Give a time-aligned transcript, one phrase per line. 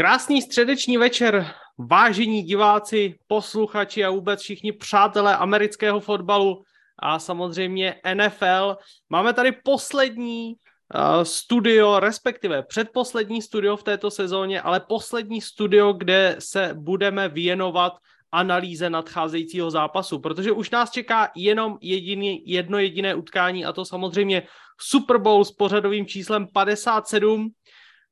[0.00, 1.46] Krásný středeční večer,
[1.78, 6.62] vážení diváci, posluchači a vůbec všichni přátelé amerického fotbalu
[6.98, 8.76] a samozřejmě NFL.
[9.10, 16.36] Máme tady poslední uh, studio, respektive předposlední studio v této sezóně, ale poslední studio, kde
[16.38, 17.92] se budeme věnovat
[18.32, 24.42] analýze nadcházejícího zápasu, protože už nás čeká jenom jediný, jedno jediné utkání a to samozřejmě
[24.80, 27.50] Super Bowl s pořadovým číslem 57.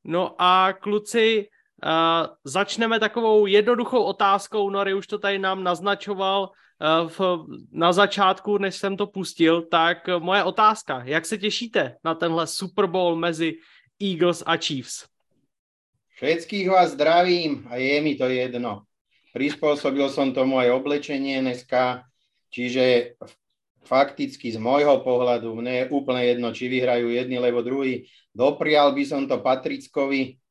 [0.05, 7.09] No a kluci, Uh, začneme takovou jednoduchou otázkou, Nory už to tady nám naznačoval uh,
[7.09, 12.47] v, na začátku, než jsem to pustil, tak moje otázka, jak se těšíte na tenhle
[12.47, 13.55] Super Bowl mezi
[14.03, 15.07] Eagles a Chiefs?
[16.19, 18.83] Všetkých vás zdravím a je mi to jedno.
[19.31, 22.03] Prispôsobil som tomu aj oblečenie dneska,
[22.51, 23.15] čiže
[23.87, 28.11] fakticky z môjho pohľadu mne je úplne jedno, či vyhrajú jedni, lebo druhý.
[28.35, 30.43] Doprial by som to Patrickovi,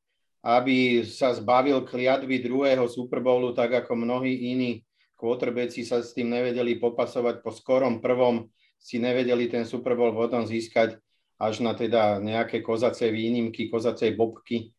[0.46, 4.86] aby sa zbavil kliatby druhého Super Bowlu, tak ako mnohí iní
[5.18, 10.46] quarterbacki sa s tým nevedeli popasovať po skorom prvom, si nevedeli ten Super Bowl potom
[10.46, 11.02] získať
[11.38, 14.74] až na teda nejaké kozacej výnimky, kozacej bobky.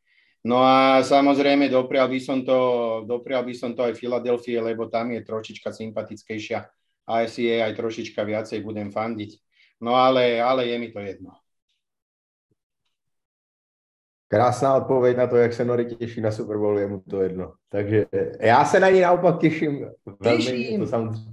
[0.47, 2.59] No a samozrejme doprial by som to,
[3.07, 6.59] doprial by som to aj Filadelfie, lebo tam je trošička sympatickejšia
[7.11, 9.39] a si jej aj trošička viacej budem fandiť.
[9.83, 11.35] No ale, ale je mi to jedno.
[14.29, 17.53] Krásná odpověď na to, jak se Nory těší na Super Bowl, je mu to jedno.
[17.71, 18.07] Takže
[18.41, 19.87] já se na ní naopak těším
[20.21, 20.45] velmi.
[20.45, 20.81] Těším.
[20.81, 21.33] To samozřejmě,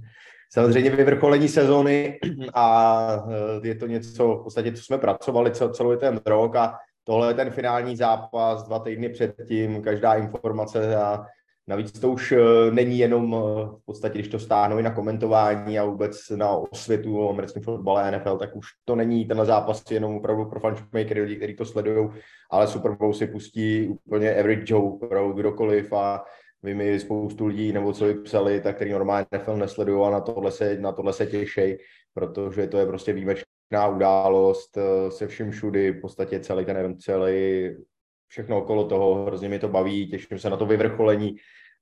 [0.52, 2.18] samozřejmě vyvrcholení sezóny
[2.54, 3.26] a
[3.62, 7.34] eh, je to něco, v podstatě, co jsme pracovali celý ten rok a tohle je
[7.34, 11.26] ten finální zápas dva týdny předtím, každá informace a
[11.68, 15.78] Navíc to už eh, není jenom eh, v podstatě, když to stáhnou i na komentování
[15.78, 20.16] a vůbec na osvětu o americkém fotbale NFL, tak už to není tenhle zápas jenom
[20.16, 22.08] opravdu pro fanšmakery, lidi, kteří to sledují,
[22.50, 26.24] ale Super Bowl si pustí úplně every Joe, opravdu kdokoliv a
[26.62, 30.50] vy mi spoustu lidí, nebo co psali, tak který normálně NFL nesledují a na tohle
[30.50, 31.76] se, na tohle se těší,
[32.14, 37.00] protože to je prostě výjimečná událost eh, se vším všudy, v podstatě celý ten event,
[37.00, 37.70] celý
[38.28, 41.36] všechno okolo toho, hrozně mi to baví, těším se na to vyvrcholení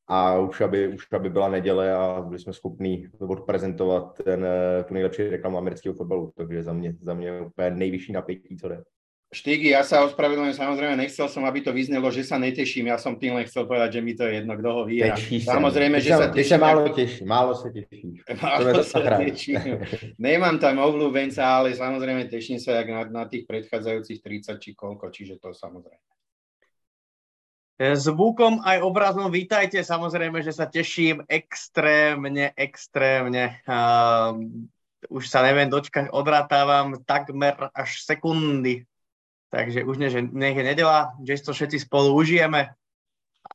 [0.09, 4.47] a už aby, už aby byla neděle a byli jsme schopni odprezentovat ten,
[4.88, 8.82] tu nejlepší reklamu amerického fotbalu, takže za mě, za mě úplně nejvyšší napětí, co jde.
[9.34, 13.19] Štygy, ja sa ospravedlňujem, samozrejme nechcel som, aby to vyznelo, že sa neteším, ja som
[13.19, 15.19] tým len chcel povedať, že mi to je jedno, kto ho vyhrá.
[15.19, 16.62] Samozrejme, že sa teším.
[16.62, 18.22] málo teší, málo sa teší.
[18.44, 19.82] Málo sa teším.
[20.22, 25.11] Nemám tam obľúbenca, ale samozrejme teším sa jak na, na tých predchádzajúcich 30 či koľko,
[25.11, 25.99] čiže to samozrejme.
[27.75, 33.59] Zvukom aj obrazom vítajte, samozrejme, že sa teším extrémne, extrémne.
[33.67, 34.39] Uh,
[35.11, 38.87] už sa neviem dočkať, odratávam takmer až sekundy.
[39.51, 42.71] Takže už nie, že nech je nedela, že to všetci spolu užijeme.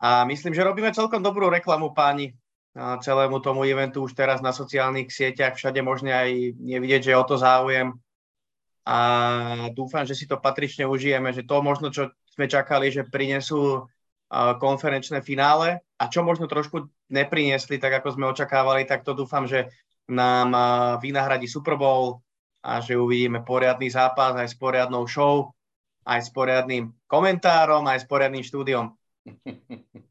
[0.04, 2.36] A myslím, že robíme celkom dobrú reklamu, páni,
[2.76, 7.28] celému tomu eventu už teraz na sociálnych sieťach, všade možne aj nevidieť, že je o
[7.28, 7.96] to záujem.
[8.88, 8.98] A
[9.76, 13.90] dúfam, že si to patrične užijeme, že to možno, čo sme čakali, že prinesú
[14.62, 19.74] konferenčné finále a čo možno trošku nepriniesli, tak ako sme očakávali, tak to dúfam, že
[20.10, 20.54] nám
[21.02, 22.22] vynahradí Super Bowl
[22.62, 25.50] a že uvidíme poriadný zápas aj s poriadnou show,
[26.06, 28.94] aj s poriadným komentárom, aj s poriadným štúdiom.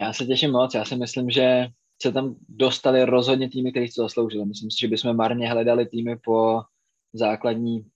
[0.00, 1.66] Já se těším moc, já si myslím, že
[2.02, 4.44] se tam dostali rozhodně týmy, kteří to zasloužili.
[4.44, 6.62] Myslím si, že bychom marně hledali týmy po
[7.12, 7.86] základní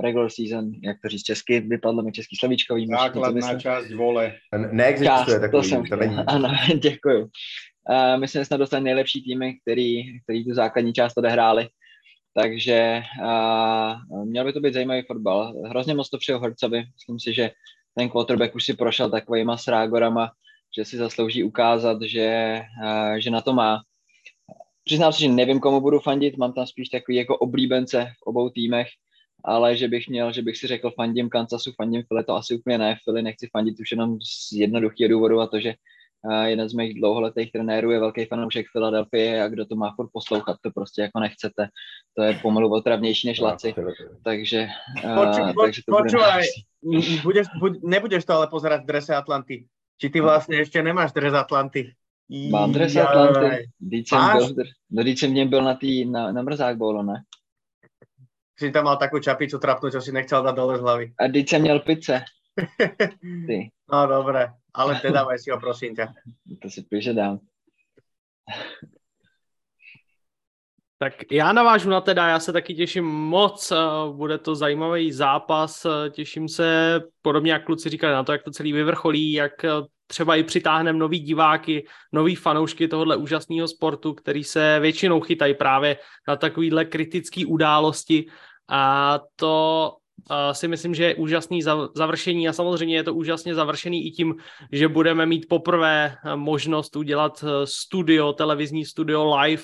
[0.00, 2.74] regular season, jak to říct česky, vypadlo mi český slovíčko.
[2.74, 4.34] Vím, Základná část vole.
[4.72, 6.16] Neexistuje část, takový, to, jsem, to není.
[6.26, 6.48] Ano,
[6.82, 7.28] děkuju.
[7.90, 11.68] Uh, myslím, že jsme dostali nejlepší týmy, který, který tu základní část odehráli.
[12.34, 15.54] Takže uh, měl by to být zajímavý fotbal.
[15.64, 16.78] Hrozně moc to přijel Hercovi.
[16.78, 17.50] Myslím si, že
[17.94, 20.30] ten quarterback už si prošel takovýma srágorama,
[20.78, 23.82] že si zaslouží ukázat, že, uh, že na to má.
[24.84, 28.50] Přiznám se, že nevím, komu budu fandit, mám tam spíš takový jako oblíbence v obou
[28.50, 28.88] týmech,
[29.44, 32.78] ale že bych měl, že bych si řekl fandím Kansasu, fandím Philly, to asi úplně
[32.78, 32.96] ne.
[33.04, 35.74] Philly nechci fandit už jenom z jednoduchého důvodu a to, že
[36.44, 40.56] jeden z mých dlouholetých trenérů je velký fanoušek Filadelfie a kdo to má furt poslouchat,
[40.62, 41.68] to prostě jako nechcete.
[42.16, 43.74] To je pomalu otravnější než Laci.
[44.24, 44.68] Takže,
[45.14, 46.42] Poču, uh, takže to počúvaj,
[47.22, 49.66] budeš, buď, nebudeš to ale pozerať v drese Atlanty.
[50.00, 51.92] Či ty vlastně ještě nemáš dres Atlanty?
[52.50, 53.68] Mám dres Atlanty.
[53.80, 54.54] Vždyť jsem, byl,
[54.90, 57.22] no, jsem v něm byl na, tý, na, na mrzák bolo, ne?
[58.58, 61.06] Si tam mal takú čapicu trapnú, čo si nechcel dať dole z hlavy.
[61.20, 62.24] A teď jsem měl pice.
[63.46, 63.70] Ty.
[63.92, 66.12] No dobré, ale teda si ho, prosím ťa.
[66.62, 67.38] To si píše dám.
[70.98, 73.72] Tak já navážu na teda, já se taky těším moc,
[74.12, 78.72] bude to zajímavý zápas, těším se, podobně jak kluci říkali, na to, jak to celý
[78.72, 79.52] vyvrcholí, jak
[80.06, 85.96] třeba i přitáhneme nový diváky, nový fanoušky tohohle úžasného sportu, který se většinou chytají právě
[86.28, 88.26] na takovýhle kritické události.
[88.68, 89.92] A to
[90.30, 91.62] uh, si myslím, že je úžasný
[91.94, 94.34] završení a samozřejmě je to úžasně završený i tím,
[94.72, 99.62] že budeme mít poprvé možnost udělat studio, televizní studio live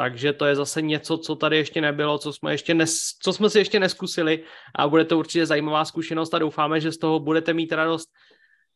[0.00, 3.50] takže to je zase něco, co tady ještě nebylo, co jsme, ještě nes, co jsme
[3.50, 4.44] si ještě neskusili
[4.74, 8.08] a bude to určitě zajímavá zkušenost a doufáme, že z toho budete mít radost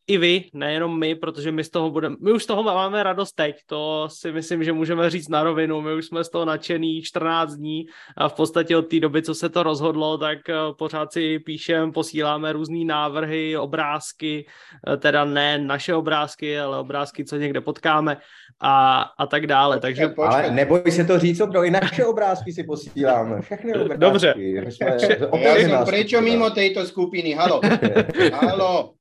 [0.07, 3.31] i vy, nejenom my, protože my z toho budeme, my už z toho máme radost
[3.31, 7.01] teď, to si myslím, že můžeme říct na rovinu, my už jsme z toho nadšený
[7.01, 7.85] 14 dní
[8.17, 11.91] a v podstatě od té doby, co se to rozhodlo, tak eh, pořád si píšem,
[11.91, 14.45] posíláme různé návrhy, obrázky,
[14.87, 18.17] eh, teda ne naše obrázky, ale obrázky, co někde potkáme
[18.61, 19.77] a, a tak dále.
[19.77, 20.07] Počkej, takže...
[20.07, 20.45] Počkej.
[20.45, 23.97] Ale neboj se to říct, pro i naše obrázky si posíláme, všechny obrázky.
[23.97, 24.33] Dobře.
[24.69, 24.97] Jsme,
[25.45, 27.61] ja som prečo mimo tejto skupiny, halo,
[28.33, 28.94] halo.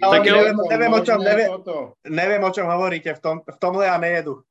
[0.00, 1.48] Tak jo, neviem, neviem, o čom, neviem,
[2.08, 4.42] neviem, o čom hovoríte, v, tom, v tomhle ja nejedu.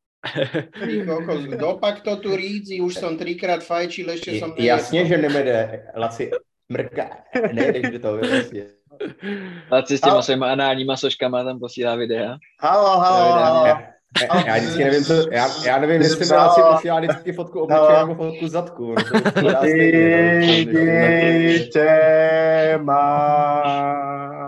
[1.60, 4.68] Dopak to tu rídzi, už som trikrát fajčil, ešte som nejedl.
[4.68, 5.56] Jasne, že nemede,
[5.96, 6.31] Laci,
[6.69, 7.07] mrká,
[7.54, 8.63] nejdeš do toho, vlastně.
[9.72, 12.38] Laci s těma svýma análníma soškama tam posílá videa.
[12.60, 13.66] Halo, halo, halo.
[13.68, 13.94] Já,
[14.48, 18.16] já vždycky nevím, co, já, já nevím, jestli mi asi posílá vždycky fotku obličeje nebo
[18.16, 18.95] fotku zadku.
[21.57, 21.90] Dítě
[22.81, 24.38] má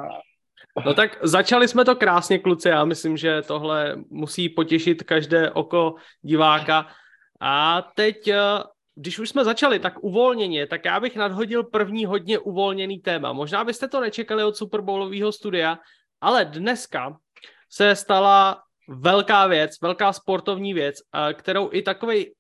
[0.86, 2.70] No tak začali jsme to krásně, kluci.
[2.70, 6.88] Já myslím, že tohle musí potěšit každé oko diváka.
[7.40, 8.38] A teď, eh,
[8.96, 13.34] když už jsme začali tak uvolněně, tak já bych nadhodil první hodně uvolněný téma.
[13.34, 15.78] Možná byste to nečekali od Superbowlového studia,
[16.22, 17.18] ale dneska
[17.70, 22.32] se stala velká věc, velká sportovní věc, eh, kterou i takový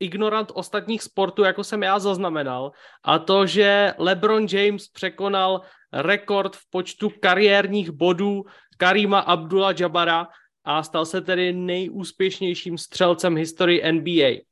[0.00, 2.72] ignorant ostatních sportů, jako jsem já zaznamenal,
[3.04, 5.60] a to, že LeBron James překonal
[5.92, 8.44] rekord v počtu kariérních bodů
[8.76, 10.28] Karima Abdullah Jabara
[10.64, 14.46] a stal se tedy nejúspěšnějším střelcem historii NBA.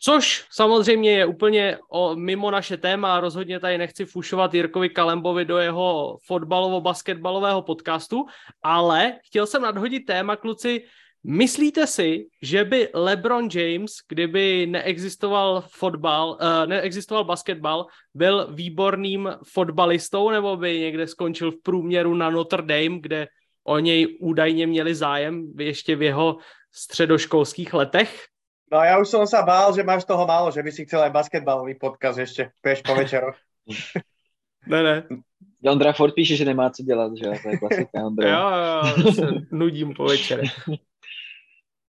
[0.00, 5.58] Což samozřejmě je úplně o, mimo naše téma, rozhodně tady nechci fušovat Jirkovi Kalembovi do
[5.58, 8.26] jeho fotbalovo-basketbalového podcastu,
[8.62, 10.84] ale chtěl jsem nadhodit téma, kluci,
[11.28, 20.30] Myslíte si, že by LeBron James, kdyby neexistoval fotbal, uh, neexistoval basketbal, byl výborným fotbalistou,
[20.30, 23.26] nebo by někde skončil v průměru na Notre Dame, kde
[23.64, 26.36] o něj údajně měli zájem ještě v jeho
[26.72, 28.24] středoškolských letech?
[28.72, 31.10] No já už jsem se bál, že máš toho málo, že by si chcel aj
[31.10, 33.26] basketbalový podcast ještě, pěš po večeru.
[34.66, 35.02] ne, ne.
[35.70, 38.28] Ondra Ford píše, že nemá co dělat, že to je klasika Ondra.
[38.30, 38.50] jo,
[39.04, 40.52] jo, se nudím po večerech.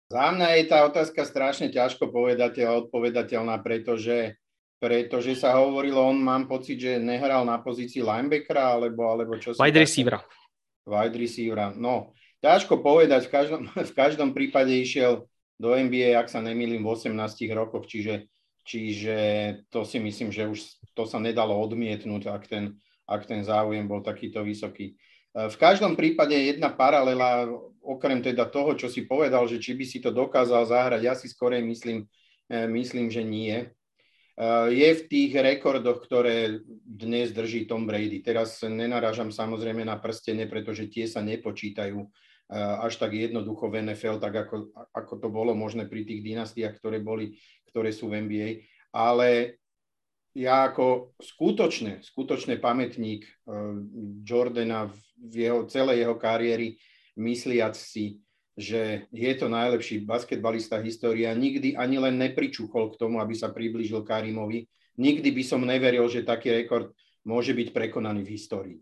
[0.10, 4.42] Za mňa je tá otázka strašne ťažko povedateľ, odpovedateľná, pretože,
[4.82, 9.62] pretože sa hovorilo, on mám pocit, že nehral na pozícii linebackera, alebo, alebo čo sa...
[9.62, 10.18] Wide receivera.
[10.90, 12.18] Wide receivera, no.
[12.42, 15.30] Ťažko povedať, v každom, v každom prípade išiel
[15.62, 17.14] do NBA, ak sa nemýlim, v 18
[17.54, 18.34] rokoch, čiže,
[18.66, 19.18] čiže
[19.70, 20.58] to si myslím, že už
[20.98, 24.98] to sa nedalo odmietnúť, ak ten, ak ten záujem bol takýto vysoký.
[25.30, 27.46] V každom prípade jedna paralela,
[27.86, 31.30] okrem teda toho, čo si povedal, že či by si to dokázal zahrať, ja si
[31.30, 32.10] skorej myslím,
[32.50, 33.54] e, myslím, že nie.
[33.62, 33.68] E,
[34.74, 38.26] je v tých rekordoch, ktoré dnes drží Tom Brady.
[38.26, 42.10] Teraz nenarážam samozrejme na prstene, pretože tie sa nepočítajú
[42.58, 46.98] až tak jednoducho v NFL, tak ako, ako to bolo možné pri tých dynastiách, ktoré,
[46.98, 47.38] boli,
[47.70, 48.50] ktoré sú v NBA.
[48.90, 49.62] Ale
[50.34, 53.30] ja ako skutočne, skutočne pamätník
[54.26, 54.98] Jordana v
[55.28, 56.80] jeho, celej jeho kariéry,
[57.20, 58.24] mysliac si,
[58.60, 64.04] že je to najlepší basketbalista história, nikdy ani len nepričuchol k tomu, aby sa priblížil
[64.04, 64.68] Karimovi.
[65.00, 66.92] Nikdy by som neveril, že taký rekord
[67.24, 68.80] môže byť prekonaný v histórii.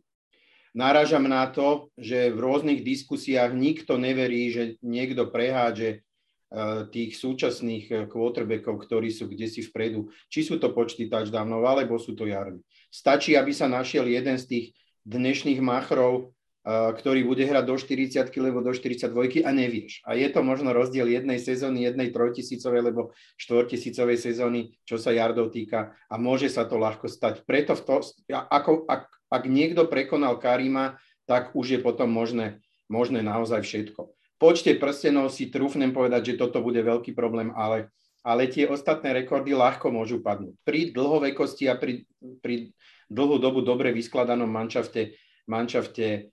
[0.74, 6.06] Náražam na to, že v rôznych diskusiách nikto neverí, že niekto prehádže
[6.48, 11.60] Eh, tých súčasných eh, quarterbackov, ktorí sú kde si vpredu, či sú to počty touchdownov,
[11.68, 12.64] alebo sú to jardy.
[12.88, 14.66] Stačí, aby sa našiel jeden z tých
[15.08, 16.36] dnešných machrov,
[16.68, 20.04] eh, ktorý bude hrať do 40 alebo do 42 a nevieš.
[20.04, 25.56] A je to možno rozdiel jednej sezóny, jednej trojtisícovej alebo štvortisícovej sezóny, čo sa jardov
[25.56, 27.48] týka a môže sa to ľahko stať.
[27.48, 27.96] Preto v to,
[28.36, 32.60] ako, ak, ak niekto prekonal Karima, tak už je potom možné,
[32.92, 37.90] možné naozaj všetko počte prstenov si trúfnem povedať, že toto bude veľký problém, ale,
[38.22, 40.56] ale tie ostatné rekordy ľahko môžu padnúť.
[40.64, 42.06] Pri dlhovekosti a pri,
[42.42, 42.72] pri
[43.08, 45.16] dlhú dobu dobre vyskladanom manšafte,
[45.48, 46.32] manšafte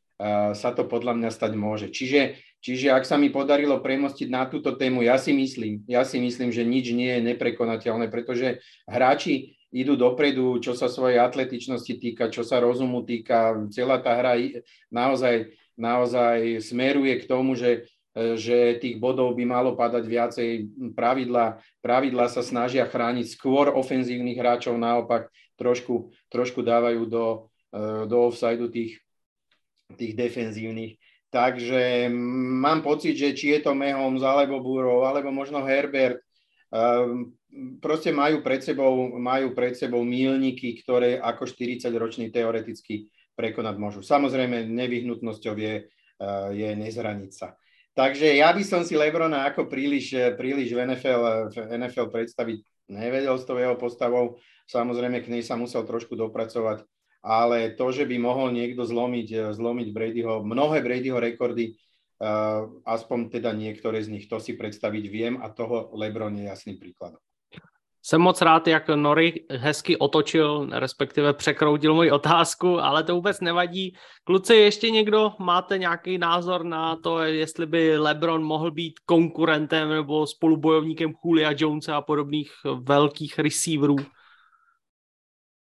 [0.55, 1.91] sa to podľa mňa stať môže.
[1.91, 6.17] Čiže, Čiže ak sa mi podarilo premostiť na túto tému, ja si myslím, ja si
[6.17, 12.33] myslím, že nič nie je neprekonateľné, pretože hráči idú dopredu, čo sa svojej atletičnosti týka,
[12.33, 13.69] čo sa rozumu týka.
[13.69, 14.41] Celá tá hra
[14.89, 17.85] naozaj, naozaj smeruje k tomu, že,
[18.17, 20.49] že tých bodov by malo padať viacej.
[20.97, 27.27] Pravidla, pravidla sa snažia chrániť skôr ofenzívnych hráčov, naopak trošku, trošku dávajú do,
[28.07, 29.01] do offside tých,
[29.95, 30.99] tých defenzívnych.
[31.35, 32.07] Takže
[32.63, 36.23] mám pocit, že či je to Mahomes, alebo Burrow, alebo možno Herbert,
[36.71, 37.35] ehm,
[37.83, 44.01] proste majú pred sebou, majú pred sebou mílniky, ktoré ako 40-roční teoreticky prekonať môžu.
[44.07, 47.59] Samozrejme, nevyhnutnosťou je, eh, je nezraniť sa.
[47.95, 53.39] Takže ja by som si Lebrona ako príliš, príliš v, NFL, v NFL predstaviť nevedel
[53.39, 54.39] s tou jeho postavou.
[54.65, 56.85] Samozrejme, k nej sa musel trošku dopracovať
[57.25, 61.73] ale to, že by mohol niekto zlomiť, eh, zlomiť Bradyho, mnohé Bradyho rekordy,
[62.21, 66.79] uh, aspoň teda niektoré z nich, to si představit viem a toho Lebron je jasným
[66.79, 67.19] příkladem.
[68.03, 73.97] Jsem moc rád, jak Nori hezky otočil, respektive překroutil moji otázku, ale to vůbec nevadí.
[74.25, 80.27] Kluci, ještě někdo máte nějaký názor na to, jestli by LeBron mohl být konkurentem nebo
[80.27, 83.97] spolubojovníkem Julia Jonesa a podobných velkých receiverů?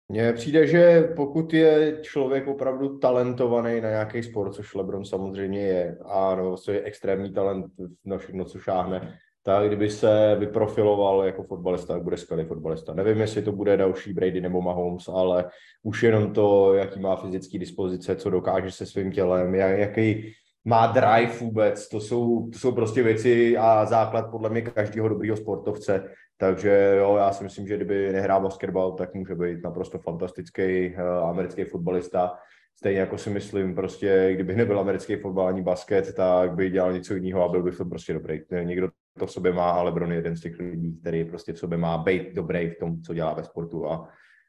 [0.09, 5.99] Mně přijde, že pokud je člověk opravdu talentovaný na nějaký sport, což LeBron samozřejmě je,
[6.05, 7.67] a no, je extrémní talent
[8.05, 12.95] na všechno, co šáhne, tak kdyby se vyprofiloval jako fotbalista, tak bude skvělý fotbalista.
[12.95, 15.45] Nevím, jestli to bude další Brady nebo Mahomes, ale
[15.83, 20.35] už jenom to, jaký má fyzický dispozice, co dokáže se svým tělem, jaký
[20.65, 25.37] má drive vůbec, to jsou, to jsou prostě věci a základ podle mě každého dobrého
[25.37, 26.05] sportovce,
[26.37, 31.29] takže jo, já si myslím, že kdyby nehrál basketbal, tak může být naprosto fantastický uh,
[31.29, 32.38] americký fotbalista.
[32.76, 37.14] Stejně jako si myslím, prostě kdyby nebyl americký fotbal ani basket, tak by dělal něco
[37.14, 38.41] jiného a byl by to prostě dobrý.
[38.64, 38.88] Někdo
[39.19, 41.79] to v sobě má, ale Lebron je jeden z těch lidí, který prostě v sobě
[41.79, 44.09] má být dobrý v tom, co dělá ve sportu a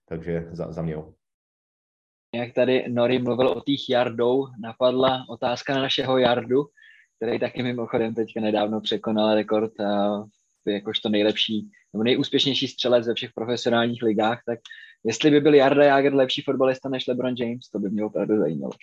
[0.10, 0.96] takže za, za mě.
[2.36, 6.66] Jak tady Nori mluvil o těch jardou, napadla otázka na našeho jardu,
[7.16, 9.72] který taky mimochodem teďka nedávno překonal rekord
[10.72, 14.60] jakožto nejlepší nebo nejúspěšnější střelec ve všech profesionálních ligách, tak
[15.04, 18.74] jestli by byl Jarda Jager lepší fotbalista než LeBron James, to by mě opravdu zajímalo.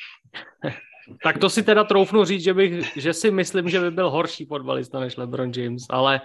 [1.22, 4.44] tak to si teda troufnu říct, že, bych, že si myslím, že by byl horší
[4.44, 6.20] fotbalista než LeBron James, ale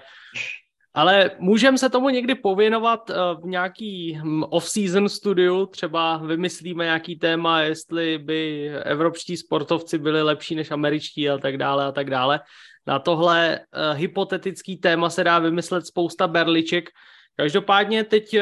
[0.97, 7.15] ale můžeme se tomu někdy pověnovat eh, v nějaký hm, off-season studiu, třeba vymyslíme nějaký
[7.15, 12.39] téma, jestli by evropští sportovci byli lepší než američtí a tak dále a tak dále.
[12.87, 16.89] Na tohle uh, hypotetický téma se dá vymyslet spousta berliček.
[17.35, 18.41] Každopádně teď uh,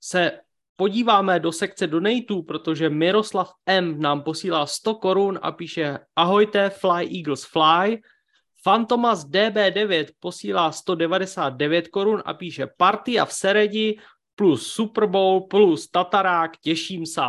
[0.00, 0.40] se
[0.76, 4.00] podíváme do sekce donatů, protože Miroslav M.
[4.00, 8.00] nám posílá 100 korun a píše Ahojte, Fly Eagles Fly.
[8.62, 13.98] Fantomas DB9 posílá 199 korun a píše Partia v Seredi
[14.34, 17.20] plus Super Bowl plus Tatarák, těším se.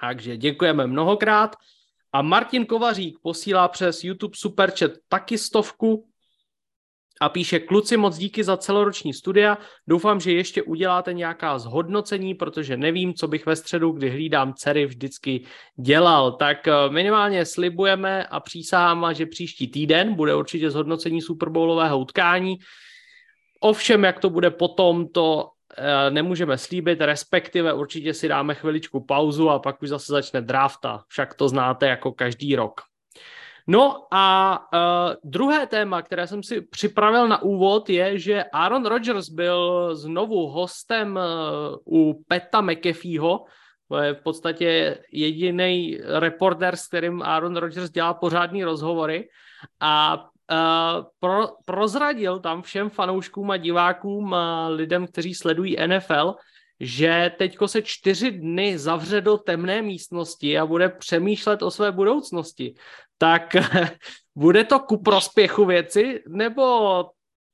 [0.00, 1.56] Takže děkujeme mnohokrát.
[2.12, 6.10] A Martin Kovařík posílá přes YouTube Superchat taky stovku
[7.22, 12.76] a píše, kluci moc díky za celoroční studia, doufám, že ještě uděláte nějaká zhodnocení, protože
[12.76, 15.44] nevím, co bych ve středu, kdy hlídám dcery, vždycky
[15.80, 16.32] dělal.
[16.32, 22.56] Tak eh, minimálně slibujeme a přísáháme, že příští týden bude určitě zhodnocení Superbowlového utkání.
[23.60, 25.48] Ovšem, jak to bude potom, to
[26.10, 31.34] nemůžeme slíbit, respektive určitě si dáme chviličku pauzu a pak už zase začne drafta, však
[31.34, 32.80] to znáte jako každý rok.
[33.66, 39.28] No a uh, druhé téma, které jsem si připravil na úvod, je, že Aaron Rodgers
[39.28, 41.18] byl znovu hostem
[41.86, 43.44] uh, u Peta McAfeeho,
[43.88, 49.28] to je v podstatě jediný reporter, s kterým Aaron Rodgers dělá pořádný rozhovory.
[49.80, 56.34] A Uh, pro, prozradil tam všem fanouškům a divákům a lidem, kteří sledují NFL,
[56.80, 62.74] že teďko se čtyři dny zavře do temné místnosti a bude přemýšlet o své budoucnosti.
[63.18, 63.56] Tak
[64.36, 67.04] bude to ku prospěchu věci, nebo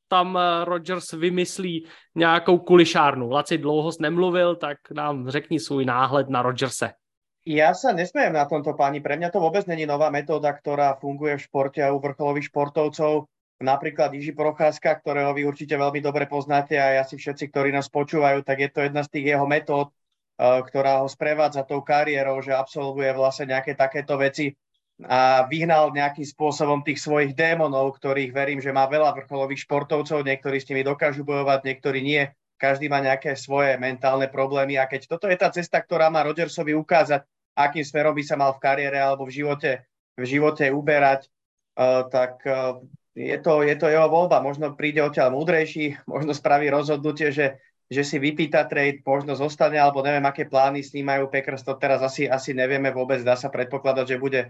[0.09, 3.31] tam Rogers vymyslí nějakou kulišárnu?
[3.31, 6.93] Laci dlouho nemluvil, tak nám řekni svůj náhled na Rogerse.
[7.47, 8.99] Ja sa nesmiem na tomto páni.
[8.99, 13.31] Pre mňa to vôbec není nová metóda, ktorá funguje v športe a u vrcholových športovcov.
[13.63, 18.43] Napríklad Jiži Procházka, ktorého vy určite veľmi dobre poznáte a asi všetci, ktorí nás počúvajú,
[18.43, 22.51] tak je to jedna z tých jeho metód, eh, ktorá ho sprevádza tou kariérou, že
[22.51, 24.51] absolvuje vlastne nejaké takéto veci
[25.07, 30.59] a vyhnal nejakým spôsobom tých svojich démonov, ktorých verím, že má veľa vrcholových športovcov, niektorí
[30.59, 32.27] s nimi dokážu bojovať, niektorí nie.
[32.59, 36.73] Každý má nejaké svoje mentálne problémy a keď toto je tá cesta, ktorá má Rodgersovi
[36.73, 39.83] ukázať, akým smerom by sa mal v kariére alebo v živote,
[40.15, 41.33] v živote uberať,
[42.13, 42.45] tak
[43.17, 44.45] je to, je to jeho voľba.
[44.45, 47.57] Možno príde odtiaľ múdrejší, možno spraví rozhodnutie, že,
[47.89, 51.75] že si vypýta trade, možno zostane, alebo neviem, aké plány s ním majú Packers, to
[51.81, 54.43] teraz asi, asi nevieme vôbec, dá sa predpokladať, že bude,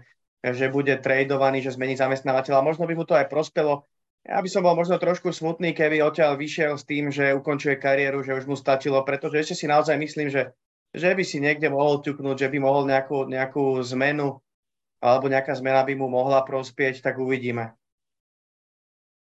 [0.43, 2.67] že bude tradovaný, že zmení zamestnávateľa.
[2.67, 3.87] Možno by mu to aj prospelo.
[4.27, 8.27] Ja by som bol možno trošku smutný, keby odtiaľ vyšiel s tým, že ukončuje kariéru,
[8.27, 10.51] že už mu stačilo, pretože ešte si naozaj myslím, že,
[10.93, 14.39] že by si niekde mohol ťuknúť, že by mohol nejakú, nejakú zmenu
[14.97, 17.73] alebo nejaká zmena by mu mohla prospieť, tak uvidíme.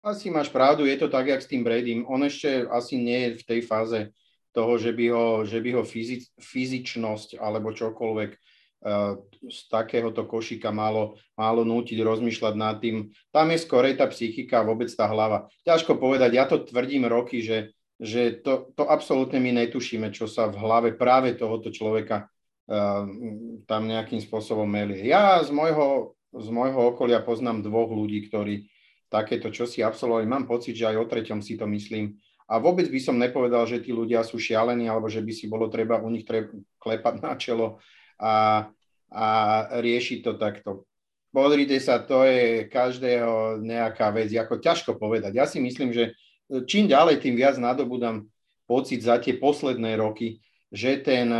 [0.05, 2.05] Asi máš pravdu, je to tak, jak s tým Bradym.
[2.05, 3.99] On ešte asi nie je v tej fáze
[4.53, 9.19] toho, že by ho, že by ho fyzic, fyzičnosť alebo čokoľvek uh,
[9.49, 13.11] z takéhoto košika malo, malo nútiť rozmýšľať nad tým.
[13.35, 15.51] Tam je skorej tá psychika a vôbec tá hlava.
[15.67, 20.51] Ťažko povedať, ja to tvrdím roky, že, že to, to absolútne my netušíme, čo sa
[20.51, 22.27] v hlave práve tohoto človeka
[22.65, 25.05] Ehm, tam nejakým spôsobom melie.
[25.05, 28.65] Ja z môjho, z môjho okolia poznám dvoch ľudí, ktorí
[29.05, 30.25] takéto čosi absolvovali.
[30.25, 32.17] Mám pocit, že aj o treťom si to myslím.
[32.49, 35.69] A vôbec by som nepovedal, že tí ľudia sú šialení, alebo že by si bolo
[35.69, 37.77] treba u nich treba klepať na čelo
[38.17, 38.65] a,
[39.13, 39.27] a
[39.77, 40.89] riešiť to takto.
[41.29, 45.37] Pozrite sa, to je každého nejaká vec, ako ťažko povedať.
[45.37, 46.17] Ja si myslím, že
[46.65, 48.27] čím ďalej, tým viac nadobudám
[48.65, 50.41] pocit za tie posledné roky,
[50.75, 51.31] že ten,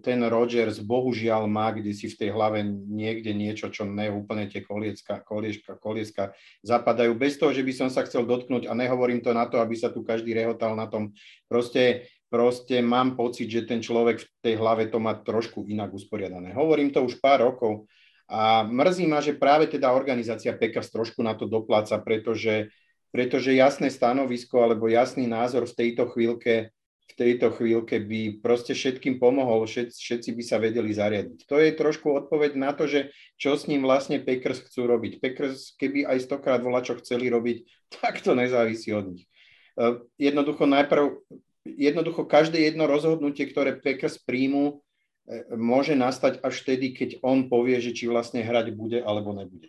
[0.00, 4.64] ten Rogers bohužiaľ má kde si v tej hlave niekde niečo, čo ne úplne tie
[4.64, 6.32] koliecka, kolieska, kolieska
[6.64, 7.12] zapadajú.
[7.18, 9.92] Bez toho, že by som sa chcel dotknúť a nehovorím to na to, aby sa
[9.92, 11.12] tu každý rehotal na tom.
[11.50, 16.54] Proste, proste mám pocit, že ten človek v tej hlave to má trošku inak usporiadané.
[16.56, 17.84] Hovorím to už pár rokov
[18.30, 22.70] a mrzí ma, že práve teda organizácia Pekas trošku na to dopláca, pretože,
[23.10, 26.70] pretože jasné stanovisko alebo jasný názor v tejto chvíľke
[27.10, 31.42] v tejto chvíľke by proste všetkým pomohol, všetci, všetci by sa vedeli zariadiť.
[31.50, 35.18] To je trošku odpoveď na to, že čo s ním vlastne Packers chcú robiť.
[35.18, 37.66] Packers, keby aj stokrát volá, čo chceli robiť,
[37.98, 39.26] tak to nezávisí od nich.
[39.74, 41.18] E, jednoducho najprv,
[41.66, 44.78] jednoducho každé jedno rozhodnutie, ktoré Packers príjmu,
[45.26, 49.66] e, môže nastať až vtedy, keď on povie, že či vlastne hrať bude alebo nebude.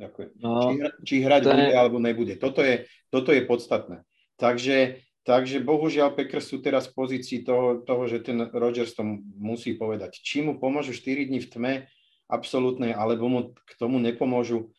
[0.00, 0.30] Ďakujem.
[0.40, 0.72] No, či,
[1.04, 1.76] či hrať bude je...
[1.76, 2.34] alebo nebude.
[2.40, 4.00] Toto je, toto je podstatné.
[4.40, 9.04] Takže, takže bohužiaľ Packers sú teraz v pozícii toho, toho, že ten Rodgers to
[9.36, 10.16] musí povedať.
[10.24, 11.72] Či mu pomôžu 4 dní v tme,
[12.32, 14.72] absolútne, alebo mu k tomu nepomôžu,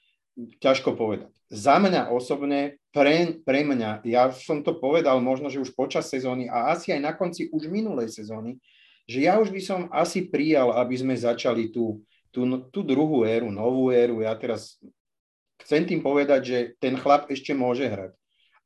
[0.57, 1.29] ťažko povedať.
[1.51, 6.47] Za mňa osobne, pre, pre mňa, ja som to povedal možno, že už počas sezóny
[6.47, 8.55] a asi aj na konci už minulej sezóny,
[9.03, 11.99] že ja už by som asi prijal, aby sme začali tú,
[12.31, 14.23] tú, tú druhú éru, novú éru.
[14.23, 14.79] Ja teraz
[15.71, 18.12] chcem tým povedať, že ten chlap ešte môže hrať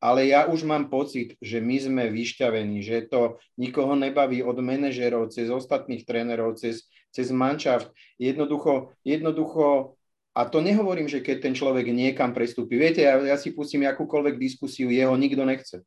[0.06, 5.34] ale ja už mám pocit, že my sme vyšťavení, že to nikoho nebaví od manažerov,
[5.34, 7.89] cez ostatných trénerov, cez, cez manšaft.
[8.22, 9.98] Jednoducho, jednoducho,
[10.38, 12.78] a to nehovorím, že keď ten človek niekam prestúpi.
[12.78, 15.82] Viete, ja, ja si pustím akúkoľvek diskusiu, jeho nikto nechce.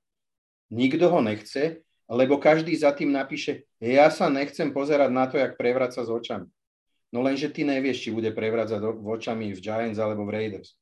[0.72, 5.54] Nikto ho nechce, lebo každý za tým napíše, ja sa nechcem pozerať na to, jak
[5.54, 6.50] prevraca s očami.
[7.08, 10.76] No lenže ty nevieš, či bude prevracať očami v Giants alebo v Raiders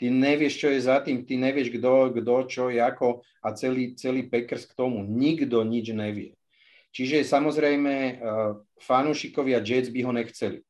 [0.00, 4.24] ty nevieš, čo je za tým, ty nevieš, kto, kto čo, ako a celý, celý
[4.24, 5.04] Packers k tomu.
[5.04, 6.32] Nikto nič nevie.
[6.90, 10.64] Čiže samozrejme uh, fanúšikovia Jets by ho nechceli.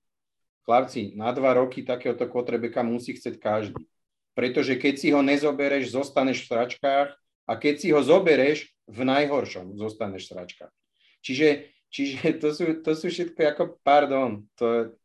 [0.67, 3.87] Chlapci, na dva roky takéhoto kotrebeka musí chcieť každý.
[4.35, 7.09] Pretože keď si ho nezobereš, zostaneš v sračkách
[7.47, 10.75] a keď si ho zobereš, v najhoršom zostaneš v sračkách.
[11.23, 11.49] Čiže,
[11.95, 14.99] čiže to, sú, to sú všetko ako, pardon, to,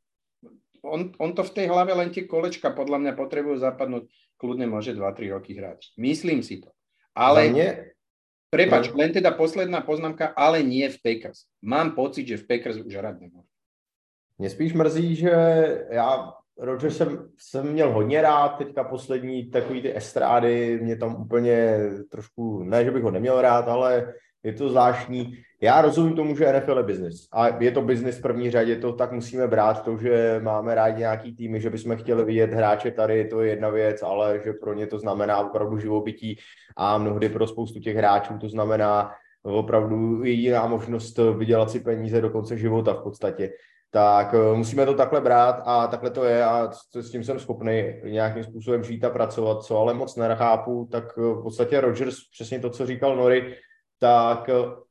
[0.86, 4.06] on, on to v tej hlave len tie kolečka podľa mňa potrebujú zapadnúť,
[4.38, 5.98] kľudne môže 2-3 roky hrať.
[5.98, 6.70] Myslím si to.
[7.18, 7.70] Ale, nie?
[8.54, 9.02] prepač, no.
[9.02, 11.50] len teda posledná poznámka, ale nie v Packers.
[11.66, 13.50] Mám pocit, že v Packers už hrať nemôže.
[14.38, 15.32] Mě spíš mrzí, že
[15.90, 21.80] já Rodgers jsem, jsem měl hodně rád, teďka poslední takový ty estrády, mě tam úplně
[22.12, 25.38] trošku, ne, že bych ho neměl rád, ale je to zvláštní.
[25.66, 28.94] Já rozumím tomu, že NFL je business a je to business v první řadě, to
[28.94, 33.26] tak musíme brát, to, že máme rádi nějaký týmy, že bychom chtěli vidět hráče tady,
[33.26, 36.38] to je jedna věc, ale že pro ně to znamená opravdu živobytí
[36.78, 39.12] a mnohdy pro spoustu těch hráčů to znamená
[39.44, 43.52] opravdu jediná možnost vydělat si peníze do konce života v podstatě.
[43.92, 47.94] Tak eh, musíme to takhle brát a takhle to je a s tím jsem schopný
[48.04, 52.60] nějakým způsobem žít a pracovat, co ale moc nechápu, tak eh, v podstatě Rogers, přesně
[52.60, 53.56] to, co říkal Nory,
[54.00, 54.85] tak eh,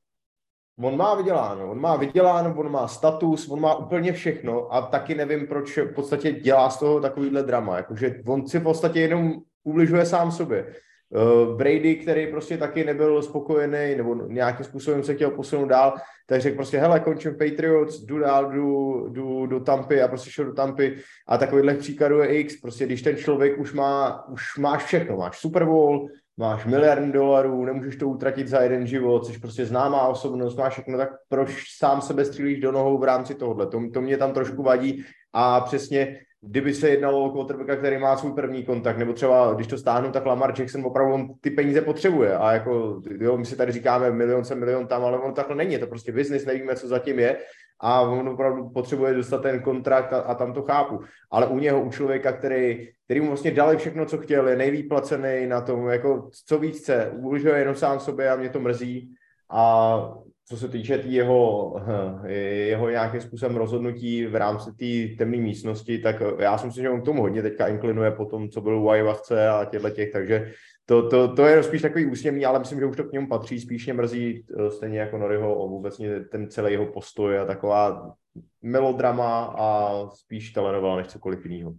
[0.78, 5.14] on má vyděláno, on má vyděláno, on má status, on má úplně všechno a taky
[5.14, 9.34] nevím, proč v podstatě dělá z toho takovýhle drama, jakože on si v podstatě jenom
[9.64, 10.74] ubližuje sám sobě.
[11.08, 15.94] Uh, Brady, který prostě taky nebyl spokojený nebo nějakým způsobem se chtěl posunout dál,
[16.26, 20.44] tak řekl prostě, hele, končím Patriots, jdu dál, jdu, jdu do Tampy a prostě šel
[20.44, 20.96] do Tampy.
[21.28, 25.38] A takovýhle příkladů je X, prostě když ten člověk už má, už máš všechno, máš
[25.38, 30.56] Super Bowl, máš miliardy dolarů, nemůžeš to utratit za jeden život, jsi prostě známá osobnost,
[30.56, 33.66] máš všechno, tak proč sám sebe střílíš do nohou v rámci tohohle?
[33.66, 35.04] To, to mě tam trošku vadí.
[35.32, 39.66] A přesně kdyby se jednalo o quarterbacka, který má svůj první kontakt, nebo třeba, když
[39.66, 42.36] to stáhnu, tak Lamar Jackson opravdu on ty peníze potřebuje.
[42.36, 45.72] A jako, jo, my si tady říkáme milion sem, milion tam, ale on takhle není,
[45.72, 47.36] je to prostě business, nevíme, co zatím je
[47.80, 51.00] a on opravdu potřebuje dostat ten kontrakt a, a tam to chápu.
[51.30, 55.46] Ale u něho, u člověka, který, který mu vlastně dali všechno, co chtěl, je nejvýplacený
[55.46, 59.14] na tom, jako co víc chce, ubližuje jenom sám sobě a mě to mrzí
[59.50, 60.14] a
[60.48, 61.74] co se týče tý jeho,
[62.66, 67.00] jeho nějakým způsobem rozhodnutí v rámci té temné místnosti, tak já si myslím, že on
[67.00, 70.52] k tomu hodně teďka inklinuje po tom, co byl u Ajvachce a těchto těch, takže
[70.86, 73.60] to, to, to je spíš takový úsměvný, ale myslím, že už to k němu patří,
[73.60, 78.14] spíš mě mrzí eh, stejně jako Noryho vůbec ten celý jeho postoj a taková
[78.62, 79.68] melodrama a
[80.14, 81.74] spíš telenovela než cokoliv jiného.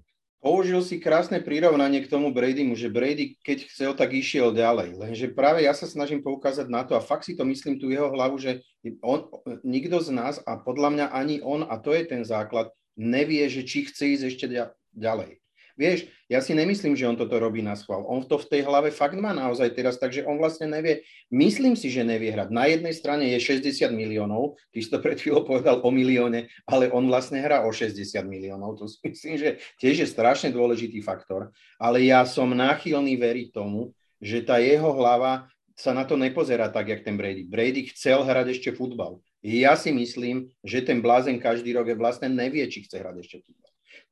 [0.45, 4.93] Použil si krásne prirovnanie k tomu Bradymu, že Brady, keď chcel, tak išiel ďalej.
[4.93, 8.13] Lenže práve ja sa snažím poukázať na to a fakt si to myslím tu jeho
[8.13, 8.61] hlavu, že
[9.01, 9.25] on,
[9.65, 13.65] nikto z nás a podľa mňa ani on, a to je ten základ, nevie, že
[13.65, 14.45] či chce ísť ešte
[14.93, 15.41] ďalej.
[15.75, 18.07] Vieš, ja si nemyslím, že on toto robí na schvál.
[18.07, 21.03] On to v tej hlave fakt má naozaj teraz, takže on vlastne nevie,
[21.35, 22.47] myslím si, že nevie hrať.
[22.47, 26.88] Na jednej strane je 60 miliónov, ty si to pred chvíľou povedal o milióne, ale
[26.95, 28.79] on vlastne hrá o 60 miliónov.
[28.79, 31.51] To si myslím, že tiež je strašne dôležitý faktor.
[31.75, 33.91] Ale ja som náchylný veriť tomu,
[34.23, 37.43] že tá jeho hlava sa na to nepozerá tak, jak ten Brady.
[37.43, 39.19] Brady chcel hrať ešte futbal.
[39.43, 43.38] Ja si myslím, že ten blázen každý rok je vlastne nevie, či chce hrať ešte
[43.43, 43.64] futbal.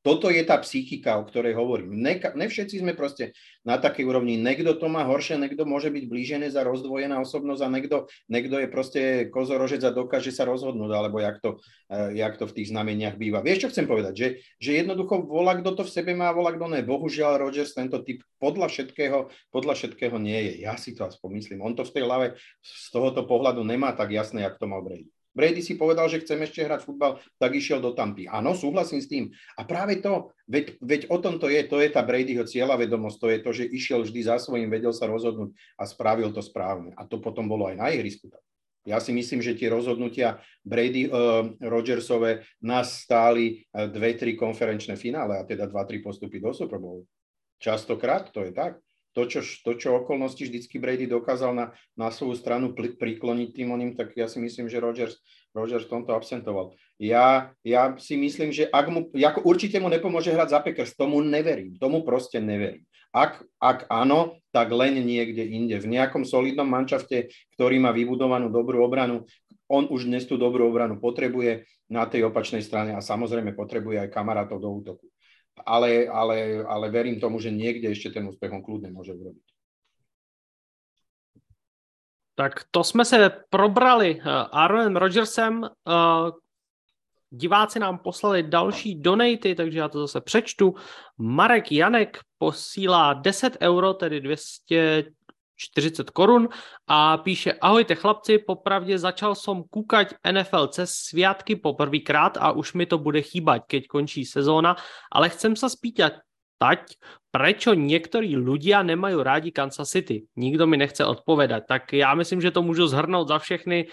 [0.04, 1.96] Toto je tá psychika, o ktorej hovorím.
[1.96, 3.32] Ne, ne všetci sme proste
[3.64, 4.36] na takej úrovni.
[4.36, 8.68] Niekto to má horšie, niekto môže byť blížený za rozdvojená osobnosť a niekto, niekto je
[8.68, 13.16] proste kozorožec a dokáže sa rozhodnúť, alebo jak to, uh, jak to v tých znameniach
[13.16, 13.40] býva.
[13.40, 14.14] Vieš, čo chcem povedať?
[14.18, 14.28] Že,
[14.60, 16.84] že jednoducho volá, kto to v sebe má, volá, kto ne.
[16.84, 20.54] Bohužiaľ, Rogers tento typ podľa všetkého, podľa všetkého nie je.
[20.68, 21.64] Ja si to aspoň myslím.
[21.64, 22.28] On to v tej hlave
[22.60, 25.13] z tohoto pohľadu nemá tak jasné, jak to mal Brady.
[25.34, 28.30] Brady si povedal, že chcem ešte hrať futbal, tak išiel do Tampy.
[28.30, 29.34] Áno, súhlasím s tým.
[29.58, 33.28] A práve to, veď, veď o tom to je, to je tá Bradyho vedomosť, to
[33.34, 36.94] je to, že išiel vždy za svojím, vedel sa rozhodnúť a spravil to správne.
[36.96, 38.30] A to potom bolo aj na ihrisku.
[38.84, 45.00] Ja si myslím, že tie rozhodnutia Brady uh, Rodgersové nás stáli uh, dve, tri konferenčné
[45.00, 47.08] finále a teda dva, tri postupy do Super Bowl.
[47.64, 52.34] Častokrát to je tak to, čo, to, čo okolnosti vždycky Brady dokázal na, na svoju
[52.34, 55.22] stranu pl- prikloniť tým oným, tak ja si myslím, že Rogers,
[55.54, 56.74] Rogers v tomto absentoval.
[56.98, 61.22] Ja, ja si myslím, že ak mu, ako určite mu nepomôže hrať za Packers, tomu
[61.22, 62.90] neverím, tomu proste neverím.
[63.14, 65.78] Ak, ak áno, tak len niekde inde.
[65.78, 69.30] V nejakom solidnom mančafte, ktorý má vybudovanú dobrú obranu,
[69.70, 74.10] on už dnes tú dobrú obranu potrebuje na tej opačnej strane a samozrejme potrebuje aj
[74.10, 75.13] kamarátov do útoku
[75.66, 79.46] ale, ale, ale verím tomu, že niekde ešte ten úspech on kľudne môže urobiť.
[82.36, 85.62] Tak to jsme se probrali uh, Aaronem Rodgersem.
[85.62, 86.32] Uh,
[87.30, 90.76] diváci nám poslali další donaty, takže já to zase přečtu.
[91.18, 95.04] Marek Janek posílá 10 euro, tedy 200
[95.58, 96.50] 40 korun
[96.88, 102.86] a píše Ahojte chlapci, popravdě začal som kúkať NFL cez sviatky poprvýkrát a už mi
[102.86, 104.76] to bude chýbať, keď končí sezóna,
[105.12, 106.24] ale chcem sa spýtať
[106.64, 106.96] tať,
[107.32, 110.24] prečo někteří ľudia nemají rádi Kansas City?
[110.36, 113.88] Nikdo mi nechce odpovedať, tak já myslím, že to můžu zhrnout za všechny.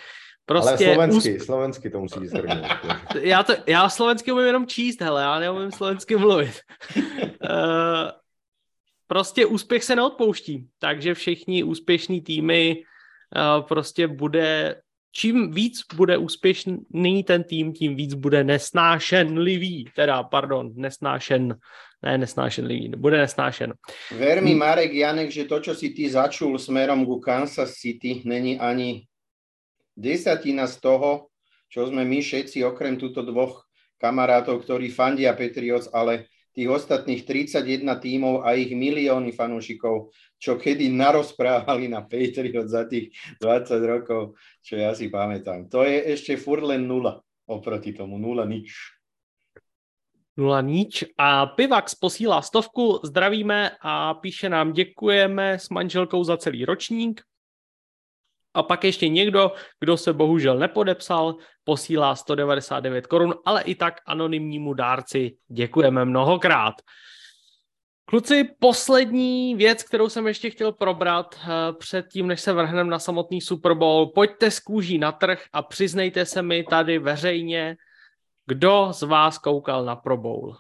[0.46, 1.44] Prostě Ale slovensky, úsp...
[1.44, 2.66] slovensky to musí zhrnout.
[3.20, 6.60] já, to, já slovensky umím jenom číst, hele, já neumím slovensky mluvit.
[6.96, 8.10] uh,
[9.10, 14.78] prostě úspěch se neodpouští, takže všichni úspěšní týmy uh, prostě bude,
[15.10, 21.58] čím víc bude úspěšný ten tým, tím víc bude nesnášenlivý, teda, pardon, nesnášen,
[22.02, 23.74] ne nesnášenlivý, bude nesnášen.
[24.14, 28.62] Ver mi, Marek Janek, že to, čo si ty začul smerom ku Kansas City, není
[28.62, 29.10] ani
[29.98, 31.34] desatina z toho,
[31.66, 33.66] čo sme my všetci, okrem túto dvoch
[33.98, 40.10] kamarátov, ktorí fandia Patriots, ale tých ostatných 31 tímov a ich milióny fanúšikov,
[40.40, 44.34] čo kedy narozprávali na Patriot za tých 20 rokov,
[44.64, 45.70] čo ja si pamätám.
[45.70, 48.98] To je ešte furt len nula oproti tomu, nula nič.
[50.38, 51.04] Nula nič.
[51.18, 57.22] A Pivax posílá stovku, zdravíme a píše nám děkujeme s manželkou za celý ročník.
[58.54, 64.74] A pak ještě někdo, kdo se bohužel nepodepsal, posílá 199 korun, ale i tak anonymnímu
[64.74, 66.74] dárci děkujeme mnohokrát.
[68.04, 72.98] Kluci, poslední věc, kterou jsem ještě chtěl probrat uh, před tím, než se vrhneme na
[72.98, 74.06] samotný Super Bowl.
[74.06, 77.76] Pojďte z kůží na trh a přiznejte se mi tady veřejně,
[78.46, 80.56] kdo z vás koukal na Pro Bowl.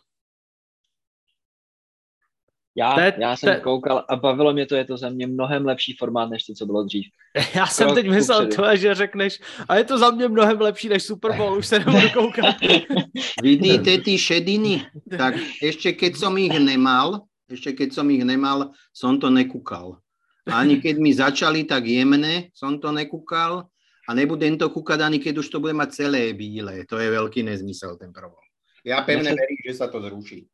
[2.76, 3.60] Já, te, já jsem te...
[3.60, 6.66] koukal a bavilo mě to, je to za mě mnohem lepší formát, než to, co
[6.66, 7.06] bylo dřív.
[7.54, 10.88] Já jsem Krok teď myslel to, že řekneš, a je to za mě mnohem lepší
[10.88, 12.56] než Super Bowl, už se nebudu koukat.
[13.42, 14.86] Vidíte ty šediny?
[15.18, 19.98] Tak ještě keď som ich nemal, ešte keď som ich nemal, som to nekúkal.
[20.46, 23.66] Ani keď mi začali tak jemne, som to nekúkal
[24.08, 26.86] a nebudem to kúkať ani keď už to bude mať celé bílé.
[26.86, 28.46] To je veľký nezmysel ten problém.
[28.84, 30.48] Já pevně verím, že se to zruší.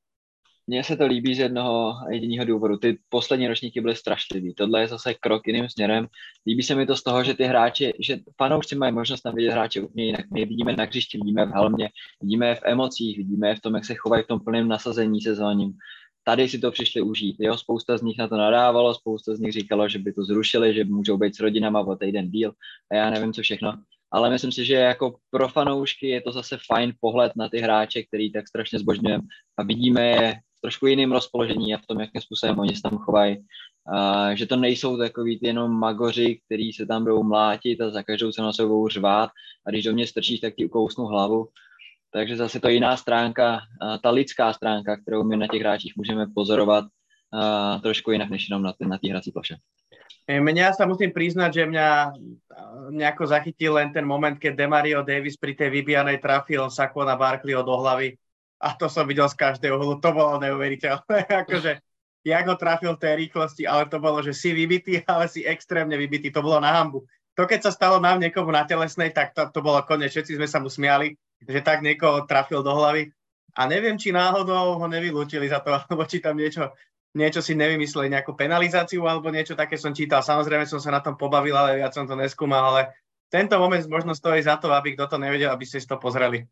[0.67, 2.77] Mně se to líbí z jednoho jediného důvodu.
[2.77, 4.55] Ty poslední ročníky byly strašlivý.
[4.55, 6.07] Tohle je zase krok jiným směrem.
[6.47, 9.51] Líbí se mi to z toho, že ty hráči, že fanoušci mají možnost tam vidět
[9.51, 10.31] hráče úplně jinak.
[10.31, 11.91] My vidíme na hřišti, vidíme v helmě,
[12.23, 15.73] vidíme v emocích, vidíme v tom, jak se chovají v tom plném nasazení sezóním
[16.29, 17.37] tady si to přišli užít.
[17.39, 17.57] Jo?
[17.57, 20.85] Spousta z nich na to nadávalo, spousta z nich říkalo, že by to zrušili, že
[20.85, 22.53] můžou být s rodinama o týden díl
[22.93, 23.73] a já nevím, co všechno.
[24.11, 28.03] Ale myslím si, že jako pro fanoušky je to zase fajn pohled na ty hráče,
[28.03, 29.23] který tak strašně zbožňujeme
[29.59, 30.35] a vidíme je
[30.67, 33.39] trošku jiným rozpoložení a v tom, jakým způsobem oni se tam chovají.
[33.87, 38.03] Uh, že to nejsou takový ty jenom magoři, kteří se tam budou mlátit a za
[38.03, 39.31] každou cenu se budou řvát
[39.67, 41.55] a když do mě strčíš, tak ti ukousnu hlavu.
[42.11, 43.61] Takže zase to jiná stránka,
[44.03, 46.85] ta lidská stránka, kterou my na těch hráčích můžeme pozorovat
[47.83, 49.57] trošku jinak, než jenom na té na hrací ploše.
[50.27, 51.89] Mňa sa musím priznať, že mňa
[52.91, 57.79] nejako zachytil len ten moment, keď Demario Davis pri tej vybijanej trafil Sakona Barkleyho do
[57.79, 58.19] hlavy.
[58.63, 60.01] A to som videl z každého hlu.
[60.01, 61.29] To bolo neuveriteľné.
[61.45, 61.79] akože,
[62.25, 65.95] jak ho trafil v tej rýchlosti, ale to bolo, že si vybitý, ale si extrémne
[65.95, 66.33] vybitý.
[66.33, 67.05] To bolo na hambu.
[67.37, 70.09] To, keď sa stalo nám niekomu na telesnej, tak to, to bolo konec.
[70.09, 71.13] Všetci sme sa mu smiali
[71.45, 73.13] že tak niekoho trafil do hlavy.
[73.57, 76.73] A neviem, či náhodou ho nevylúčili za to, alebo či tam niečo,
[77.17, 80.25] niečo si nevymysleli, nejakú penalizáciu alebo niečo také som čítal.
[80.25, 82.93] Samozrejme som sa na tom pobavil, ale viac som to neskúmal, ale
[83.29, 86.47] tento moment možno stojí za to, aby kto to nevedel, aby ste si to pozreli.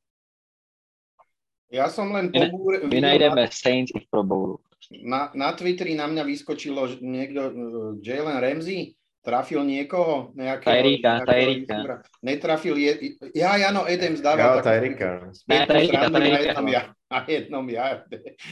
[1.74, 2.86] Ja som len pobúr...
[2.86, 4.62] My najdeme Saints i Pro Bowlu.
[5.02, 8.94] Na, na Twitteri na mňa vyskočilo niekto, uh, Jalen Ramsey,
[9.26, 10.30] trafil niekoho?
[10.38, 11.76] Nejakého, Tajrika, Tajrika.
[12.22, 12.92] Netrafil, je,
[13.34, 14.60] ja, Jano Edem zdával.
[14.60, 15.34] Ja, Tajrika.
[15.50, 16.94] Tajrika, Tajrika.
[17.14, 18.02] Ja, a jednom ja.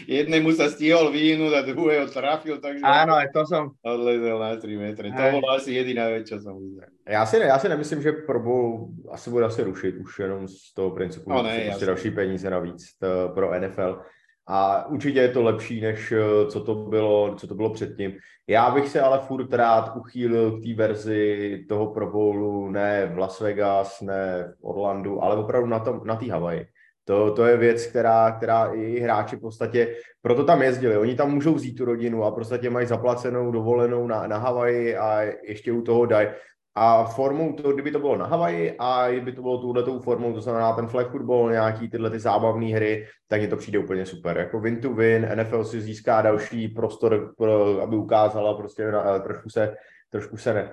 [0.06, 2.86] Jednému sa stihol vyhnúť a druhého trafil, takže...
[2.86, 3.74] Áno, aj to som...
[3.82, 5.10] Odlezel na 3 metre.
[5.10, 6.86] To bolo asi jediná vec, čo som uzrel.
[7.08, 10.48] Já si, ne, já si nemyslím, že Pro Bowl asi bude asi rušit, už jenom
[10.48, 12.96] z toho principu, no, ne, že prostě další peníze navíc
[13.34, 14.00] pro NFL.
[14.46, 18.12] A určitě je to lepší, než eh, co to bylo, co to bylo předtím.
[18.46, 23.18] Já bych se ale furt rád uchýlil k té verzi toho Pro Bowlu, ne v
[23.18, 26.66] Las Vegas, ne v Orlandu, ale opravdu na, tom, na té Havaji.
[27.04, 30.96] To, to je věc, která, která i hráči v podstatě, proto tam jezdili.
[30.96, 35.20] Oni tam můžou vzít tu rodinu a podstatě mají zaplacenou dovolenou na, na Havaji a
[35.42, 36.28] ještě u toho dají.
[36.74, 40.40] A formou, to, kdyby to bylo na Havaji a kdyby to bylo touhletou formou, to
[40.40, 44.38] znamená ten flag football, nějaký tyhle ty zábavné hry, tak mi to přijde úplně super.
[44.38, 49.50] Jako win to win, NFL si získá další prostor, pro, aby ukázala prostě, na, trošku
[49.50, 49.76] se,
[50.10, 50.72] trošku se ne,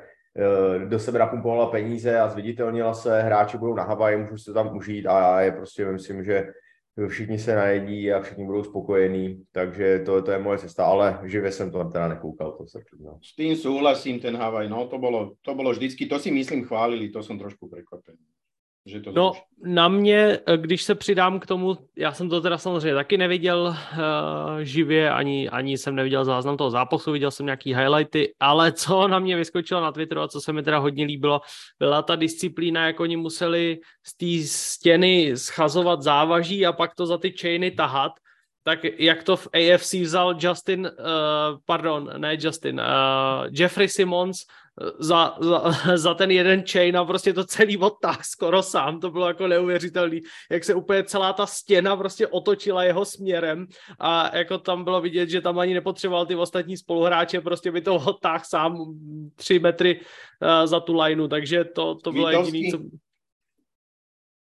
[0.86, 5.06] do sebe napumpovala peníze a zviditelnila se, hráči budou na Havaji, můžu se tam užít
[5.06, 6.48] a je prostě, myslím, že
[7.08, 11.52] všichni se najedí a všichni budou spokojení, takže to, to je moje cesta, ale živě
[11.52, 13.20] jsem to teda nekoukal, to se přiznám.
[13.24, 17.10] S tým súhlasím, ten Havaj, no to bolo, to bolo vždycky, to si myslím chválili,
[17.10, 18.18] to jsem trošku překvapený
[18.90, 19.32] že to No,
[19.64, 23.76] na mě, eh, když se přidám k tomu, já jsem to teda samozřejmě taky neviděl
[23.94, 29.08] uh, živě, ani, ani jsem neviděl záznam toho zápasu, viděl jsem nějaký highlighty, ale co
[29.08, 31.42] na mě vyskočilo na Twitteru a co se mi teda hodně líbilo,
[31.80, 37.18] byla ta disciplína, jak oni museli z té stěny schazovat závaží a pak to za
[37.18, 38.12] ty chainy tahat,
[38.64, 44.46] tak jak to v AFC vzal Justin, uh, pardon, ne Justin, uh, Jeffrey Simmons
[45.00, 45.64] za, za,
[45.98, 50.22] za ten jeden chain a prostě to celý odtáh skoro sám, to bylo jako neuvěřitelný,
[50.52, 53.68] jak se úplně celá ta stěna prostě otočila jeho směrem
[54.00, 57.96] a jako tam bylo vidět, že tam ani nepotřeboval ty ostatní spoluhráče, prostě by to
[57.96, 58.78] odtáh sám
[59.36, 62.80] tři metry uh, za tu lineu, takže to, to bylo jediný, co...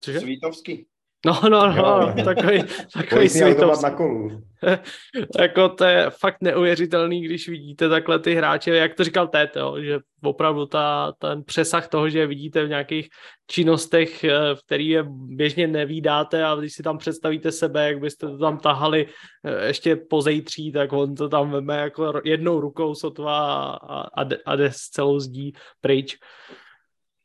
[0.03, 0.19] Cože?
[0.19, 0.87] Svítovský.
[1.25, 3.83] No, no, no, takový, takový světovský.
[3.83, 4.41] na kolu.
[5.39, 9.99] jako to je fakt neuvěřitelný, když vidíte takhle ty hráče, jak to říkal jo, že
[10.23, 13.09] opravdu ta, ten přesah toho, že vidíte v nějakých
[13.47, 18.27] činnostech, eh, v který je běžně nevídáte a když si tam představíte sebe, jak byste
[18.27, 19.07] to tam tahali
[19.43, 24.25] eh, ještě po zejtří, tak on to tam veme jako jednou rukou sotva a, a,
[24.45, 26.17] a jde s celou zdí pryč.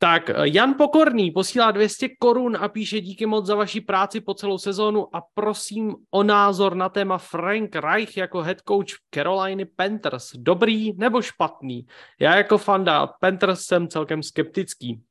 [0.02, 4.58] Tak Jan Pokorný posílá 200 korun a píše díky moc za vaši práci po celou
[4.58, 10.32] sezónu a prosím o názor na téma Frank Reich jako head coach Caroliny Panthers.
[10.36, 11.86] Dobrý nebo špatný?
[12.20, 15.02] Já jako fanda Panthers jsem celkem skeptický.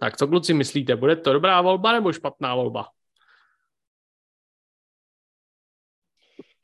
[0.00, 2.86] Tak co kluci myslíte, bude to dobrá volba nebo špatná volba?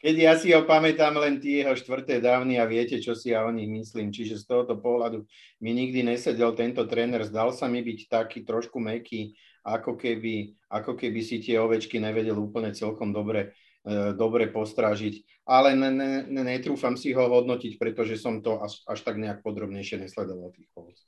[0.05, 3.41] Keď ja si ho pamätám len tie jeho štvrté dávny a viete, čo si ja
[3.41, 4.13] o nich myslím.
[4.13, 5.25] Čiže z tohoto pohľadu
[5.65, 7.25] mi nikdy nesedel tento tréner.
[7.25, 9.33] Zdal sa mi byť taký trošku meký,
[9.65, 15.25] ako keby, ako keby si tie ovečky nevedel úplne celkom dobre, e, dobre postrážiť.
[15.49, 19.41] Ale ne, ne, ne, netrúfam si ho hodnotiť, pretože som to až, až tak nejak
[19.41, 21.01] podrobnejšie nesledoval tých Colts.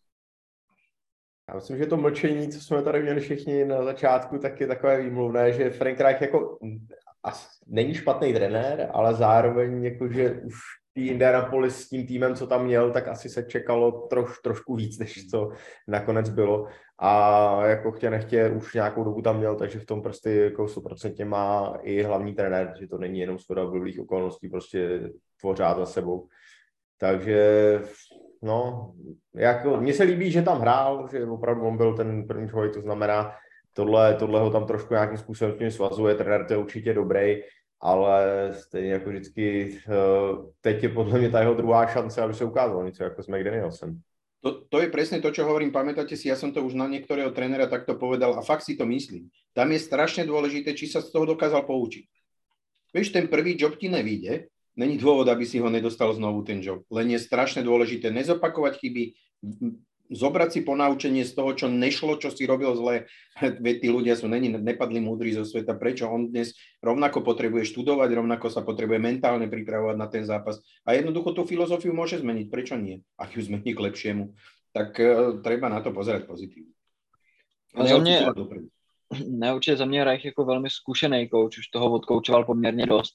[1.49, 5.03] Já myslím, že to mlčení, co jsme tady měli všichni na začátku, tak je takové
[5.03, 6.59] výmluvné, že Frank Reich jako
[7.67, 10.55] není špatný trenér, ale zároveň jakože už
[10.97, 14.99] tý Indianapolis s tím týmem, co tam měl, tak asi se čekalo troš, trošku víc,
[14.99, 15.51] než co
[15.89, 16.67] nakonec bylo.
[16.99, 21.29] A jako chtě nechtě už nějakou dobu tam měl, takže v tom prostě jako 100%
[21.29, 25.11] má i hlavní trenér, že to není jenom schoda blbých okolností, prostě
[25.43, 26.29] pořád za sebou.
[26.99, 27.81] Takže
[28.43, 28.93] no,
[29.35, 32.81] jako, mně se líbí, že tam hrál, že opravdu on byl ten první člověk, to
[32.81, 33.33] znamená,
[33.77, 37.37] tohle, tohle ho tam trošku nějakým způsobem tím svazuje, trenér to je určitě dobrý,
[37.81, 39.93] ale stejně jako vždycky, eh,
[40.61, 44.01] teď je podle mě ta jeho druhá šance, aby se ukázal něco jako s McDanielsem.
[44.41, 45.75] To, to je presne to, čo hovorím.
[45.75, 48.87] Pamätáte si, ja som to už na niektorého trénera takto povedal a fakt si to
[48.87, 49.27] myslím.
[49.51, 52.07] Tam je strašne dôležité, či sa z toho dokázal poučiť.
[52.95, 54.47] Vieš, ten prvý job ti nevíde,
[54.79, 56.87] není dôvod, aby si ho nedostal znovu ten job.
[56.95, 59.05] Len je strašne dôležité nezopakovať chyby,
[60.11, 63.11] zobrať si ponaučenie z toho, čo nešlo, čo si robil zle.
[63.83, 65.75] Tí ľudia sú, není, nepadli múdri zo sveta.
[65.75, 70.62] Prečo on dnes rovnako potrebuje študovať, rovnako sa potrebuje mentálne pripravovať na ten zápas.
[70.87, 72.47] A jednoducho tú filozofiu môže zmeniť.
[72.49, 73.03] Prečo nie?
[73.19, 74.33] Ak ju zmení k lepšiemu,
[74.71, 76.73] tak uh, treba na to pozerať pozitívne.
[77.77, 78.27] A za mě,
[79.29, 83.14] ne, určitě za mě Reich jako velmi zkušený coach, už toho odkoučoval poměrně dost.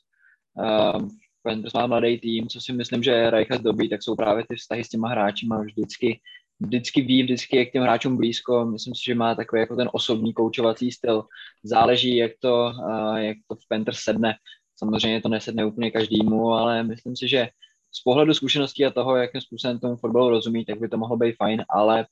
[0.53, 1.09] Uh,
[1.43, 4.83] Panthers má mladý tým, co si myslím, že Reicha zdobí, tak jsou právě ty vztahy
[4.83, 6.19] s těma hráči, vždycky
[6.61, 8.65] vždycky ví, vždycky je k těm hráčům blízko.
[8.65, 11.23] Myslím si, že má takový jako ten osobní koučovací styl.
[11.63, 12.73] Záleží, jak to,
[13.15, 14.35] jak to v Panthers sedne.
[14.75, 17.49] Samozřejmě to nesedne úplně každému, ale myslím si, že
[17.91, 21.35] z pohledu zkušeností a toho, jakým způsobem tomu fotbalu rozumí, tak by to mohlo být
[21.35, 22.05] fajn, ale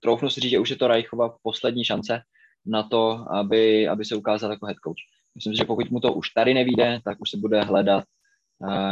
[0.00, 2.22] troufnu si říct, že už je to Reichova poslední šance
[2.66, 5.02] na to, aby, aby se ukázal jako head coach.
[5.34, 8.04] Myslím si, že pokud mu to už tady nevíde, tak už se bude hledat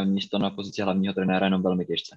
[0.04, 2.16] místo na pozici hlavního trenéra jenom velmi těžce.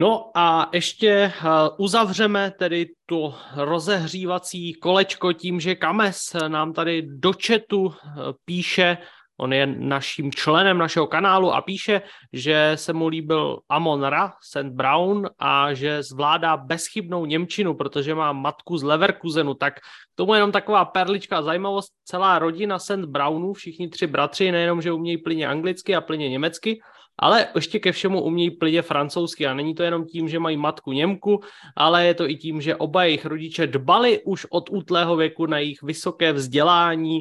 [0.00, 1.32] No a ještě eh,
[1.78, 8.10] uzavřeme tedy to rozehřívací kolečko tím, že Kames nám tady do chatu eh,
[8.44, 8.98] píše,
[9.40, 14.72] on je naším členem našeho kanálu a píše, že se mu líbil Amon Ra, St.
[14.72, 19.74] Brown a že zvládá bezchybnou Němčinu, protože má matku z Leverkusenu, tak
[20.14, 23.04] tomu jenom taková perlička zajímavost, celá rodina St.
[23.06, 26.80] Brownů, všichni tři bratři, nejenom, že umějí plyně anglicky a plyně německy,
[27.20, 30.92] ale ještě ke všemu umějí plně francouzsky a není to jenom tím, že mají matku
[30.92, 31.40] Němku,
[31.76, 35.58] ale je to i tím, že oba jejich rodiče dbali už od útlého věku na
[35.58, 37.20] jejich vysoké vzdělání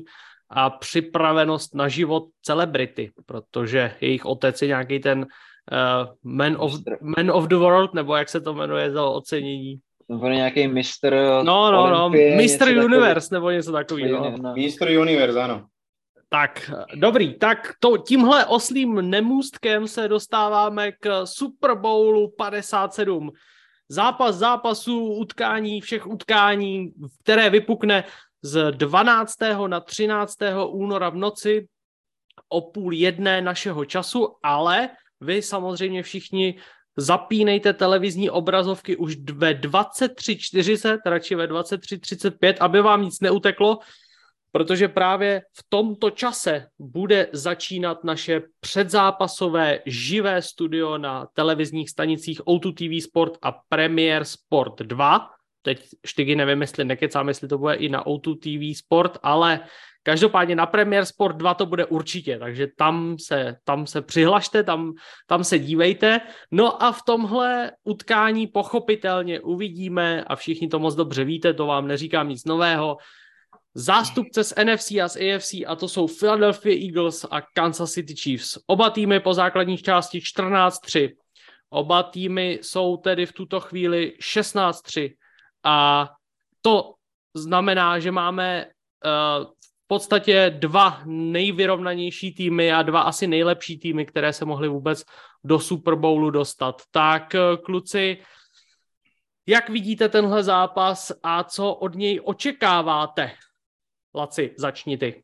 [0.49, 7.31] a připravenost na život celebrity, protože jejich otec je nějaký ten uh, man, of, man
[7.31, 9.79] of the world, nebo jak se to jmenuje za ocenění?
[10.09, 12.67] Nebo nějaký mistr No, no, no, Mr.
[12.85, 13.37] Universe, takový.
[13.37, 14.35] nebo něco takového.
[14.41, 14.53] No.
[14.55, 14.89] Mr.
[14.99, 15.65] Universe, ano.
[16.29, 23.31] Tak, dobrý, tak to, tímhle oslým nemůstkem se dostáváme k Super Bowlu 57.
[23.89, 28.03] Zápas zápasů, utkání, všech utkání, které vypukne
[28.41, 29.35] z 12.
[29.67, 30.37] na 13.
[30.67, 31.67] února v noci
[32.49, 34.89] o půl jedné našeho času, ale
[35.21, 36.59] vy samozřejmě všichni
[36.97, 43.79] zapínejte televizní obrazovky už ve 23.40, radši ve 23.35, aby vám nic neuteklo,
[44.51, 52.73] protože právě v tomto čase bude začínat naše předzápasové živé studio na televizních stanicích O2
[52.73, 55.29] TV Sport a Premier Sport 2.
[55.61, 59.59] Teď štygy nevím, jestli nekecám, jestli to bude i na O2 TV Sport, ale
[60.03, 64.93] každopádně na Premier Sport 2 to bude určitě, takže tam se, tam se přihlašte, tam,
[65.27, 66.21] tam se dívejte.
[66.51, 71.87] No a v tomhle utkání pochopitelně uvidíme a všichni to moc dobře víte, to vám
[71.87, 72.97] neříkám nic nového,
[73.73, 78.57] zástupce z NFC a z AFC a to jsou Philadelphia Eagles a Kansas City Chiefs.
[78.67, 81.09] Oba týmy po základních části 14-3.
[81.69, 85.13] Oba týmy jsou tedy v tuto chvíli 16-3
[85.63, 86.09] a
[86.61, 86.93] to
[87.33, 94.33] znamená, že máme uh, v podstatě dva nejvyrovnanější týmy a dva asi nejlepší týmy, které
[94.33, 95.03] se mohly vůbec
[95.43, 96.81] do Super Bowlu dostat.
[96.91, 98.17] Tak uh, kluci,
[99.47, 103.31] Jak vidíte tenhle zápas a co od něj očekáváte?
[104.09, 105.21] Laci, začni ty.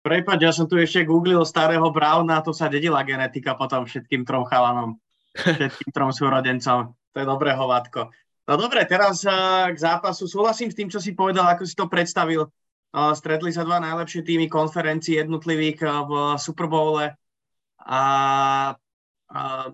[0.00, 4.48] Prepaď, ja som tu ešte googlil starého Browna, to sa dedila genetika potom všetkým trom
[4.48, 4.96] chalanom,
[5.36, 6.96] všetkým trom súrodencom.
[7.12, 8.08] To je dobré hovátko.
[8.48, 10.24] No dobre, teraz uh, k zápasu.
[10.24, 12.48] Súhlasím s tým, čo si povedal, ako si to predstavil.
[12.96, 17.12] Uh, stretli sa dva najlepšie týmy konferencií jednotlivých uh, v Super Bowle
[17.84, 18.02] a
[18.72, 19.66] uh,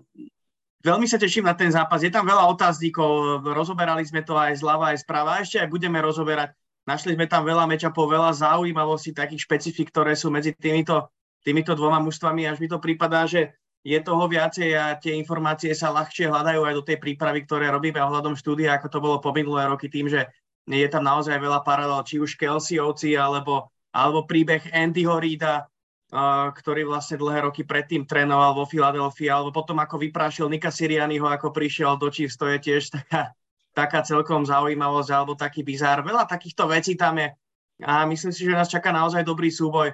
[0.83, 2.03] veľmi sa teším na ten zápas.
[2.03, 6.03] Je tam veľa otáznikov, rozoberali sme to aj zľava, aj správa, a ešte aj budeme
[6.03, 6.51] rozoberať
[6.85, 11.09] Našli sme tam veľa mečapov, veľa zaujímavostí, takých špecifik, ktoré sú medzi týmito,
[11.41, 12.45] týmito dvoma mužstvami.
[12.45, 16.73] Až mi to prípadá, že je toho viacej a tie informácie sa ľahšie hľadajú aj
[16.73, 20.25] do tej prípravy, ktoré robíme ohľadom štúdia, ako to bolo po minulé roky, tým, že
[20.65, 26.89] je tam naozaj veľa paralel, či už Kelseyovci, alebo, alebo príbeh Andyho Reida, uh, ktorý
[26.89, 32.01] vlastne dlhé roky predtým trénoval vo Filadelfii, alebo potom ako vyprášil Nika Sirianiho, ako prišiel
[32.01, 33.37] do Chiefs, to je tiež taká
[33.75, 35.99] taká celkom zaujímavosť alebo taký bizár.
[36.01, 37.35] Veľa takýchto vecí tam je
[37.83, 39.91] a myslím si, že nás čaká naozaj dobrý súboj.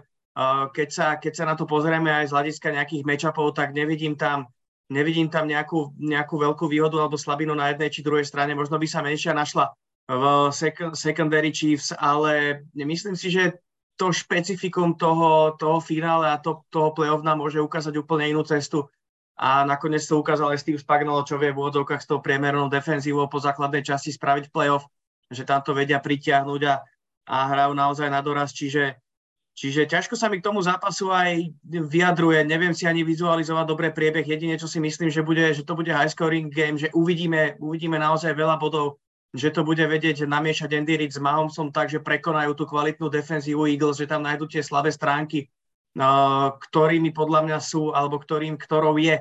[0.71, 4.45] Keď sa, keď sa na to pozrieme aj z hľadiska nejakých matchupov, tak nevidím tam,
[4.93, 8.53] nevidím tam nejakú, nejakú veľkú výhodu alebo slabinu na jednej či druhej strane.
[8.53, 9.73] Možno by sa menšia našla
[10.05, 10.23] v
[10.93, 13.57] secondary Chiefs, ale myslím si, že
[13.97, 18.87] to špecifikum toho, toho finále a to, toho playoff nám môže ukázať úplne inú cestu
[19.37, 23.25] a nakoniec to ukázal aj Steve Spagnolo, čo vie v úvodzovkách s tou priemernou defenzívou
[23.31, 24.85] po základnej časti spraviť playoff,
[25.31, 26.75] že tam to vedia pritiahnuť a,
[27.31, 28.99] a hrajú naozaj na doraz, čiže,
[29.55, 34.27] čiže ťažko sa mi k tomu zápasu aj vyjadruje, neviem si ani vizualizovať dobré priebeh,
[34.27, 37.97] jedine čo si myslím, že, bude, že to bude high scoring game, že uvidíme, uvidíme
[37.97, 38.99] naozaj veľa bodov,
[39.31, 43.63] že to bude vedieť namiešať Andy Reid s Mahomesom tak, že prekonajú tú kvalitnú defenzívu
[43.63, 45.47] Eagles, že tam nájdú tie slabé stránky,
[45.95, 49.19] ktorými podľa mňa sú, alebo ktorým, ktorou je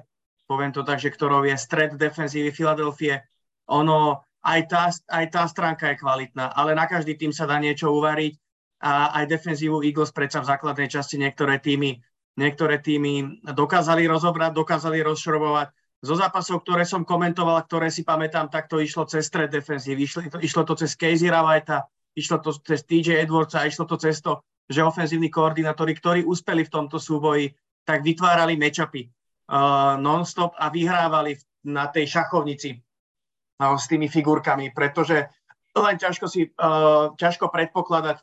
[0.51, 3.23] poviem to tak, že ktorou je stred defenzívy Filadelfie.
[3.71, 7.95] Ono, aj tá, aj tá stránka je kvalitná, ale na každý tým sa dá niečo
[7.95, 8.35] uvariť
[8.83, 12.03] a aj defenzívu Eagles predsa v základnej časti niektoré týmy,
[12.35, 15.71] niektoré týmy dokázali rozobrať, dokázali rozšrobovať.
[16.03, 20.21] Zo zápasov, ktoré som komentoval, ktoré si pamätám, tak to išlo cez stred defenzívy, išlo
[20.27, 24.41] to, išlo to cez Casey Ravajta, išlo to cez TJ Edwardsa, išlo to cez to,
[24.71, 27.51] že ofenzívni koordinátori, ktorí uspeli v tomto súboji,
[27.83, 31.35] tak vytvárali matchupy uh, non-stop a vyhrávali
[31.67, 35.27] na tej šachovnici uh, s tými figurkami, pretože
[35.75, 38.23] len ťažko, si, uh, ťažko predpokladať,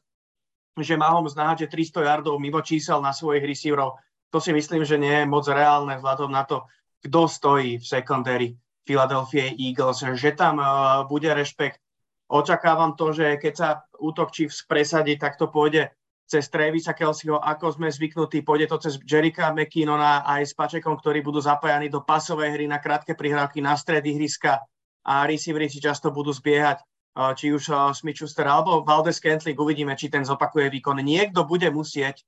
[0.80, 4.00] že Mahomes naháže 300 yardov mimo čísel na svojich receiverov.
[4.32, 6.64] To si myslím, že nie je moc reálne vzhľadom na to,
[7.04, 8.48] kto stojí v secondary
[8.88, 11.84] Philadelphia Eagles, že tam uh, bude rešpekt.
[12.32, 13.70] Očakávam to, že keď sa
[14.00, 15.91] útok Chiefs presadí, tak to pôjde
[16.28, 21.23] cez Travisa Kelseyho, ako sme zvyknutí, pôjde to cez Jerika McKinnona aj s Pačekom, ktorí
[21.23, 24.59] budú zapájani do pasovej hry na krátke prihrávky na stred ihriska
[25.07, 26.84] a receivery si často budú zbiehať
[27.34, 31.01] či už Smith Schuster alebo Valdez Kentling, uvidíme, či ten zopakuje výkon.
[31.01, 32.21] Niekto bude musieť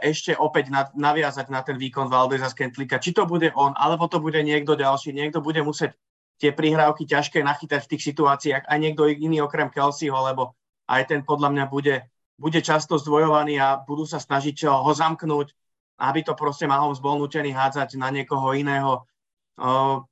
[0.00, 3.02] ešte opäť naviazať na ten výkon Valdeza z Kentlinga.
[3.02, 5.12] Či to bude on, alebo to bude niekto ďalší.
[5.12, 5.98] Niekto bude musieť
[6.40, 8.64] tie prihrávky ťažké nachytať v tých situáciách.
[8.64, 10.56] Aj niekto iný okrem Kelseyho, lebo
[10.88, 15.54] aj ten podľa mňa bude bude často zdvojovaný a budú sa snažiť ho zamknúť,
[16.02, 19.06] aby to proste Mahomes bol nutený hádzať na niekoho iného.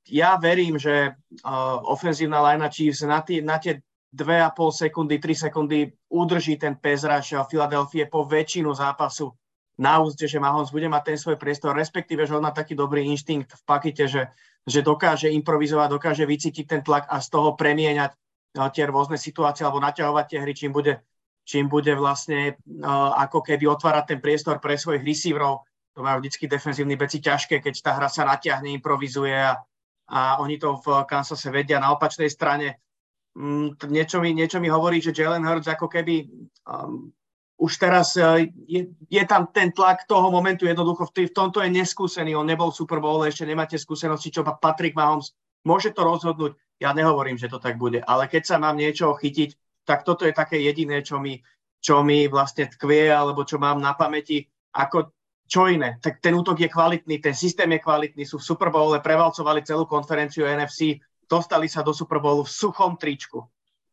[0.07, 1.19] Ja verím, že
[1.91, 3.83] ofenzívna linea Chiefs na tie, na tie
[4.15, 4.55] 2,5
[4.87, 5.79] sekundy, 3 sekundy
[6.13, 9.35] udrží ten pezraž Filadelfie po väčšinu zápasu
[9.81, 13.09] na úzde, že Mahomes bude mať ten svoj priestor, respektíve, že on má taký dobrý
[13.09, 14.29] inštinkt v pakete, že,
[14.69, 18.13] že dokáže improvizovať, dokáže vycítiť ten tlak a z toho premieňať
[18.53, 21.01] tie rôzne situácie alebo naťahovať tie hry, čím bude
[21.43, 25.67] čím bude vlastne uh, ako keby otvárať ten priestor pre svojich receiverov.
[25.93, 29.61] To majú vždycky defenzívni beci ťažké, keď tá hra sa natiahne, improvizuje a,
[30.09, 32.81] a oni to v Kansase vedia na opačnej strane.
[33.37, 36.31] Um, niečo, mi, niečo mi hovorí, že Jalen Hurts ako keby
[36.69, 37.13] um,
[37.61, 41.71] už teraz uh, je, je tam ten tlak toho momentu jednoducho, v, v tomto je
[41.71, 45.33] neskúsený, on nebol Super Bowl, ešte nemáte skúsenosti, čo Patrick Mahomes
[45.63, 46.59] môže to rozhodnúť.
[46.83, 50.35] Ja nehovorím, že to tak bude, ale keď sa mám niečo chytiť, tak toto je
[50.35, 51.43] také jediné, čo mi,
[51.83, 55.11] čo mi vlastne tkvie, alebo čo mám na pamäti, ako
[55.47, 56.01] čo iné.
[56.01, 59.85] Tak ten útok je kvalitný, ten systém je kvalitný, sú v Super Bowle, prevalcovali celú
[59.85, 60.97] konferenciu NFC,
[61.29, 63.43] dostali sa do Super Bowlu v suchom tričku.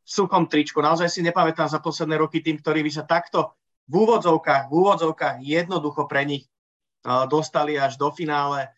[0.05, 0.79] V suchom tričku.
[0.79, 3.57] Naozaj si nepamätám za posledné roky tým, ktorí by sa takto
[3.89, 6.45] v úvodzovkách, v úvodzovkách jednoducho pre nich
[7.27, 8.69] dostali až do finále.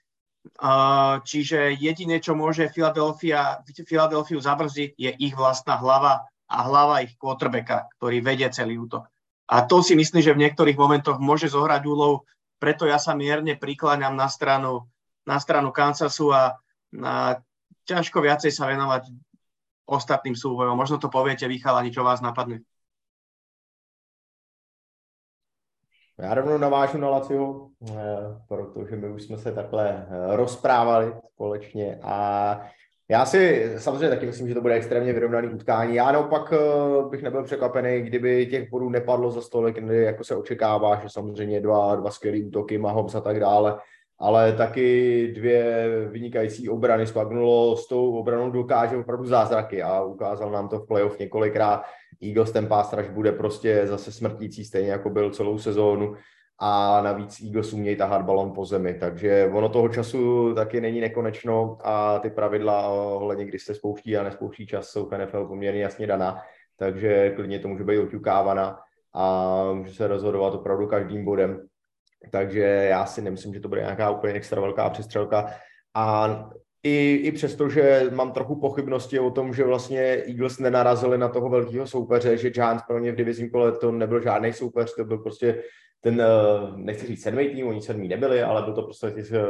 [1.22, 7.87] Čiže jediné, čo môže Philadelphia, Philadelphia zabrzdiť, je ich vlastná hlava a hlava ich quarterbacka,
[7.95, 9.07] ktorý vedie celý útok.
[9.47, 12.27] A to si myslím, že v niektorých momentoch môže zohrať úlohu,
[12.59, 14.85] preto ja sa mierne prikláňam na stranu,
[15.23, 16.59] na stranu Kansasu a,
[17.01, 17.39] a
[17.87, 19.09] ťažko viacej sa venovať
[19.87, 20.77] ostatným súbojom.
[20.77, 22.61] Možno to poviete vy chalani, čo vás napadne.
[26.21, 27.93] Já rovnou navážu na Laciho, eh,
[28.47, 32.61] protože my už jsme se takhle eh, rozprávali společně a
[33.12, 35.95] já si samozřejmě taky myslím, že to bude extrémně vyrovnaný utkání.
[35.95, 40.95] Já naopak eh, bych nebyl překvapený, kdyby těch bodů nepadlo za stolik, jako se očekává,
[40.95, 43.78] že samozřejmě dva, dva skvělý útoky, Mahomes a tak dále,
[44.20, 47.07] ale taky dvě vynikající obrany.
[47.07, 51.82] Spagnulo s tou obranou dokáže opravdu zázraky a ukázal nám to v playoff několikrát.
[52.24, 56.16] Eagles ten pástraž bude prostě zase smrtící, stejně jako byl celou sezónu
[56.64, 61.78] a navíc Eagles umějí tahat balon po zemi, takže ono toho času taky není nekonečno
[61.84, 66.07] a ty pravidla ohledně, kdy se spouští a nespouští čas, jsou v NFL poměrně jasně
[66.07, 66.41] daná,
[66.78, 68.80] takže klidně to může být oťukávaná
[69.14, 71.68] a může se rozhodovat opravdu každým bodem.
[72.32, 75.53] Takže já si nemyslím, že to bude nějaká úplně extra velká přestřelka.
[75.93, 76.30] A
[76.84, 81.49] i, i přesto, že mám trochu pochybnosti o tom, že vlastně Eagles nenarazili na toho
[81.49, 85.17] velkého soupeře, že Giants pro ně v divizním kole to nebyl žádný soupeř, to byl
[85.17, 85.63] prostě
[86.01, 86.25] ten, eh,
[86.75, 89.41] nechci říct sedmý tým, oni sedmý nebyli, ale byl to prostě eh,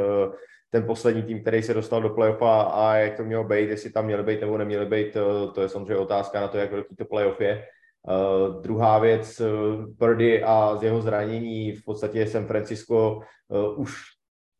[0.69, 4.05] ten poslední tým, který se dostal do playoffa a jak to mělo být, jestli tam
[4.05, 7.05] měli být nebo neměli být, to, to je samozřejmě otázka na to, jak velký to
[7.05, 7.65] playoff je.
[8.07, 13.19] Uh, druhá věc, uh, a z jeho zranění v podstatě San Francisco
[13.49, 13.93] uh, už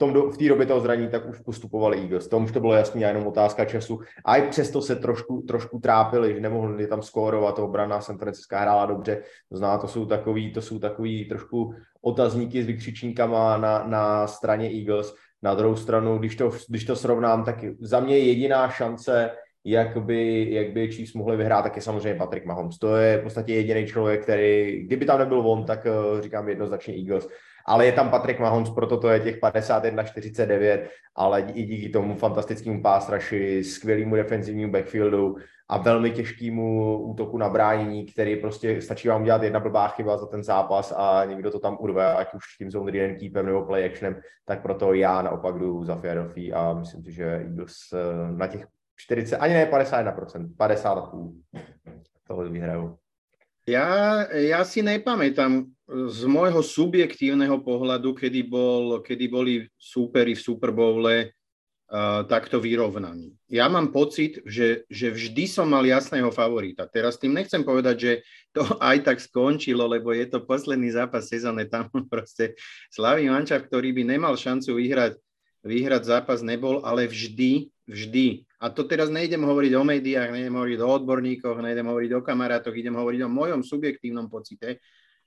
[0.01, 2.27] tom, v té době toho zranění tak už postupovali Eagles.
[2.27, 3.99] To už to bylo jasný, jenom otázka času.
[4.25, 8.55] A i přesto se trošku, trošku trápili, že nemohli tam skórovat, to obrana San Francisco
[8.55, 9.21] hrála dobře.
[9.49, 14.69] To zná, to jsou takový, to jsou takový trošku otazníky s vykřičníkama na, na straně
[14.69, 15.15] Eagles.
[15.43, 19.31] Na druhou stranu, když to, když to srovnám, tak za mě jediná šance,
[19.65, 22.77] jak by, jak by Chiefs mohli vyhrát, tak je samozřejmě Patrick Mahomes.
[22.77, 26.95] To je v podstatě jediný člověk, který, kdyby tam nebyl on, tak uh, říkám jednoznačně
[26.95, 27.27] Eagles.
[27.65, 30.81] Ale je tam Patrick Mahomes, proto to je těch 51-49,
[31.15, 35.35] ale i díky tomu fantastickému pásraši, skvělému defenzivnímu backfieldu
[35.69, 40.25] a velmi těžkému útoku na bránění, který prostě stačí vám udělat jedna blbá chyba za
[40.25, 43.85] ten zápas a někdo to tam urve, ať už tím zone reading keepem nebo play
[43.85, 48.47] actionem, tak proto já naopak jdu za Philadelphia a myslím si, že Eagles eh, na
[48.47, 48.67] těch
[48.99, 51.33] 40, ani ne 51%, 50,5
[52.27, 52.97] toho vyhrajou.
[53.69, 60.71] Ja, ja si nepamätám z môjho subjektívneho pohľadu, kedy, bol, kedy boli súperi v Super
[60.71, 63.35] Bowle uh, takto vyrovnaní.
[63.51, 66.87] Ja mám pocit, že, že vždy som mal jasného favorita.
[66.87, 68.11] Teraz tým nechcem povedať, že
[68.55, 72.55] to aj tak skončilo, lebo je to posledný zápas sezóny, tam proste
[72.87, 75.19] slavý mančav, ktorý by nemal šancu vyhrať,
[75.67, 80.79] vyhrať zápas nebol, ale vždy, vždy a to teraz nejdem hovoriť o médiách, nejdem hovoriť
[80.85, 84.77] o odborníkoch, nejdem hovoriť o kamarátoch, idem hovoriť o mojom subjektívnom pocite.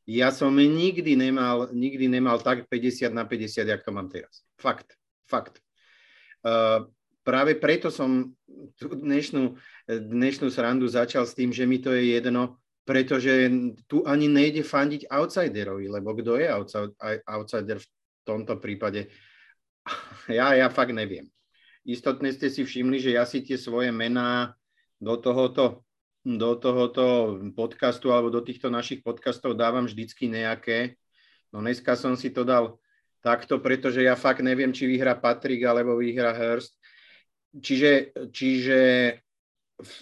[0.05, 4.45] Ja som nikdy nemal, nikdy nemal tak 50 na 50, jak to mám teraz.
[4.61, 5.65] Fakt, fakt.
[6.45, 6.93] Uh,
[7.25, 8.37] práve preto som
[8.77, 9.57] tú dnešnú,
[9.89, 13.49] dnešnú srandu začal s tým, že mi to je jedno, pretože
[13.89, 16.53] tu ani nejde fandiť outsiderovi, lebo kto je
[17.25, 17.89] outsider v
[18.25, 19.09] tomto prípade?
[20.25, 21.29] Ja, ja fakt neviem
[21.85, 24.57] istotne ste si všimli, že ja si tie svoje mená
[24.99, 25.85] do tohoto,
[26.25, 30.97] do tohoto podcastu alebo do týchto našich podcastov dávam vždycky nejaké.
[31.53, 32.81] No dneska som si to dal
[33.21, 36.81] takto, pretože ja fakt neviem, či vyhra Patrick alebo vyhra Hurst.
[37.55, 38.81] Čiže, čiže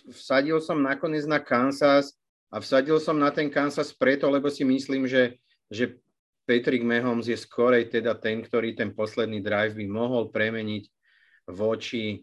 [0.09, 2.15] vsadil som nakoniec na Kansas
[2.49, 5.99] a vsadil som na ten Kansas preto, lebo si myslím, že, že
[6.47, 10.85] Patrick Mahomes je skorej teda ten, ktorý ten posledný drive by mohol premeniť
[11.51, 12.23] voči,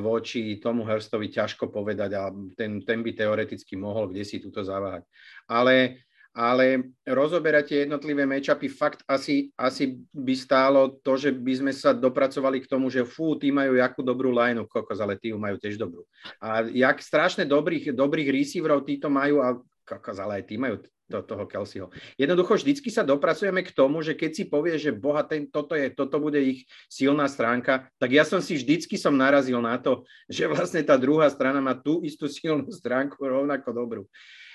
[0.00, 5.08] voči tomu Herstovi ťažko povedať a ten, ten by teoreticky mohol kde si túto zaváhať.
[5.48, 6.04] Ale,
[6.36, 12.60] ale rozoberať jednotlivé matchupy fakt asi, asi by stálo to, že by sme sa dopracovali
[12.60, 16.04] k tomu, že fú, tí majú jakú dobrú lineu, kokos, ale tí majú tiež dobrú.
[16.36, 19.56] A jak strašne dobrých, dobrých receiverov títo majú, a
[19.88, 21.92] kokos, ale aj tí majú do toho Kelseyho.
[22.16, 25.92] Jednoducho vždycky sa dopracujeme k tomu, že keď si povie, že boha, ten, toto, je,
[25.92, 30.48] toto bude ich silná stránka, tak ja som si vždycky som narazil na to, že
[30.48, 34.02] vlastne tá druhá strana má tú istú silnú stránku rovnako dobrú.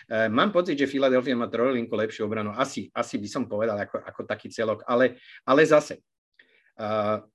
[0.09, 2.57] E, mám pocit, že Philadelphia má trojlinku lepšiu obranu.
[2.57, 6.01] Asi, asi by som povedal ako, ako taký celok, ale, ale zase.
[6.77, 7.25] Uh,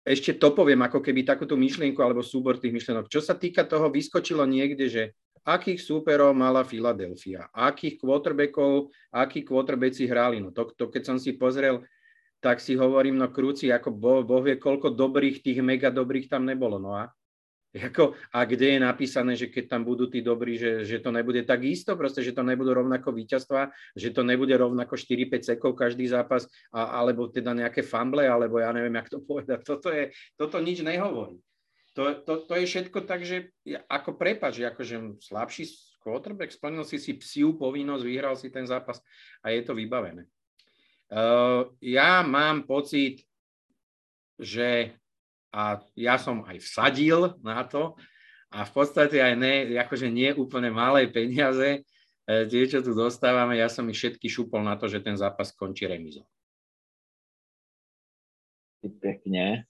[0.00, 3.12] ešte to poviem ako keby takúto myšlienku alebo súbor tých myšlienok.
[3.12, 5.02] Čo sa týka toho, vyskočilo niekde, že
[5.44, 10.38] akých súperov mala Filadelfia, akých quarterbackov, akí quarterbacki hráli.
[10.40, 11.84] No to, to, keď som si pozrel,
[12.40, 16.48] tak si hovorím, no krúci, ako boh, boh vie, koľko dobrých, tých mega dobrých tam
[16.48, 16.80] nebolo.
[16.80, 17.12] No a,
[17.76, 21.44] ako, a kde je napísané, že keď tam budú tí dobrí, že, že to nebude
[21.44, 26.08] tak isto, proste, že to nebudú rovnako víťazstva, že to nebude rovnako 4-5 sekov každý
[26.08, 29.60] zápas, a, alebo teda nejaké fumble, alebo ja neviem, jak to povedať.
[29.62, 31.38] Toto, je, toto nič nehovorí.
[31.94, 33.50] To, to, to je všetko tak, že
[33.90, 35.66] ako prepač, akože slabší
[36.00, 39.02] quarterback, splnil si si psiu povinnosť, vyhral si ten zápas
[39.42, 40.24] a je to vybavené.
[41.10, 43.26] Uh, ja mám pocit,
[44.38, 44.94] že
[45.50, 47.98] a ja som aj vsadil na to
[48.54, 51.82] a v podstate aj ne, akože nie úplne malé peniaze,
[52.26, 55.50] e, tie, čo tu dostávame, ja som ich všetky šupol na to, že ten zápas
[55.50, 56.26] skončí remizou.
[58.80, 59.69] Pekne.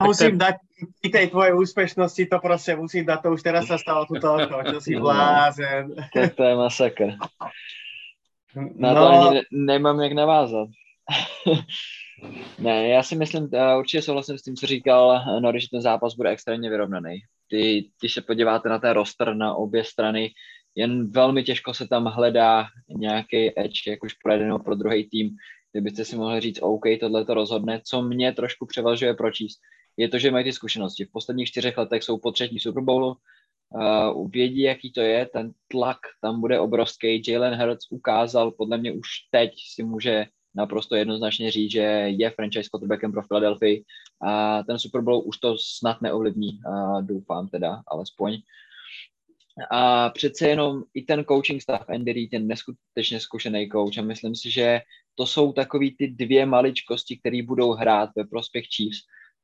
[0.00, 0.56] Musím dať
[1.02, 4.64] i tej tvojej úspešnosti, to proste musím dať, to už teraz sa stalo tu toľko,
[4.64, 5.92] čo si blázen.
[6.12, 7.20] To je masakr.
[8.56, 9.08] Na to no.
[9.08, 10.68] ani nemám jak navázat.
[12.58, 16.30] ne, já si myslím, určitě souhlasím s tím, co říkal Nori, že ten zápas bude
[16.30, 17.20] extrémně vyrovnaný.
[17.50, 20.30] Ty, když se podíváte na ten roster na obě strany,
[20.74, 25.30] jen velmi těžko se tam hledá nějaký edge, jak už pro jeden pro druhý tým,
[25.72, 27.80] kdybyste si mohli říct, OK, tohle to rozhodne.
[27.84, 29.60] Co mě trošku převažuje pročíst,
[30.00, 31.04] je to, že mají ty zkušenosti.
[31.04, 33.16] V posledních čtyřech letech jsou po třetí Super Bowlu,
[33.70, 37.22] uh, vědí, jaký to je, ten tlak tam bude obrovský.
[37.28, 41.80] Jalen Hurts ukázal, podle mě už teď si může naprosto jednoznačně říct, že
[42.16, 43.82] je franchise quarterbackem pro Philadelphia
[44.22, 48.38] a ten Super Bowl už to snad neovlivní, a doufám teda, alespoň.
[49.70, 54.34] A přece jenom i ten coaching staff, Andy Reid je neskutečně zkušený coach a myslím
[54.34, 54.80] si, že
[55.14, 58.98] to jsou takový ty dvě maličkosti, které budou hrát ve prospěch Chiefs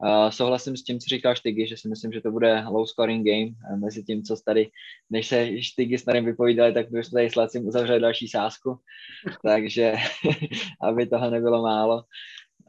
[0.05, 3.27] Uh, souhlasím s tím, co říkal Štygy, že si myslím, že to bude low scoring
[3.27, 3.79] game.
[3.81, 4.71] Mezi tím, co tady,
[5.11, 8.79] než se Štygy s Narem vypovídali, tak by jsme tady s Lacim uzavřeli další sázku,
[9.45, 9.95] takže
[10.83, 12.03] aby toho nebylo málo.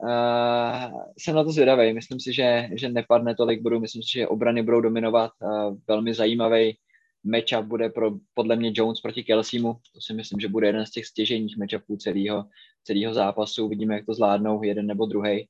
[0.04, 4.28] Uh, jsem na to zvědavý, myslím si, že, že nepadne tolik budou, myslím si, že
[4.28, 6.78] obrany budou dominovat, uh, velmi zajímavý
[7.24, 10.92] matchup bude pro, podle mě Jones proti Kelseymu, to si myslím, že bude jeden z
[10.92, 12.46] těch stěžejních matchupů celého,
[12.84, 15.48] celého zápasu, uvidíme, jak to zvládnou jeden nebo druhý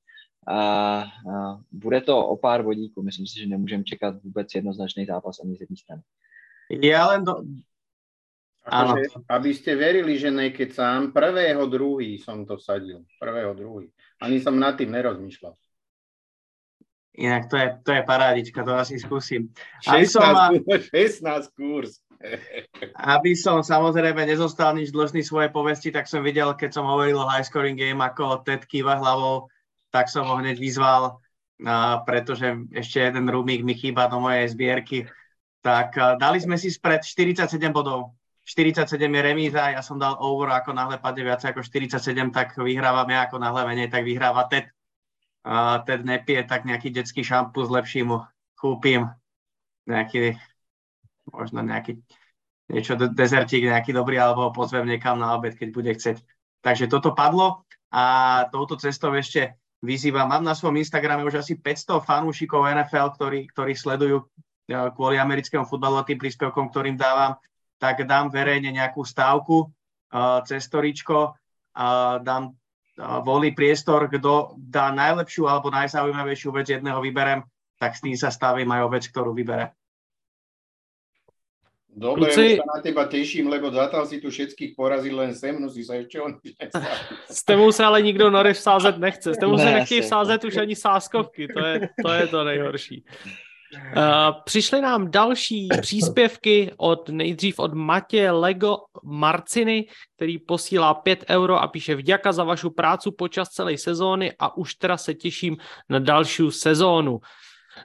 [0.47, 3.03] a, a bude to o pár vodíků.
[3.03, 6.01] Myslím si, že nemůžeme čekat vůbec jednoznačný zápas ani z jedné strany.
[6.67, 7.43] Ja len do...
[8.67, 13.07] Akože, aby ste verili, že nekecám, prvého druhý som to sadil.
[13.15, 13.87] Prvého druhý.
[14.19, 15.55] Ani som nad tým nerozmýšľal.
[17.17, 19.49] Inak to je, to je parádička, to asi skúsim.
[19.87, 20.35] 16, som,
[20.67, 22.03] 16 kurz.
[22.97, 27.29] aby som samozrejme nezostal nič dlžný svojej povesti, tak som videl, keď som hovoril o
[27.29, 29.47] high scoring game, ako Ted kýva hlavou
[29.91, 31.19] tak som ho hneď vyzval,
[32.05, 35.09] pretože ešte jeden rumík mi chýba do mojej zbierky.
[35.65, 38.17] Tak dali sme si spred 47 bodov.
[38.47, 41.99] 47 je remíza, ja som dal over, ako náhle padne viac ako 47,
[42.31, 44.71] tak vyhrávame, ako náhle menej, tak vyhráva Ted.
[45.43, 48.23] Uh, Ted nepije, tak nejaký detský šampus lepší mu
[48.55, 49.11] kúpim.
[49.83, 50.39] Nejaký,
[51.27, 51.99] možno nejaký,
[52.71, 56.23] niečo, dezertík nejaký dobrý, alebo ho pozvem niekam na obed, keď bude chceť.
[56.63, 60.30] Takže toto padlo a touto cestou ešte vyzývam.
[60.30, 64.25] Mám na svojom Instagrame už asi 500 fanúšikov NFL, ktorí, ktorí sledujú e,
[64.93, 67.38] kvôli americkému futbalu a tým príspevkom, ktorým dávam,
[67.78, 71.38] tak dám verejne nejakú stávku uh, cez storičko
[71.78, 77.45] a dám uh, voľný priestor, kto dá najlepšiu alebo najzaujímavejšiu vec jedného vyberem,
[77.78, 79.78] tak s tým sa stavím aj vec, ktorú vybere.
[81.97, 82.61] Dobre, Kluci...
[82.61, 86.21] sa na teba teším, lebo zatiaľ si tu všetkých porazil len sem, musí sa ešte
[86.21, 86.37] on
[87.25, 89.33] S tebou se ale nikdo Nory vsázet nechce.
[89.33, 93.03] S tebou ne, se nechtějí vsázet už ani sáskovky, to je to, je to nejhorší.
[93.73, 99.85] Uh, přišly nám další příspěvky od nejdřív od Matě Lego Marciny,
[100.15, 104.75] který posílá 5 euro a píše vďaka za vašu prácu počas celé sezóny a už
[104.75, 105.57] teda se těším
[105.89, 107.19] na další sezónu.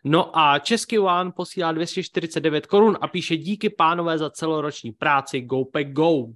[0.04, 5.64] No a Český One posílá 249 korun a píše díky pánové za celoroční práci Go
[5.64, 6.26] Pack Go.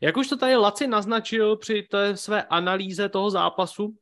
[0.00, 3.94] Jak už to tady Laci naznačil při té své analýze toho zápasu,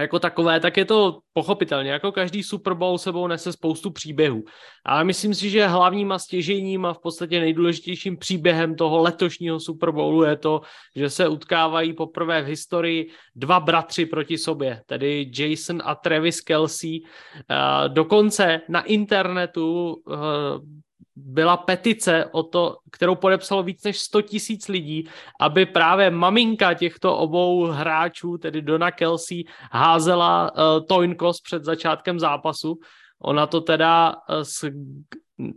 [0.00, 4.44] jako takové, tak je to pochopitelně, jako každý Super Bowl sebou nese spoustu příběhů.
[4.86, 9.90] Ale myslím si, že hlavním a stěžením a v podstatě nejdůležitějším příběhem toho letošního Super
[9.90, 10.60] Bowlu je to,
[10.96, 17.00] že se utkávají poprvé v historii dva bratři proti sobě, tedy Jason a Travis Kelsey.
[17.88, 20.82] Dokonce na internetu eh,
[21.16, 25.08] byla petice o to, kterou podepsalo víc než 100 tisíc lidí,
[25.40, 32.78] aby právě maminka těchto obou hráčů, tedy Dona Kelsey, házela uh, toinkos před začátkem zápasu.
[33.22, 34.70] Ona to teda uh, s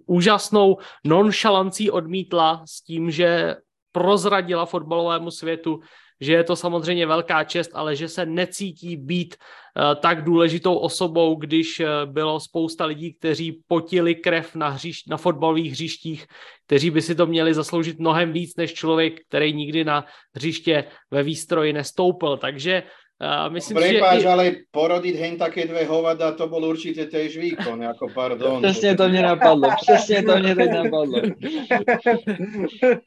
[0.06, 3.56] úžasnou nonchalancí odmítla s tím, že
[3.91, 5.80] prozradila fotbalovému světu,
[6.22, 11.36] že je to samozřejmě velká čest, ale že se necítí být uh, tak důležitou osobou,
[11.36, 16.26] když uh, bylo spousta lidí, kteří potili krev na, hříš, na fotbalových hřištích,
[16.66, 20.05] kteří by si to měli zasloužit mnohem víc než člověk, který nikdy na
[20.36, 22.38] hřiště ve výstroji nestoupil.
[22.38, 22.84] Takže
[23.16, 24.28] A myslím, Prepáč, že...
[24.28, 24.43] ale
[24.76, 28.59] porodiť hen také dve hovada, to bol určite tež výkon, ako pardon.
[28.59, 31.22] Přesně to mě napadlo, přesně to mě teď napadlo.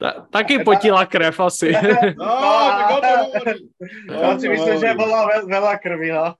[0.01, 1.71] Ta, taky potila krev asi.
[2.17, 2.25] No,
[2.73, 3.67] tak o to hovorím.
[4.21, 6.33] Já si myslím, že byla veľa krvi, no.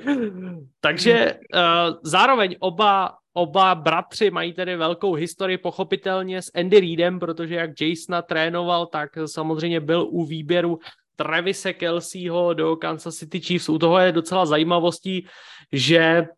[0.80, 7.54] Takže uh, zároveň oba Oba bratři mají tedy velkou historii pochopitelně s Andy Reidem, protože
[7.54, 10.78] jak Jasona trénoval, tak samozřejmě byl u výběru
[11.20, 13.68] Travise Kelseyho do Kansas City Chiefs.
[13.68, 15.28] U toho je docela zajímavostí,
[15.72, 16.32] že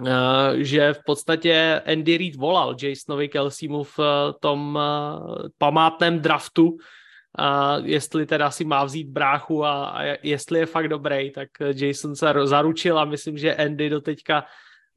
[0.00, 4.06] Uh, že v podstatě Andy Reid volal Jasonovi Kelseymu v uh,
[4.40, 10.66] tom uh, památném draftu, uh, jestli teda si má vzít bráchu a, a jestli je
[10.66, 14.48] fakt dobrý, tak Jason se zaručil a myslím, že Andy do teďka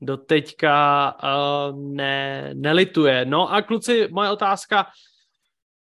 [0.02, 3.26] do teďka uh, ne, nelituje.
[3.26, 4.88] No a kluci, moje otázka,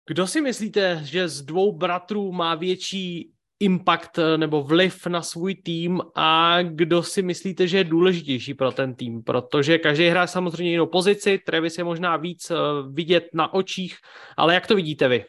[0.06, 5.54] kdo si myslíte, že z dvou bratrů má větší impact eh, nebo vliv na svůj
[5.54, 10.70] tým a kdo si myslíte, že je důležitější pro ten tým, protože každý hraje samozřejmě
[10.70, 12.56] jinou pozici, Travis je možná víc eh,
[12.92, 13.96] vidět na očích,
[14.36, 15.24] ale jak to vidíte vy?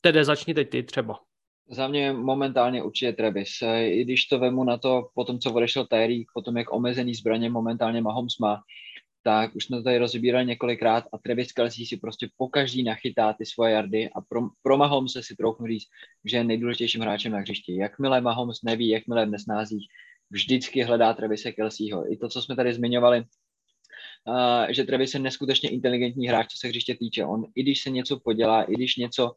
[0.00, 1.18] Tedy začni teď ty třeba.
[1.70, 3.62] Za mě momentálně určitě Travis.
[3.62, 7.50] I když to vemu na to, po tom, co odešel Tyreek, potom jak omezený zbraně
[7.50, 8.62] momentálně Mahomes má,
[9.26, 13.32] tak už jsme to tady rozbírali několikrát a Travis Kelsey si prostě po každý nachytá
[13.32, 15.86] ty svoje jardy a pro, pro Mahomes si trochu říct,
[16.24, 17.76] že je nejdůležitějším hráčem na hřišti.
[17.76, 19.86] Jakmile Mahomes neví, jakmile v nesnázích,
[20.30, 22.12] vždycky hledá Travise Kelseyho.
[22.12, 26.68] I to, co jsme tady zmiňovali, uh, že Travis je neskutečně inteligentní hráč, co se
[26.68, 27.24] hřiště týče.
[27.24, 29.32] On, i když se něco podělá, i když něco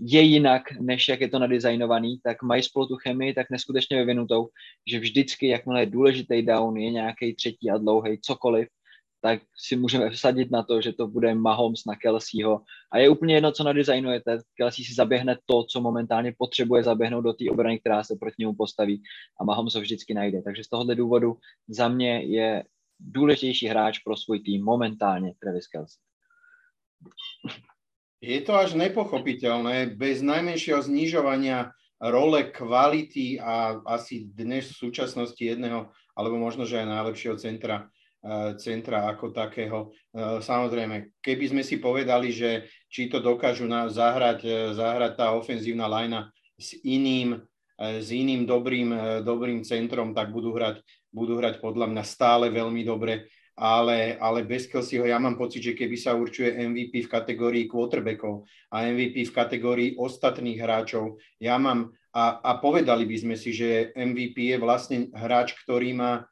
[0.00, 4.48] je jinak, než jak je to nadizajnovaný, tak mají spolu tu chemii tak neskutečně vyvinutou,
[4.90, 8.68] že vždycky, jakmile je důležitý down, je nějaký třetí a dlouhý, cokoliv,
[9.24, 12.60] tak si můžeme vsadit na to, že to bude Mahomes na Kelseyho.
[12.92, 14.38] A je úplně jedno, co nadizajnujete.
[14.56, 18.54] Kelsey si zaběhne to, co momentálně potřebuje zaběhnout do té obrany, která se proti němu
[18.54, 19.02] postaví
[19.40, 20.42] a Mahomes ho vždycky najde.
[20.42, 21.36] Takže z tohohle důvodu
[21.68, 22.64] za mě je
[23.00, 26.00] důležitější hráč pro svůj tým momentálně Travis Kelsey.
[28.20, 35.92] Je to až nepochopiteľné, bez najmenšieho znižovania role kvality a asi dnes v súčasnosti jedného,
[36.16, 37.92] alebo možno, že aj najlepšieho centra,
[38.56, 39.92] centra ako takého.
[40.12, 45.84] E, samozrejme, keby sme si povedali, že či to dokážu zahrať, e, zahrať tá ofenzívna
[45.84, 47.42] lajna s iným,
[47.74, 48.94] s iným dobrým,
[49.26, 50.78] dobrým centrom, tak budú hrať,
[51.10, 55.78] budú hrať podľa mňa stále veľmi dobre ale, ale bez Kelseyho ja mám pocit, že
[55.78, 58.42] keby sa určuje MVP v kategórii quarterbackov
[58.74, 63.94] a MVP v kategórii ostatných hráčov, ja mám, a, a povedali by sme si, že
[63.94, 66.26] MVP je vlastne hráč, ktorý má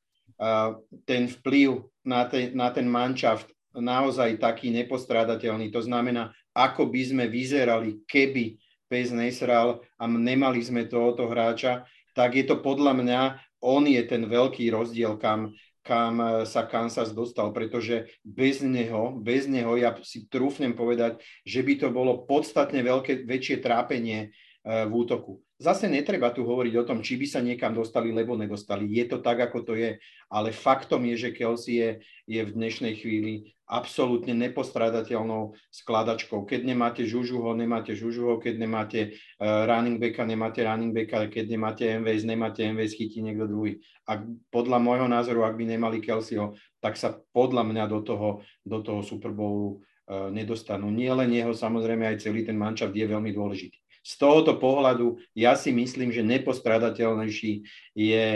[1.06, 5.72] ten vplyv na, te, na ten manšaft naozaj taký nepostrádateľný.
[5.72, 8.60] To znamená, ako by sme vyzerali, keby
[8.92, 13.20] Pes nesral a nemali sme tohoto hráča, tak je to podľa mňa,
[13.64, 19.48] on je ten veľký rozdiel, kam, kam eh, sa Kansas dostal, pretože bez neho, bez
[19.48, 24.30] neho ja si trúfnem povedať, že by to bolo podstatne veľké, väčšie trápenie eh,
[24.62, 25.42] v útoku.
[25.58, 28.86] Zase netreba tu hovoriť o tom, či by sa niekam dostali, lebo nedostali.
[28.90, 29.98] Je to tak, ako to je,
[30.30, 31.90] ale faktom je, že Kelsey je,
[32.26, 36.44] je v dnešnej chvíli absolútne nepostradateľnou skladačkou.
[36.44, 39.00] Keď nemáte Žužuho, nemáte Žužuho, keď nemáte
[39.40, 43.80] uh, running backa, nemáte running backa, keď nemáte MVS, nemáte MVS, chytí niekto druhý.
[44.06, 48.28] A podľa môjho názoru, ak by nemali Kelseyho, tak sa podľa mňa do toho,
[48.62, 50.92] do toho Super Bowlu uh, nedostanú.
[50.92, 53.81] Nie len jeho, samozrejme aj celý ten manšaft je veľmi dôležitý.
[54.02, 57.62] Z tohoto pohľadu ja si myslím, že nepostradateľnejší
[57.94, 58.26] je,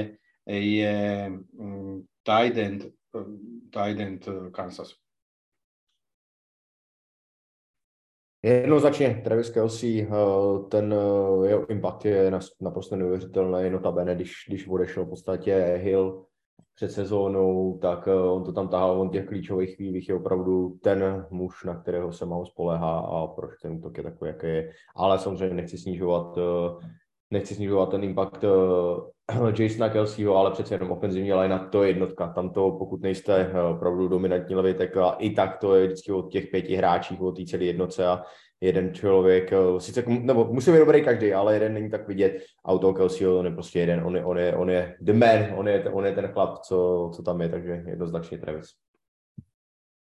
[0.46, 0.96] je
[1.58, 4.94] um, tight end, um, tight end uh, Kansasu.
[8.42, 10.94] Jednoznačně Travis Kelsey, uh, ten
[11.46, 16.26] jeho impact je naprosto neuvěřitelný, notabene, když, když odešel v podstatě Hill
[16.74, 21.26] před sezónou, tak uh, on to tam tahal, on těch klíčových chvílích je opravdu ten
[21.30, 24.72] muž, na kterého se mám spolehá a proč ten útok je takový, jaký je.
[24.96, 26.80] Ale samozřejmě nechci snižovat, uh,
[27.30, 32.32] nechci snižovat ten impact uh, Jasona Kelseyho, ale přece jenom ofenzivní line, to je jednotka.
[32.32, 36.30] Tam to, pokud nejste opravdu dominantní levý, tak a i tak to je vždycky od
[36.30, 38.22] těch pěti hráčů, od té celé jednoce a
[38.60, 42.42] jeden člověk, eh, sice, nebo musí být dobrý každý, ale jeden není tak vidět.
[42.64, 45.68] Auto Kelseyho, on je prostě jeden, on je, on je, on je the man, on
[45.68, 48.66] je, on je ten chlap, co, co tam je, takže jednoznačně Travis.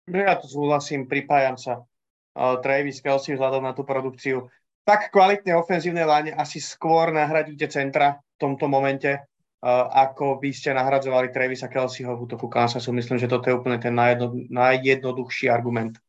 [0.10, 1.86] Ja tu súhlasím, pripájam sa.
[2.34, 4.50] Uh, Travis Kelsey vzhľadom na tú produkciu.
[4.82, 10.74] Tak kvalitne ofenzívne láne asi skôr nahradíte centra v tomto momente, uh, ako by ste
[10.74, 12.90] nahradzovali Travisa Kelseyho v útoku Kansasu.
[12.90, 16.02] Myslím, že toto je úplne ten najjedno, najjednoduchší argument.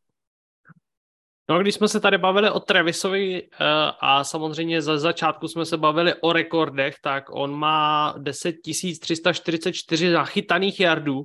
[1.50, 3.48] No když jsme se tady bavili o Travisovi uh,
[4.00, 8.54] a samozřejmě za začátku jsme se bavili o rekordech, tak on má 10
[9.00, 11.22] 344 nachytaných jardů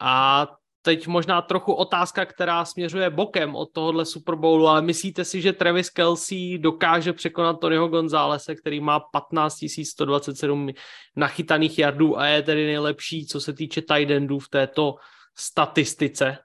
[0.00, 0.46] a
[0.82, 5.52] teď možná trochu otázka, která směřuje bokem od tohohle Super Bowlu, ale myslíte si, že
[5.52, 10.70] Travis Kelsey dokáže překonat Tonyho Gonzálese, který má 15 127
[11.16, 14.94] nachytaných jardů a je tedy nejlepší, co se týče tight endů v této
[15.38, 16.38] statistice?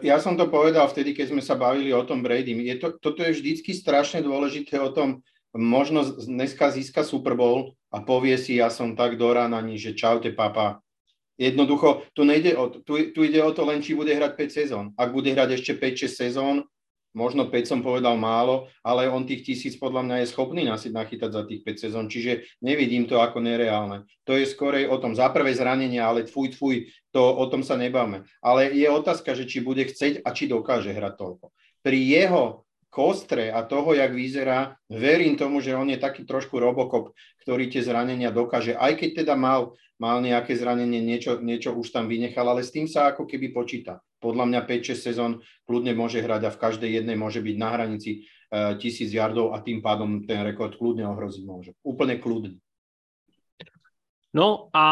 [0.00, 2.56] Ja som to povedal vtedy, keď sme sa bavili o tom Brady.
[2.56, 5.20] Je to, toto je vždycky strašne dôležité o tom,
[5.52, 10.80] možno dneska získa Super Bowl a povie si, ja som tak doránaný, že čaute papa.
[11.36, 14.84] Jednoducho, tu, nejde o, tu, tu ide o to len, či bude hrať 5 sezón.
[14.96, 16.56] Ak bude hrať ešte 5-6 sezón,
[17.14, 21.42] možno 5 som povedal málo, ale on tých tisíc podľa mňa je schopný nachytať za
[21.46, 24.04] tých 5 sezón, čiže nevidím to ako nereálne.
[24.26, 27.78] To je skorej o tom za prvé zranenie, ale tfuj, tfuj, to o tom sa
[27.78, 28.26] nebáme.
[28.42, 31.54] Ale je otázka, že či bude chceť a či dokáže hrať toľko.
[31.80, 32.63] Pri jeho
[32.94, 37.10] kostre a toho, jak vyzerá, verím tomu, že on je taký trošku robokop,
[37.42, 42.06] ktorý tie zranenia dokáže, aj keď teda mal, mal nejaké zranenie, niečo, niečo už tam
[42.06, 43.98] vynechal, ale s tým sa ako keby počíta.
[44.22, 45.32] Podľa mňa 5-6 sezón
[45.66, 48.24] kľudne môže hrať a v každej jednej môže byť na hranici
[48.54, 51.74] uh, tisíc a tým pádom ten rekord kľudne ohroziť môže.
[51.82, 52.62] Úplne kľudne.
[54.34, 54.86] No a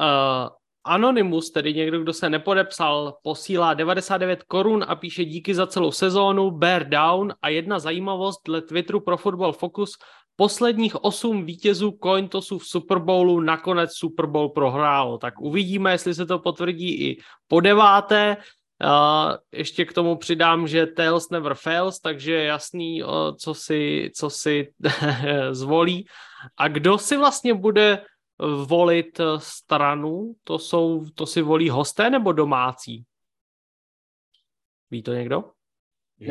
[0.00, 0.52] uh,
[0.86, 6.50] Anonymous, tedy někdo, kdo se nepodepsal, posílá 99 korun a píše díky za celou sezónu,
[6.50, 9.92] bear down a jedna zajímavost dle Twitteru pro Football Focus,
[10.36, 15.18] posledních osm vítězů cointosů v Super Bowlu nakonec Super Bowl prohrálo.
[15.18, 17.16] Tak uvidíme, jestli se to potvrdí i
[17.48, 18.36] po deváté.
[18.84, 24.10] Uh, ještě k tomu přidám, že Tails never fails, takže je jasný, uh, co si,
[24.14, 24.68] co si
[25.50, 26.06] zvolí.
[26.56, 28.04] A kdo si vlastně bude
[28.38, 33.04] volit eh, stranu, to, jsou, to si volí hosté nebo domácí?
[34.90, 35.44] Ví to někdo?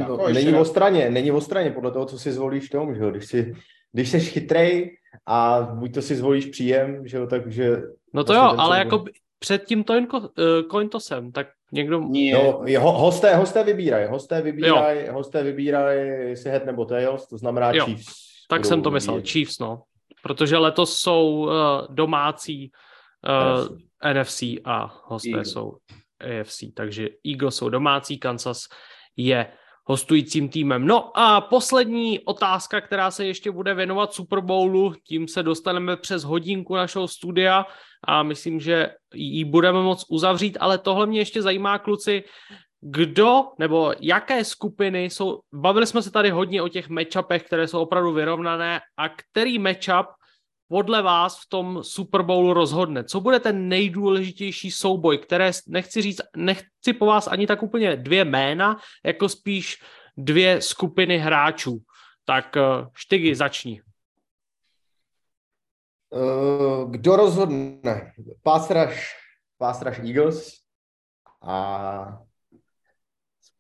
[0.08, 3.12] No, není o straně, není o straně podle toho, co si zvolíš tom, že jo?
[3.12, 3.54] Když, si,
[3.92, 7.82] když jsi chytrej a buď to si zvolíš příjem, že jo, takže...
[8.14, 9.06] No to jo, ale jako
[9.40, 10.26] před tím coinko, uh,
[10.72, 12.00] cointosem, tak někdo...
[12.00, 17.72] No, je, hosté, hosté vybírají, hosté vybírají, hosté vybírají jestli head nebo tails, to znamená
[17.72, 17.86] jo.
[17.86, 18.14] Chiefs.
[18.50, 19.82] Tak jsem to myslel, Chiefs, no
[20.26, 21.52] protože letos jsou uh,
[21.90, 22.72] domácí
[23.22, 24.42] uh, eh, NFC.
[24.42, 25.46] NFC a hosté Eagle.
[25.46, 25.78] jsou
[26.42, 28.66] AFC, takže Eagles jsou domácí, Kansas
[29.18, 29.48] je
[29.84, 30.88] hostujícím týmem.
[30.88, 36.24] No a poslední otázka, která se ještě bude věnovat Super Bowlu, tím se dostaneme přes
[36.24, 37.66] hodinku našeho studia
[38.08, 42.24] a myslím, že ji budeme moc uzavřít, ale tohle mě ještě zajímá, kluci,
[42.88, 47.82] kdo nebo jaké skupiny jsou, bavili jsme se tady hodně o těch matchupech, které jsou
[47.82, 50.06] opravdu vyrovnané a který matchup
[50.68, 53.04] podle vás v tom Super Bowlu rozhodne?
[53.04, 58.26] Co bude ten nejdůležitější souboj, které nechci říct, nechci po vás ani tak úplně dvě
[58.26, 59.84] jména, jako spíš
[60.18, 61.78] dvě skupiny hráčů.
[62.26, 62.62] Tak eh,
[62.94, 63.82] Štygy, začni.
[66.14, 68.14] Eh, kdo rozhodne?
[68.44, 68.70] Pass
[69.82, 70.52] rush Eagles
[71.42, 72.26] a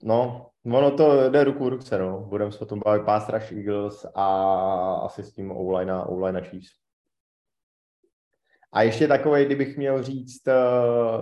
[0.06, 2.20] no, ono to jde ruku v ruce, no.
[2.20, 4.26] Budeme se o tom bavit pass rush Eagles a
[5.06, 6.72] asi s tím o-line, o-line Chiefs.
[8.74, 10.54] A ještě takový, kdybych měl říct eh,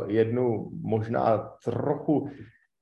[0.07, 2.29] jednu možná trochu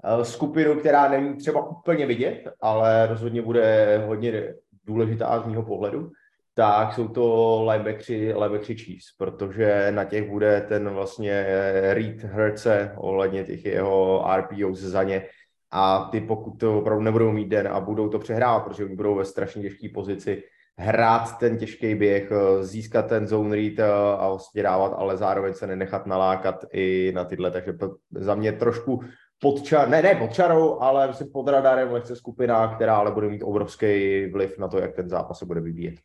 [0.03, 4.53] eh, skupinu, která není třeba úplně vidět, ale rozhodně bude hodně
[4.85, 6.11] důležitá z mého pohledu,
[6.53, 11.45] tak jsou to linebackři, linebackři Chiefs, protože na těch bude ten vlastně
[11.93, 15.25] Reed Herce ohledně těch jeho RPOs za ně
[15.71, 19.15] a ty pokud to opravdu nebudou mít den a budou to přehrávat, protože oni budou
[19.15, 20.43] ve strašně těžké pozici,
[20.77, 25.53] hrát ten těžký běh, eh, získat ten zone read eh, a vlastně dávat, ale zároveň
[25.53, 27.73] se nenechat nalákat i na tyhle, takže
[28.11, 29.01] za mě trošku
[29.39, 33.29] pod čar, ne, ne pod čarou, ale myslím pod radarem lehce skupina, která ale bude
[33.29, 35.95] mít obrovský vliv na to, jak ten zápas se bude vyvíjet.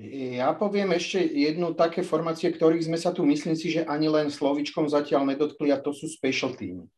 [0.00, 4.32] Ja poviem ešte jednu také formácie, ktorých sme sa tu, myslím si, že ani len
[4.32, 6.88] slovičkom zatiaľ nedotkli a to sú special teamy.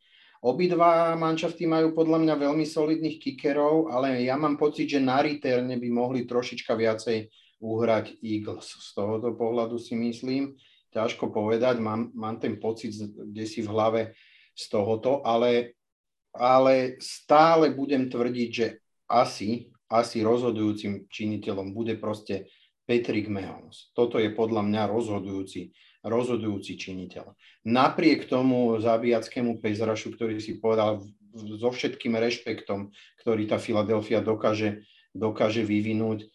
[0.43, 5.79] Obidva manšafty majú podľa mňa veľmi solidných kickerov, ale ja mám pocit, že na reterne
[5.79, 7.31] by mohli trošička viacej
[7.63, 8.75] uhrať Eagles.
[8.75, 10.59] Z tohoto pohľadu si myslím,
[10.91, 14.19] ťažko povedať, mám, mám ten pocit, kde si v hlave
[14.51, 15.79] z tohoto, ale,
[16.35, 22.51] ale stále budem tvrdiť, že asi, asi rozhodujúcim činiteľom bude proste
[22.83, 23.95] Patrick Mahomes.
[23.95, 25.71] Toto je podľa mňa rozhodujúci
[26.03, 27.33] rozhodujúci činiteľ.
[27.67, 32.93] Napriek tomu zabijackému pejzrašu, ktorý si povedal so všetkým rešpektom,
[33.23, 34.85] ktorý tá Filadelfia dokáže,
[35.17, 36.29] dokáže vyvinúť,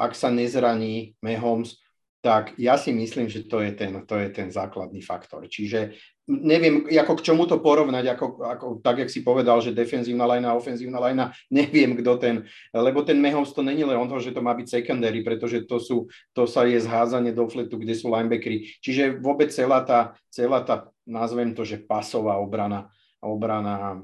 [0.00, 1.78] ak sa nezraní Mahomes,
[2.24, 5.46] tak ja si myslím, že to je ten, to je ten základný faktor.
[5.46, 5.94] Čiže
[6.26, 10.58] neviem, ako k čomu to porovnať, ako, ako, tak, jak si povedal, že defenzívna lajna,
[10.58, 12.36] ofenzívna lajna, neviem, kto ten,
[12.74, 16.10] lebo ten Mehos to není len to, že to má byť secondary, pretože to, sú,
[16.34, 18.66] to sa je zházanie do fletu, kde sú linebackery.
[18.82, 22.90] Čiže vôbec celá tá, celá tá, nazvem to, že pasová obrana,
[23.22, 24.02] obrana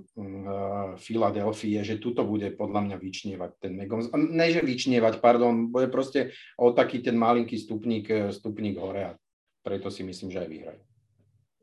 [0.97, 4.03] Filadelfie, mm, že tuto bude podľa mňa vyčnievať ten Megom.
[4.15, 9.17] Ne, že vyčnievať, pardon, bude proste o taký ten malinký stupník, e, stupník hore a
[9.63, 10.83] preto si myslím, že aj vyhrajú.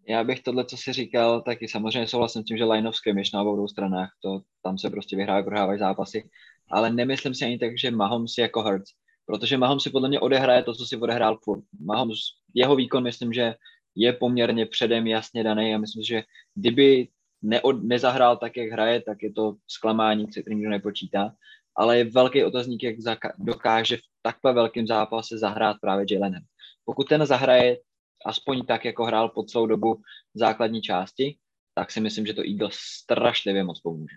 [0.10, 3.42] Já bych tohle, co si říkal, taky samozřejmě souhlasím s tím, že lineovské myš na
[3.42, 6.30] obou stranách, to tam se prostě vyhrávají, prohrávají zápasy,
[6.72, 8.92] ale nemyslím si ani tak, že Mahomes jako Hurts,
[9.26, 11.64] protože Mahomes si podle mě odehraje to, co si odehrál furt.
[11.80, 12.20] Mahomes,
[12.54, 13.56] jeho výkon myslím, že
[13.96, 16.24] je poměrně předem jasně daný a myslím, že
[16.56, 17.08] kdyby
[17.42, 21.34] neod, nezahrál tak, jak hraje, tak je to zklamání, se kterým nepočítá.
[21.76, 22.96] Ale je velký otazník, jak
[23.38, 26.42] dokáže v takhle velkém zápase zahrát právě Jalenem.
[26.86, 27.78] Pokud ten zahraje
[28.26, 30.02] aspoň tak, jako hrál po celou dobu
[30.34, 31.38] základní části,
[31.74, 34.16] tak si myslím, že to Eagles strašlivě moc pomůže.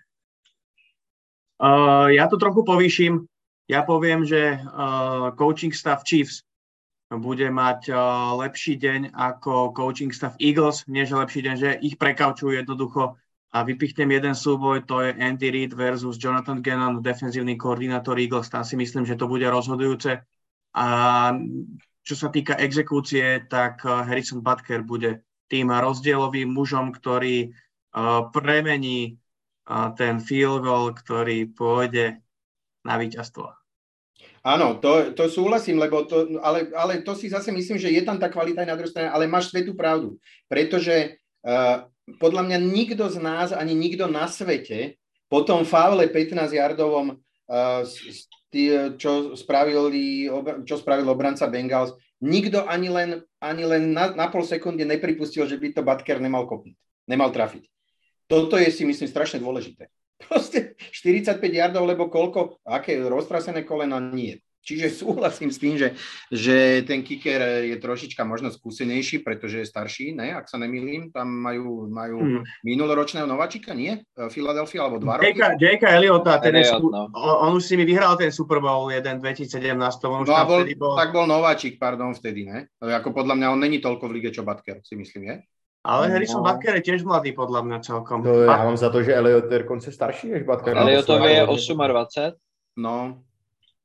[1.63, 3.31] Uh, ja to trochu povýším.
[3.71, 6.43] Ja poviem, že uh, coaching staff Chiefs
[7.07, 11.95] bude mať uh, lepší deň ako coaching staff Eagles, nie že lepší deň, že ich
[11.95, 13.15] prekaučujú jednoducho
[13.53, 18.65] a vypichnem jeden súboj, to je Andy Reid versus Jonathan Gannon, defenzívny koordinátor Eagles, tam
[18.65, 20.19] si myslím, že to bude rozhodujúce.
[20.75, 20.87] A
[22.03, 25.23] čo sa týka exekúcie, tak Harrison Butker bude
[25.53, 29.21] tým rozdielovým mužom, ktorý uh, premení
[29.69, 32.25] uh, ten field goal, ktorý pôjde
[32.89, 33.53] na víťazstvo.
[34.43, 38.19] Áno, to, to súhlasím, lebo to, ale, ale to si zase myslím, že je tam
[38.19, 40.19] tá kvalita aj na druhej strane, ale máš svetú pravdu,
[40.51, 41.87] pretože uh,
[42.19, 44.99] podľa mňa nikto z nás, ani nikto na svete
[45.31, 47.87] po tom faule 15-jardovom, uh,
[49.01, 50.29] čo, spravili,
[50.69, 55.57] čo spravil obranca Bengals, nikto ani len, ani len na, na pol sekunde nepripustil, že
[55.57, 56.77] by to Batker nemal kopnúť,
[57.09, 57.65] nemal trafiť.
[58.29, 59.89] Toto je si myslím strašne dôležité.
[60.23, 64.39] Proste 45 yardov, lebo koľko, aké roztrasené kolena, nie.
[64.63, 65.99] Čiže súhlasím s tým, že,
[66.31, 71.27] že ten kicker je trošička možno skúsenejší, pretože je starší, ne, ak sa nemýlim, tam
[71.27, 72.63] majú, majú hmm.
[72.63, 73.99] minuloročného nováčika, nie?
[74.31, 75.35] Philadelphia, alebo dva roky?
[75.35, 75.83] J.K.
[75.99, 77.11] Eliota, ten je, no.
[77.43, 79.51] on už si mi vyhral ten Super Bowl jeden 2017.
[80.07, 80.95] On už no a bol, bol...
[80.95, 82.71] tak bol nováčik, pardon, vtedy, ne?
[82.79, 85.37] Ako podľa mňa on není toľko v lige, čo Butker, si myslím, je?
[85.83, 86.47] Ale Harrison no.
[86.47, 88.23] Butker je tiež mladý podľa mňa celkom.
[88.23, 90.79] No, já mám za to, že Elliot je dokonce starší než Butker.
[90.79, 92.39] Eliotovi je 28.
[92.77, 93.23] No.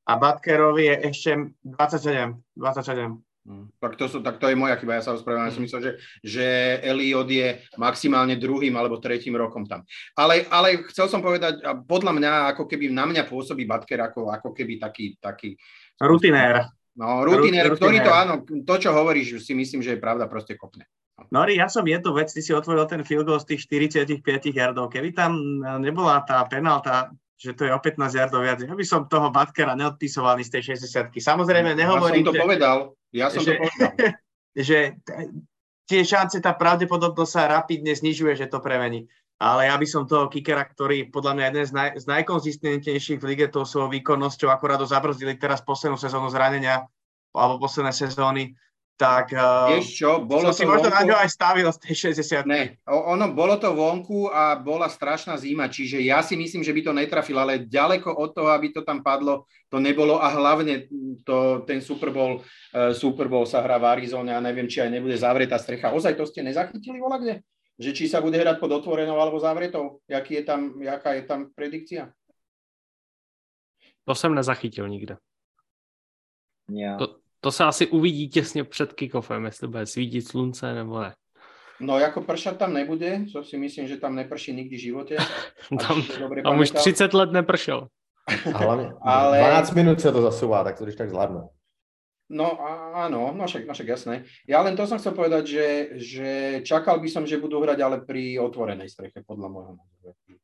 [0.07, 1.31] A Butkerovi je ešte
[1.67, 2.39] 27.
[2.55, 3.19] 27.
[3.47, 3.71] Hmm.
[3.79, 5.47] Tak, to sú, tak to je moja chyba, ja sa ospravedlňujem.
[5.47, 6.45] Ja si myslel, že, že
[6.83, 9.87] Eliot je maximálne druhým alebo tretím rokom tam.
[10.19, 14.51] Ale, ale chcel som povedať, podľa mňa, ako keby na mňa pôsobí Butker ako, ako
[14.51, 15.15] keby taký...
[15.23, 15.55] taký
[15.95, 16.67] Rutinér.
[16.97, 20.89] No, rutinér, ktorý to, áno, to, čo hovoríš, si myslím, že je pravda, proste kopne.
[21.29, 24.21] Nori, ja som jednu vec, ty si otvoril ten field goal z tých 45
[24.53, 24.89] yardov.
[24.89, 29.05] Keby tam nebola tá penálta, že to je o 15 yardov viac, ja by som
[29.05, 32.77] toho Batkera neodpisoval z tej 60 Samozrejme, nehovorím, Ja som to že, povedal.
[33.13, 33.91] Ja som že, to povedal.
[34.67, 34.77] že
[35.85, 39.05] tie šance, tá pravdepodobnosť sa rapidne znižuje, že to premení.
[39.37, 43.27] Ale ja by som toho kickera, ktorý podľa mňa jeden z, naj, z najkonzistentnejších v
[43.29, 46.89] lige tou svojou výkonnosťou, akorát ho zabrzdili teraz poslednú sezónu zranenia,
[47.37, 48.57] alebo posledné sezóny,
[48.97, 51.13] tak uh, Vieš čo, bolo som to si možno vonku...
[51.13, 52.49] aj stavil z tej 60.
[52.49, 56.81] Ne, ono, bolo to vonku a bola strašná zima, čiže ja si myslím, že by
[56.81, 60.89] to netrafil, ale ďaleko od toho, aby to tam padlo, to nebolo a hlavne
[61.21, 64.89] to, ten Super Bowl, uh, Super Bowl sa hrá v Arizone a neviem, či aj
[64.89, 65.93] nebude zavretá strecha.
[65.93, 67.45] Ozaj to ste nezachytili vola kde?
[67.77, 70.01] Že či sa bude hrať pod otvorenou alebo zavretou?
[70.09, 72.09] Jaký je tam, jaká je tam predikcia?
[74.07, 75.17] To jsem nezachytil nikde.
[76.71, 76.97] Yeah.
[76.97, 81.13] To, to se asi uvidí těsně před kickoffem, jestli bude svítit slunce nebo ne.
[81.79, 85.17] No jako pršat tam nebude, co si myslím, že tam neprší nikdy v životě.
[85.87, 86.03] tam,
[86.43, 87.87] tam už 30 let nepršel.
[88.53, 89.37] A hlavně Ale...
[89.37, 91.49] 12 minut se to zasúva, tak to když tak zvládnu.
[92.27, 92.59] No
[92.91, 94.27] áno, no však, no však jasné.
[94.43, 96.29] Ja len to som chcel povedať, že, že
[96.59, 100.35] čakal by som, že budú hrať ale pri otvorenej streche, podľa môjho názoru.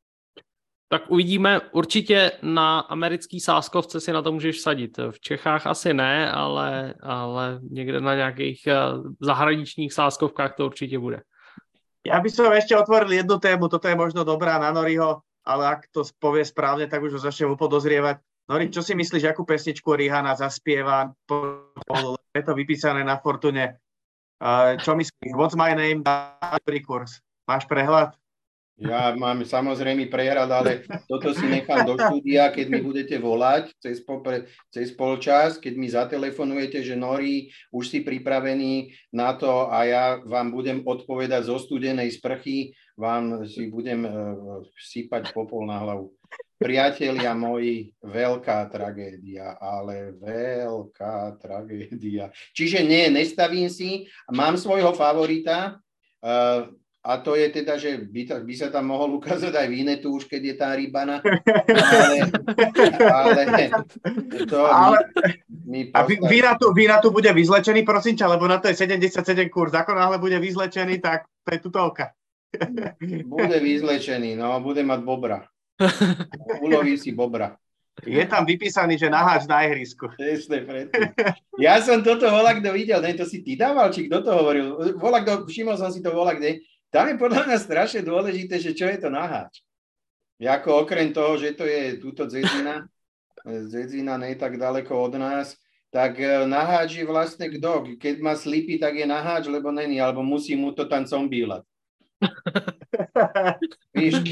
[0.88, 1.60] Tak uvidíme.
[1.72, 4.98] Určitě na americký sáskovce si na to můžeš sadit.
[5.10, 8.76] V Čechách asi ne, ale, ale někde na nějakých eh,
[9.20, 11.22] zahraničních sáskovkách to určitě bude.
[12.04, 15.88] Ja by som ešte otvoril jednu tému, toto je možno dobrá na Noriho, ale ak
[15.88, 18.20] to povie správne, tak už ho začnem upodozrievať.
[18.44, 21.16] Nori, čo si myslíš, akú pesničku Rihana zaspieva?
[22.36, 23.80] Je to vypísané na Fortune.
[24.84, 25.32] Čo myslíš?
[25.32, 26.04] What's my name?
[26.84, 27.24] Kurz.
[27.48, 28.12] Máš prehľad?
[28.74, 34.02] Ja mám samozrejme prehrad, ale toto si nechám do štúdia, keď mi budete volať cez,
[34.02, 40.04] popre, cez polčas, keď mi zatelefonujete, že Nori, už si pripravený na to a ja
[40.26, 46.10] vám budem odpovedať zo studenej sprchy, vám si budem uh, sypať popol na hlavu.
[46.58, 52.34] Priatelia moji, veľká tragédia, ale veľká tragédia.
[52.50, 55.78] Čiže nie, nestavím si, mám svojho favorita,
[56.26, 60.16] uh, a to je teda, že by, ta, by sa tam mohol ukázať aj Vinetu
[60.16, 61.20] už, keď je tá rybana.
[61.68, 62.16] Ale,
[63.12, 63.30] ale
[64.48, 64.96] to ale,
[65.68, 69.20] mi, mi A Vinatu, Vinatu bude vyzlečený, prosím ťa, lebo na to je 77
[69.52, 69.76] kurz.
[69.76, 72.16] Ako náhle bude vyzlečený, tak to je tutovka.
[73.34, 75.42] Bude vyzlečený, no, bude mať bobra.
[76.62, 77.58] Uloví si bobra.
[78.06, 80.10] Je tam vypísaný, že naháč na ihrisku.
[80.18, 81.14] Presne, presne.
[81.58, 84.98] Ja som toto volak kto videl, ne, to si ty dával, či kto to hovoril?
[84.98, 86.62] Volak všimol som si to volak, kde
[86.94, 89.66] tam je podľa mňa strašne dôležité, že čo je to naháč.
[90.38, 92.86] Jako okrem toho, že to je túto dzedzina,
[93.42, 95.58] dzedzina nie tak daleko od nás,
[95.90, 97.98] tak e, naháč je vlastne kto?
[97.98, 101.66] Keď má slipy, tak je naháč, lebo není, alebo musí mu to tam combílať.
[103.98, 104.22] Víš,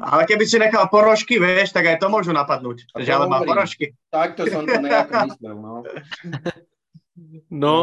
[0.00, 2.88] ale keby si nechal porožky, vieš, tak aj to môžu napadnúť.
[2.98, 3.94] Že ale má porožky.
[4.08, 5.74] Takto som to nejako myslel, no.
[7.46, 7.76] No, no.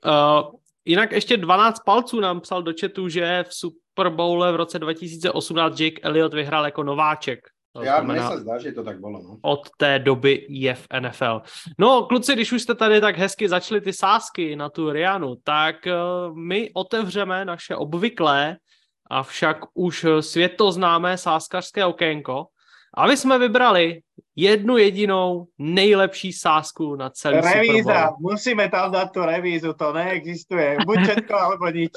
[0.00, 4.78] Uh, Jinak ještě 12 palců nám psal do chatu, že v Super Bowle v roce
[4.78, 7.38] 2018 Jake Elliott vyhrál jako nováček.
[7.72, 9.22] To Já mně se zdá, že to tak bylo.
[9.22, 9.38] No.
[9.42, 11.42] Od té doby je v NFL.
[11.78, 15.76] No, kluci, když už jste tady tak hezky začali ty sásky na tu Rianu, tak
[15.86, 18.56] uh, my otevřeme naše obvyklé,
[19.10, 22.46] avšak už světoznámé sáskařské okénko,
[22.94, 24.00] a my jsme vybrali
[24.36, 30.76] jednu jedinou nejlepší sásku na celý Revíza, musíme tam dát tu revízu, to neexistuje.
[30.86, 31.92] Buď všetko, alebo nič.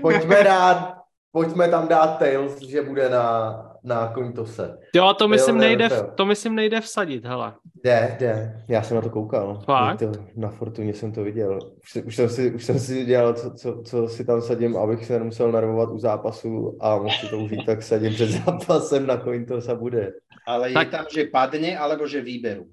[0.00, 0.96] Pojďme dát,
[1.32, 4.14] pojďme tam dát Tails, že bude na, na
[4.44, 4.78] se.
[4.94, 7.54] Jo, to myslím, nejde, to myslím nejde vsadit, hele.
[7.84, 8.64] Jde, jde.
[8.68, 9.60] Já jsem na to koukal.
[9.64, 9.98] Fakt?
[9.98, 11.58] To, na Fortuně jsem to viděl.
[11.82, 15.04] Už, už, jsem, si, už jsem si dělal, co, co, co si tam sadím, abych
[15.04, 19.22] se nemusel nervovat u zápasu a mohl si to užít, tak sadím před zápasem na
[19.70, 20.12] a bude.
[20.46, 20.86] Ale tak...
[20.86, 22.66] je tam, že padne, alebo že výberu.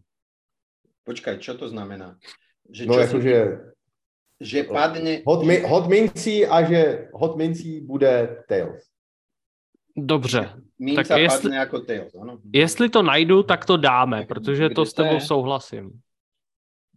[1.03, 2.19] Počkaj, čo to znamená?
[2.71, 3.35] Že no, jakože...
[4.37, 5.13] Že padne...
[5.25, 8.83] Hot, mi, hot mincí a že hot mincí bude Tails.
[9.97, 10.49] Dobře.
[10.79, 12.37] Minca tak jestli, jako Tails, ano.
[12.53, 15.21] Jestli to najdu, tak to dáme, protože to s tebou je?
[15.21, 15.91] souhlasím.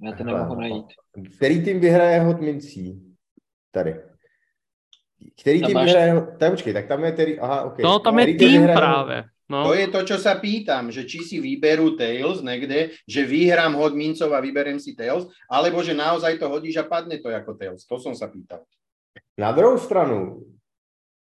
[0.05, 0.87] Já to nemohu najít.
[1.37, 3.17] Který tým vyhraje hot mincí?
[3.71, 3.97] Tady.
[5.41, 5.85] Který tým máš...
[5.85, 6.27] vyhraje...
[6.39, 7.41] Tak počkej, tak tam je který...
[7.41, 7.83] Aha, okay.
[7.83, 8.77] No, tam je tým vyhraje...
[8.77, 9.25] právě.
[9.51, 9.67] No.
[9.67, 13.99] To je to, čo sa pýtam, že či si vyberú Tails niekde, že vyhrám hod
[13.99, 17.83] mincov a vyberiem si Tails, alebo že naozaj to hodíš a padne to jako Tails.
[17.83, 18.63] To som sa pýtal.
[19.35, 20.47] Na druhou stranu,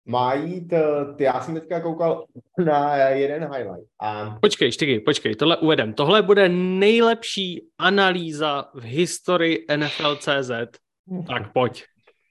[0.06, 0.72] má jít,
[1.16, 2.24] ty, já jsem teďka koukal
[2.64, 3.88] na jeden highlight.
[4.00, 4.38] A...
[4.40, 5.92] Počkej, štyky, počkej, tohle uvedem.
[5.92, 10.78] Tohle bude nejlepší analýza v historii NFL.cz.
[11.28, 11.84] Tak pojď.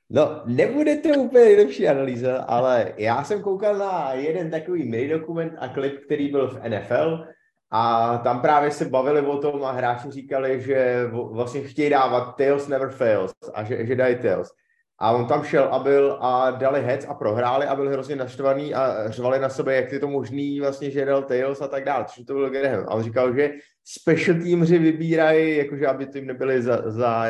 [0.09, 5.53] No, nebude to úplně nejlepší analýza, ale já jsem koukal na jeden takový mini dokument
[5.57, 7.24] a klip, který byl v NFL
[7.71, 12.67] a tam právě se bavili o tom a hráči říkali, že vlastně chtějí dávat Tails
[12.67, 14.51] never fails a že, že dají Tails.
[14.99, 18.73] A on tam šel a byl a dali heads a prohráli a byl hrozně naštvaný
[18.73, 22.05] a řvali na sebe, jak je to možný vlastně, že dal Tails a tak dále,
[22.05, 22.85] což to byl Graham.
[22.87, 23.51] A on říkal, že
[23.83, 27.25] special teamři vybírají, jakože aby tím nebyli za, za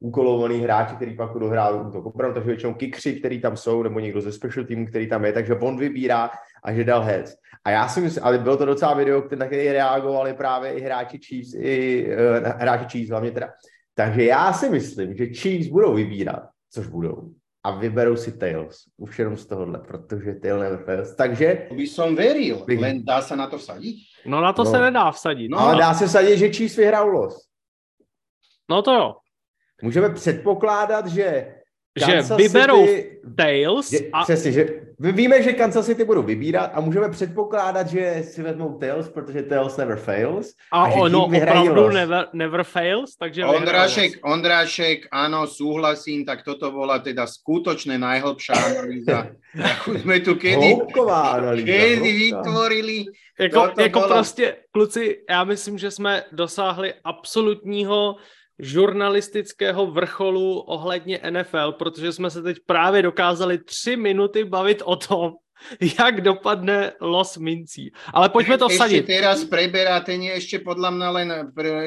[0.00, 4.20] úkolovaný hráči, který pak dohrál útok opravdu, takže většinou kikři, který tam jsou, nebo někdo
[4.20, 6.30] ze special teamu, který tam je, takže on vybírá
[6.64, 7.34] a že dal heads.
[7.64, 11.18] A já si myslím, ale bylo to docela video, na který reagovali právě i hráči
[11.18, 13.48] Chiefs, i uh, hráči Chiefs hlavně teda.
[13.94, 17.30] Takže já si myslím, že Chiefs budou vybírat, což budou,
[17.64, 18.84] a vyberou si Tails.
[18.96, 21.14] Už jenom z tohohle, protože Tail never fails.
[21.14, 21.66] Takže...
[21.68, 22.80] To by som veril, bych...
[22.80, 23.96] len dá se na to vsadit?
[24.26, 24.70] No na to no.
[24.70, 25.48] se nedá vsadit.
[25.48, 27.48] No, ale dá se vsadit, že Chiefs vyhrál los.
[28.70, 29.14] No to jo.
[29.82, 31.54] Můžeme předpokládat, že
[32.00, 34.22] Kansas že vyberou City, Tails že, a...
[34.22, 39.08] Přesně, že víme, že Kansas City budou vybírat a můžeme předpokládat, že si vezmou Tails,
[39.08, 40.54] protože Tails never fails.
[40.72, 46.98] A, a ono opravdu never, never fails, takže Ondrášek, Ondrášek, áno, súhlasím, tak toto bola
[46.98, 49.36] teda skutočne najhlbšia analýza,
[49.76, 52.98] akú sme tu kedy, analýza, kedy vytvorili.
[53.40, 54.14] Jako, jako bola...
[54.14, 58.16] prostě, kluci, já myslím, že jsme dosáhli absolutního
[58.58, 65.32] žurnalistického vrcholu ohledně NFL, protože jsme se teď právě dokázali tři minuty bavit o tom,
[65.98, 67.92] jak dopadne los mincí.
[68.12, 69.08] Ale pojďme to vsadit.
[69.08, 71.28] Ešte teraz preberáte nie ešte podľa mňa len,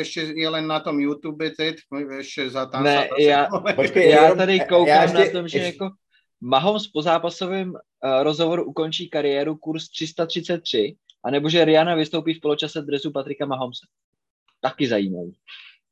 [0.01, 1.85] ešte je len na tom YouTube teď,
[2.19, 5.83] ešte za tam Ne, já, počkej, já tady koukám já ještě, na tom, že ještě,
[5.83, 5.95] jako
[6.41, 7.77] Mahomes po zápasovém uh,
[8.23, 13.85] rozhovoru ukončí kariéru kurz 333, anebo že Rihanna vystoupí v poločase dresu Patrika Mahomese.
[14.61, 15.35] Taky zajímavý.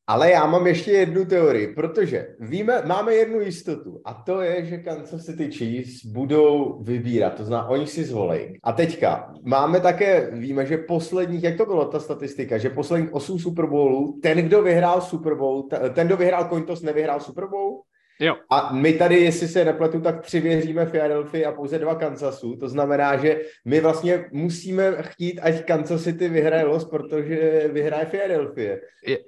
[0.09, 4.77] Ale já mám ještě jednu teorii, protože víme, máme jednu jistotu a to je, že
[4.77, 8.59] Kansas City Chiefs budou vybírat, to znamená, oni si zvolej.
[8.63, 13.39] A teďka máme také, víme, že posledních, jak to bylo ta statistika, že posledních 8
[13.39, 15.63] Super Bowlů, ten, kdo vyhrál Super Bowl,
[15.93, 17.81] ten, kdo vyhrál Cointos, nevyhrál Super Bowl?
[18.19, 18.35] Jo.
[18.49, 22.55] A my tady, jestli se nepletu, tak tři věříme Philadelphia a pouze dva Kansasu.
[22.55, 28.75] To znamená, že my vlastně musíme chtít, ať Kansas City vyhraje los, protože vyhraje Philadelphia.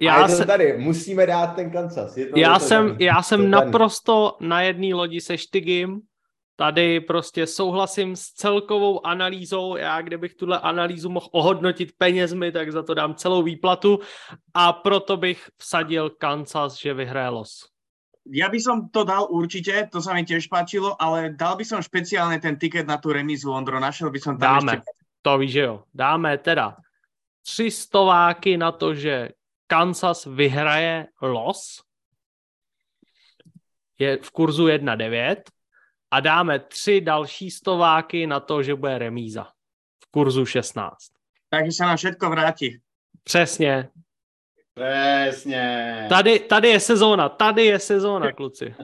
[0.00, 0.46] Já a je to se...
[0.46, 2.16] tady, musíme dát ten Kansas.
[2.16, 3.04] Je to, já, to jsem, tady.
[3.04, 6.00] já jsem naprosto na jedné lodi se Štygim.
[6.56, 9.76] Tady prostě souhlasím s celkovou analýzou.
[9.76, 13.98] Já, kdybych tuhle analýzu mohl ohodnotit penězmi, tak za to dám celou výplatu.
[14.54, 17.70] A proto bych vsadil Kansas, že vyhraje los
[18.28, 21.80] ja by som to dal určite, to sa mi tiež páčilo, ale dal by som
[21.80, 24.90] špeciálne ten tiket na tú remizu, Ondro, našiel by som tam Dáme, ešte...
[25.24, 25.74] to víš, že jo.
[25.94, 26.76] Dáme teda
[27.42, 29.28] tři stováky na to, že
[29.66, 31.82] Kansas vyhraje los,
[33.98, 35.36] je v kurzu 1,9
[36.10, 39.44] a dáme tři další stováky na to, že bude remíza
[40.04, 40.96] v kurzu 16.
[41.50, 42.78] Takže sa nám všetko vráti.
[43.24, 43.90] Přesně,
[44.80, 46.06] Přesně.
[46.08, 48.74] Tady, tady je sezóna, tady je sezóna, kluci.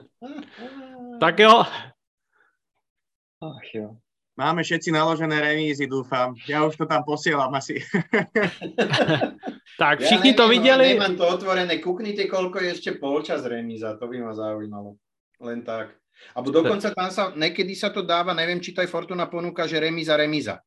[1.21, 1.65] tak jo.
[3.41, 3.97] Ach jo.
[4.37, 6.37] Máme všetci naložené remízy, dúfam.
[6.45, 7.81] Ja už to tam posielam asi.
[9.81, 10.89] tak, všichni ja to viděli.
[10.89, 11.81] Nemám to otvorené.
[11.81, 13.97] Kuknite, koľko je ešte polčas remíza.
[13.97, 15.01] To by ma zaujímalo.
[15.41, 15.97] Len tak.
[16.37, 19.81] A dokonca tam sa, nekedy sa to dáva, neviem, či to aj Fortuna ponúka, že
[19.81, 20.61] remíza, remíza.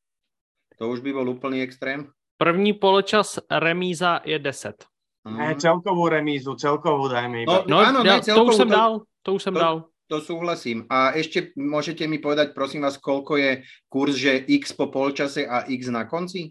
[0.81, 2.09] To už by bol úplný extrém.
[2.41, 4.89] První poločas remíza je 10.
[5.29, 7.65] Ne, celkovú remízu, celkovú dajme iba.
[7.65, 9.59] No, no áno, ja, ne, celkovú, to už som to, dal, to už som to,
[9.59, 9.75] dal.
[10.09, 10.89] To súhlasím.
[10.89, 13.51] A ešte môžete mi povedať, prosím vás, koľko je
[13.85, 16.49] kurz, že x po polčase a x na konci?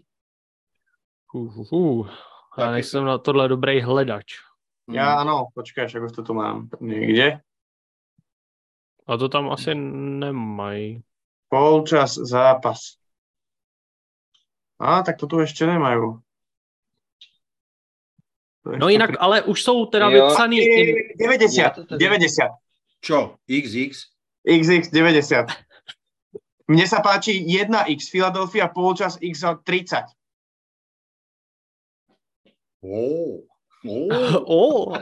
[1.35, 2.09] Uh, uh, uh.
[2.57, 4.25] Já nejsem na tohle dobrý hledač.
[4.89, 5.19] Já hmm.
[5.19, 7.39] ano, počkej, však už to tu mám někde.
[9.07, 11.03] A to tam asi nemají.
[11.49, 12.79] Polčas, zápas.
[14.79, 15.99] A, tak to tu ještě nemají.
[18.65, 20.27] No jinak, ale už jsou teda jo.
[20.27, 20.59] vypsaný...
[21.19, 22.47] 90, 90.
[23.01, 23.35] Čo?
[23.47, 23.97] XX?
[24.43, 25.45] XX 90.
[26.69, 30.05] Mne sa páči 1X Philadelphia polčas X 30.
[32.85, 33.41] Oh.
[33.89, 34.43] Oh.
[34.45, 34.97] oh.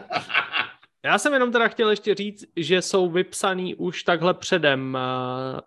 [1.06, 5.60] Já jsem jenom teda chtěl ještě říct, že jsou vypsaný už takhle předem uh,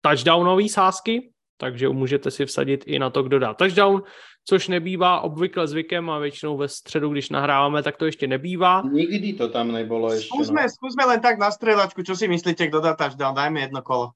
[0.00, 4.02] touchdownové sázky, takže můžete si vsadit i na to, kdo dá touchdown,
[4.44, 8.82] což nebývá obvykle zvykem a většinou ve středu, když nahráváme, tak to ještě nebývá.
[8.92, 10.26] Nikdy to tam nebylo ještě.
[10.26, 10.68] Zkusme, no.
[10.68, 14.10] zkusme len tak na střelačku, co si myslíte, kdo dá touchdown, dajme jedno kolo.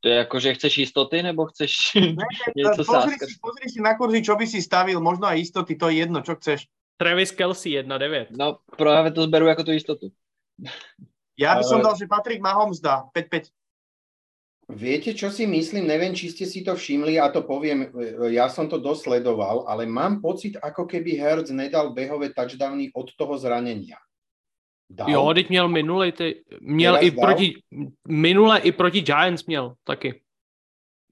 [0.00, 2.24] To je jako, že chceš jistoty, nebo chceš ne,
[2.56, 5.88] něco pozri si, pozri si na kurzy, čo by si stavil, možno aj jistoty, to
[5.90, 6.70] je jedno, čo chceš.
[6.96, 8.26] Travis Kelsey 1-9.
[8.30, 10.10] No, právě to zberu jako tu jistotu.
[11.38, 13.42] Já bych som dal, že Patrik Mahomes dá 5-5.
[14.68, 15.88] Viete, čo si myslím?
[15.88, 17.88] Neviem, či ste si to všimli, a to poviem,
[18.28, 23.40] ja som to dosledoval, ale mám pocit, ako keby Hertz nedal behové touchdowny od toho
[23.40, 23.96] zranenia.
[24.88, 25.08] Dal?
[25.08, 27.24] Jo, teď měl minule, ty, měl Teraz i dal?
[27.24, 27.48] proti,
[28.08, 30.20] minule i proti Giants měl taky.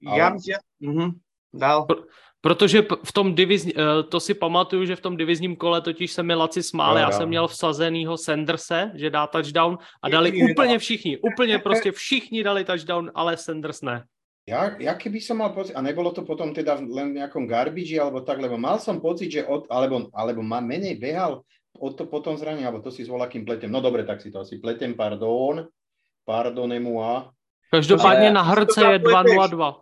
[0.05, 0.19] Ale...
[0.19, 1.09] Já myslím, mhm,
[1.53, 1.85] dal.
[1.85, 2.05] Pr-
[2.41, 6.23] Protože v tom divizní, eh, to si pamatuju, že v tom divizním kole totiž se
[6.23, 10.79] mi Laci smáli, já jsem měl vsazenýho Sanderse, že dá touchdown a dali Všichni úplně
[10.79, 14.03] všichni, úplně prostě všichni dali touchdown, ale Sanders ne.
[14.47, 17.99] Ja, ja keby som mal pocit, a nebolo to potom teda len v nejakom garbage
[17.99, 21.43] alebo tak, lebo mal som pocit, že od, alebo, alebo ma menej behal
[21.75, 23.67] od to potom zranenia, alebo to si s volakým pletem.
[23.67, 25.67] No dobre, tak si to asi pletem, pardon,
[26.23, 27.27] pardonnez-moi.
[27.71, 28.33] Každopádně ale...
[28.33, 29.75] na hrce je 2-0-2.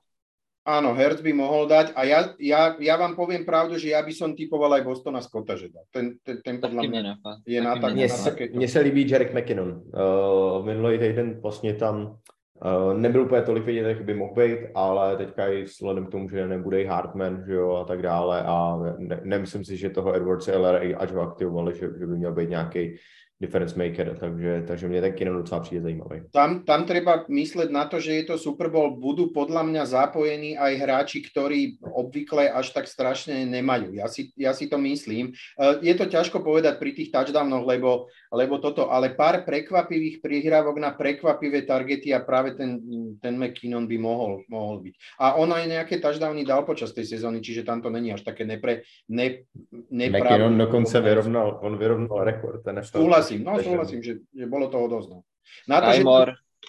[0.66, 4.10] Áno, Hertz by mohol dať a ja, ja, ja vám poviem pravdu, že ja by
[4.10, 5.86] som typoval aj Bostona Scotta, že dá.
[5.94, 7.02] Ten, ten, ten podľa mňa
[7.46, 9.86] je na, tak, mně, se, mně se líbí Jarek McKinnon.
[9.94, 12.18] Uh, minulý týden vlastně tam
[12.66, 16.30] uh, nebyl úplně tolik vidět, jak by mohl být, ale teďka i vzhledem k tomu,
[16.30, 20.16] že nebude i Hartman že jo, a tak dále a ne, nemyslím si, že toho
[20.16, 22.96] Edwards LR až ho aktivovali, že, že by měl být nějaký
[23.36, 26.32] difference maker, takže, takže mne ten Keenan docela přijde zajímavý.
[26.32, 30.56] Tam, tam treba mysleť na to, že je to Super Bowl, budú podľa mňa zapojení
[30.56, 33.92] aj hráči, ktorí obvykle až tak strašne nemajú.
[33.92, 35.36] Ja si, ja si to myslím.
[35.60, 40.80] Eh, je to ťažko povedať pri tých touchdownoch, lebo, lebo toto, ale pár prekvapivých prihrávok
[40.80, 42.80] na prekvapivé targety a práve ten,
[43.20, 44.94] ten McKinnon by mohol, mohol byť.
[45.20, 48.48] A on aj nejaké touchdowny dal počas tej sezóny, čiže tam to není až také
[48.48, 49.44] nepre, ne,
[49.92, 52.64] McKinnon dokonce vyrovnal, on vyrovnal rekord.
[52.64, 52.80] Ten
[53.26, 55.08] súhlasím, no súhlasím, že, že bolo toho dosť.
[55.10, 55.20] No.
[55.66, 56.04] Na to, že,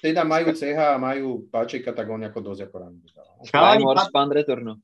[0.01, 3.01] teda majú CH a majú Páčeka, tak on ako dosť ako ranný.
[3.49, 4.29] Chalani, Pat...
[4.33, 4.77] returnu.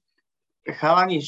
[0.64, 1.20] Chalani,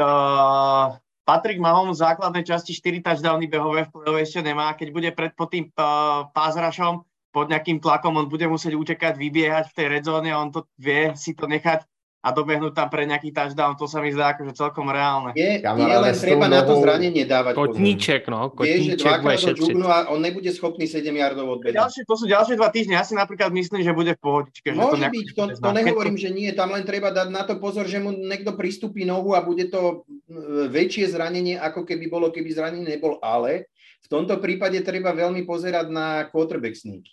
[0.00, 0.96] uh,
[1.26, 4.72] Patrik Mahomes v základnej časti 4 touchdowny behové v play ešte nemá.
[4.78, 7.02] Keď bude pred pod tým uh, pázrašom,
[7.34, 11.36] pod nejakým tlakom, on bude musieť utekať, vybiehať v tej redzone, on to vie si
[11.36, 11.84] to nechať
[12.26, 15.30] a dobehnúť tam pre nejaký touchdown, to sa mi zdá akože celkom reálne.
[15.38, 18.50] Je, je len treba na to zranenie dávať Kotníček, no.
[18.50, 21.78] Kotníček Vie, že dvakrát ho a on nebude schopný 7 yardov odbehnúť.
[21.78, 24.74] Ďalšie, to sú ďalšie dva týždne, ja si napríklad myslím, že bude v pohodičke.
[24.74, 27.62] Môže že to byť, to, to nehovorím, že nie, tam len treba dať na to
[27.62, 32.34] pozor, že mu niekto pristúpi nohu a bude to e, väčšie zranenie, ako keby bolo,
[32.34, 33.70] keby zranenie nebol, ale
[34.02, 37.06] v tomto prípade treba veľmi pozerať na quarterback sneak.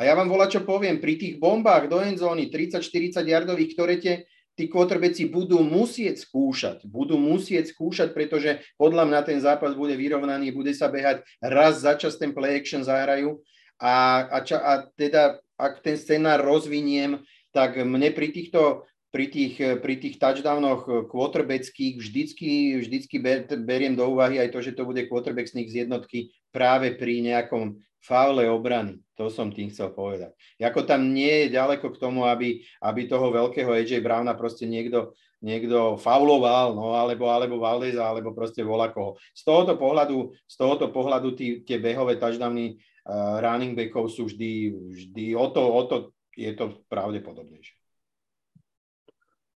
[0.00, 4.24] A ja vám volá, čo poviem, pri tých bombách do endzóny 30-40 yardových, ktoré tie,
[4.56, 6.88] tí quarterbacki budú musieť skúšať.
[6.88, 12.00] Budú musieť skúšať, pretože podľa mňa ten zápas bude vyrovnaný, bude sa behať raz za
[12.00, 13.44] čas ten play action zahrajú
[13.76, 17.20] a, a, ča, a teda ak ten scenár rozviniem,
[17.52, 23.18] tak mne pri týchto pri tých, pri tých touchdownoch quarterbackých vždycky, vždycky
[23.58, 28.48] beriem do úvahy aj to, že to bude quarterback z jednotky práve pri nejakom faule
[28.48, 28.98] obrany.
[29.20, 30.32] To som tým chcel povedať.
[30.56, 35.12] Jako tam nie je ďaleko k tomu, aby, aby toho veľkého AJ Browna proste niekto,
[35.44, 39.20] niekto fauloval, no, alebo, alebo Valdeza, alebo proste koho.
[39.36, 44.72] Z tohoto pohľadu, z tohoto pohľadu tí, tie behové touchdowny uh, running backov sú vždy,
[44.72, 45.96] vždy o to, o to
[46.32, 47.76] je to pravdepodobnejšie.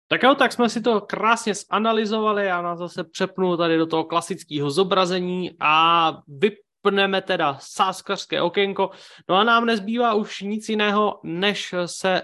[0.09, 4.05] Tak jo, tak jsme si to krásně zanalizovali a nás zase přepnu tady do toho
[4.05, 6.51] klasického zobrazení a vy
[6.85, 8.91] pneme teda sáskařské okénko.
[9.29, 12.23] No a nám nezbývá už nic jiného, než se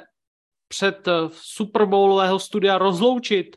[0.69, 3.57] před Super Bowlového studia rozloučit.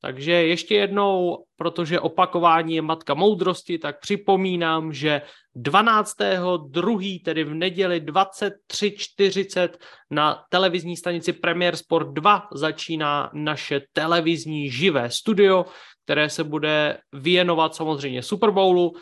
[0.00, 5.22] Takže ještě jednou, protože opakování je matka moudrosti, tak připomínám, že
[5.56, 9.68] 12.2., tedy v neděli 23.40
[10.10, 15.64] na televizní stanici Premier Sport 2 začíná naše televizní živé studio,
[16.04, 18.92] které se bude věnovat samozřejmě Super Bowlu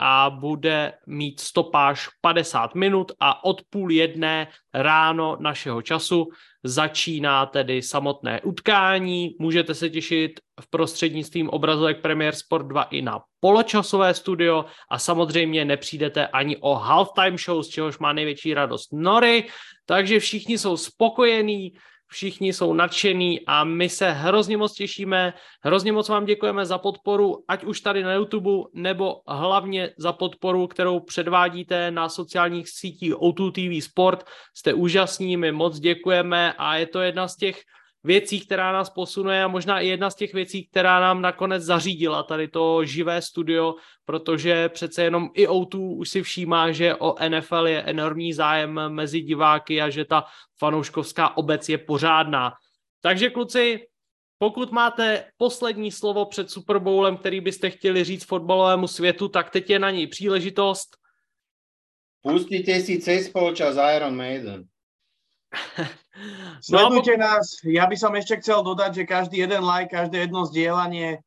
[0.00, 6.28] a bude mít stopáž 50 minut a od půl jedné ráno našeho času
[6.64, 9.36] začíná tedy samotné utkání.
[9.38, 14.64] Můžete se těšit v prostřednictvím obrazovek Premier Sport 2 i na poločasové studio.
[14.90, 19.48] A samozřejmě nepřijdete ani o halftime show, z čehož má největší radost Nory,
[19.86, 21.72] takže všichni jsou spokojení,
[22.10, 25.34] všichni jsou nadšení a my se hrozně moc těšíme.
[25.62, 30.66] Hrozně moc vám děkujeme za podporu, ať už tady na YouTube, nebo hlavně za podporu,
[30.66, 34.24] kterou předvádíte na sociálních sítích O2 TV Sport.
[34.54, 37.62] Jste úžasní, my moc děkujeme a je to jedna z těch
[38.04, 42.22] věcí, která nás posunuje a možná i jedna z těch věcí, která nám nakonec zařídila
[42.22, 43.74] tady to živé studio,
[44.04, 49.20] protože přece jenom i O2 už si všímá, že o NFL je enormní zájem mezi
[49.20, 50.24] diváky a že ta
[50.58, 52.52] fanouškovská obec je pořádná.
[53.00, 53.80] Takže kluci,
[54.38, 59.70] pokud máte poslední slovo před Super Bowlem, který byste chtěli říct fotbalovému světu, tak teď
[59.70, 60.96] je na něj příležitost.
[62.22, 64.69] Pustíte si cez polčas Iron Maiden.
[66.66, 67.58] Sledujte no, nás.
[67.66, 71.22] Ja by som ešte chcel dodať, že každý jeden like, každé jedno zdieľanie,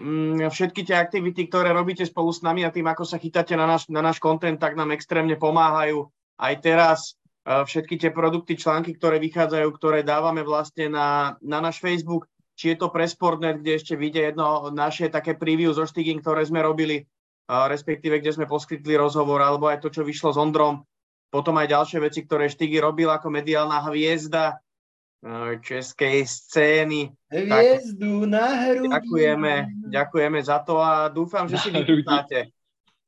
[0.00, 3.66] mm, všetky tie aktivity, ktoré robíte spolu s nami a tým, ako sa chytáte na
[3.66, 6.10] náš, na náš content, tak nám extrémne pomáhajú.
[6.38, 11.82] Aj teraz e, všetky tie produkty, články, ktoré vychádzajú, ktoré dávame vlastne na, na náš
[11.82, 12.26] Facebook,
[12.58, 16.42] či je to pre Sportnet, kde ešte vyjde jedno naše také preview zo Stiging, ktoré
[16.42, 17.04] sme robili, e,
[17.46, 20.82] respektíve kde sme poskytli rozhovor, alebo aj to, čo vyšlo s Ondrom,
[21.28, 24.56] potom aj ďalšie veci, ktoré Štigy robil ako mediálna hviezda
[25.20, 27.12] e, českej scény.
[27.28, 28.88] Hviezdu tak, na hrudi.
[28.88, 29.52] Ďakujeme,
[29.92, 32.52] ďakujeme za to a dúfam, že si vychutnáte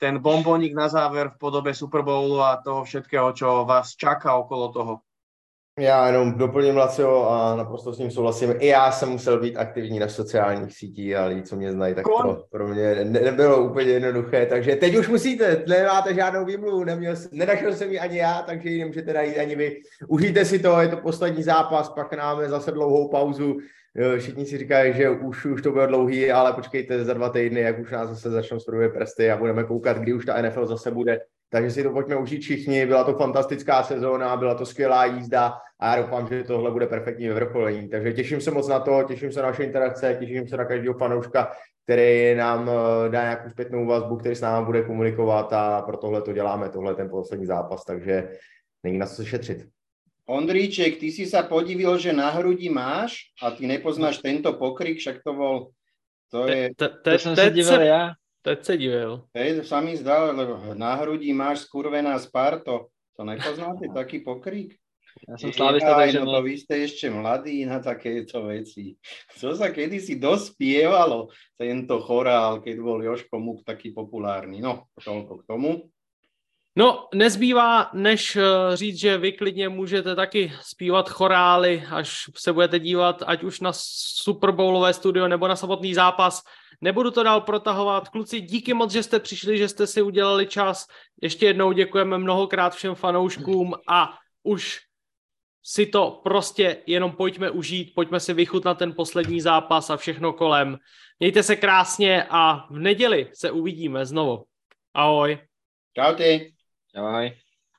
[0.00, 4.72] ten bombonik na záver v podobe Super Bowlu a toho všetkého, čo vás čaká okolo
[4.72, 4.92] toho.
[5.78, 8.54] Já jenom doplním Lacio a naprosto s ním souhlasím.
[8.58, 12.04] I já jsem musel být aktivní na sociálních sítích a lidi, co mě znají, tak
[12.22, 14.46] to pro mě ne- nebylo úplně jednoduché.
[14.46, 18.78] Takže teď už musíte, nemáte žádnou výmluvu, neměl, nenašel jsem ji ani já, takže ji
[18.78, 19.80] nemůžete najít ani vy.
[20.08, 23.56] Užijte si to, je to poslední zápas, pak máme zase dlouhou pauzu.
[24.18, 27.78] Všichni si říkají, že už, už to bylo dlouhý, ale počkejte za dva týdny, jak
[27.78, 31.20] už nás zase začnou studovat prsty a budeme koukat, kdy už ta NFL zase bude
[31.50, 32.86] takže si to pojďme užít všichni.
[32.86, 37.28] Byla to fantastická sezóna, byla to skvělá jízda a já doufám, že tohle bude perfektní
[37.28, 37.88] vyvrcholení.
[37.88, 40.94] Takže těším se moc na to, těším se na naše interakce, těším se na každého
[40.94, 41.52] fanouška,
[41.84, 46.22] který nám eh, dá nějakou zpětnou vazbu, který s námi bude komunikovat a pro tohle
[46.22, 48.28] to děláme, tohle ten poslední zápas, takže
[48.82, 49.66] není na co šetřit.
[50.30, 55.26] Ondríček, ty si sa podivil, že na hrudi máš a ty nepoznáš tento pokrik, však
[55.26, 55.54] to bol...
[56.30, 56.70] To je...
[56.78, 58.14] To, to, to, to som sa divil ja.
[58.42, 59.24] Teď se divil.
[59.36, 62.88] Hej, sa mi zdal, lebo na hrudi máš skurvená Sparto.
[63.16, 64.80] To nepoznáte, taký pokrik?
[65.28, 66.22] Ja som slávista, takže...
[66.22, 68.96] No to vy ste ešte mladí na takéto veci.
[69.36, 74.62] Co sa kedysi dospievalo, tento chorál, keď bol Joško Muk taký populárny.
[74.62, 75.70] No, toľko k tomu.
[76.76, 78.42] No, nezbývá, než eh,
[78.74, 83.70] říct, že vy klidně můžete taky zpívat chorály, až se budete dívat, ať už na
[83.74, 86.42] Super Bowlové studio nebo na samotný zápas.
[86.80, 88.08] Nebudu to dál protahovat.
[88.08, 90.86] Kluci, díky moc, že jste přišli, že jste si udělali čas.
[91.22, 94.80] Ještě jednou děkujeme mnohokrát všem fanouškům a už
[95.62, 100.78] si to prostě jenom pojďme užít, pojďme si vychutnat ten poslední zápas a všechno kolem.
[101.20, 104.44] Mějte se krásně a v neděli se uvidíme znovu.
[104.94, 105.38] Ahoj.
[106.16, 106.59] Ty.
[106.94, 107.30] Ahoj.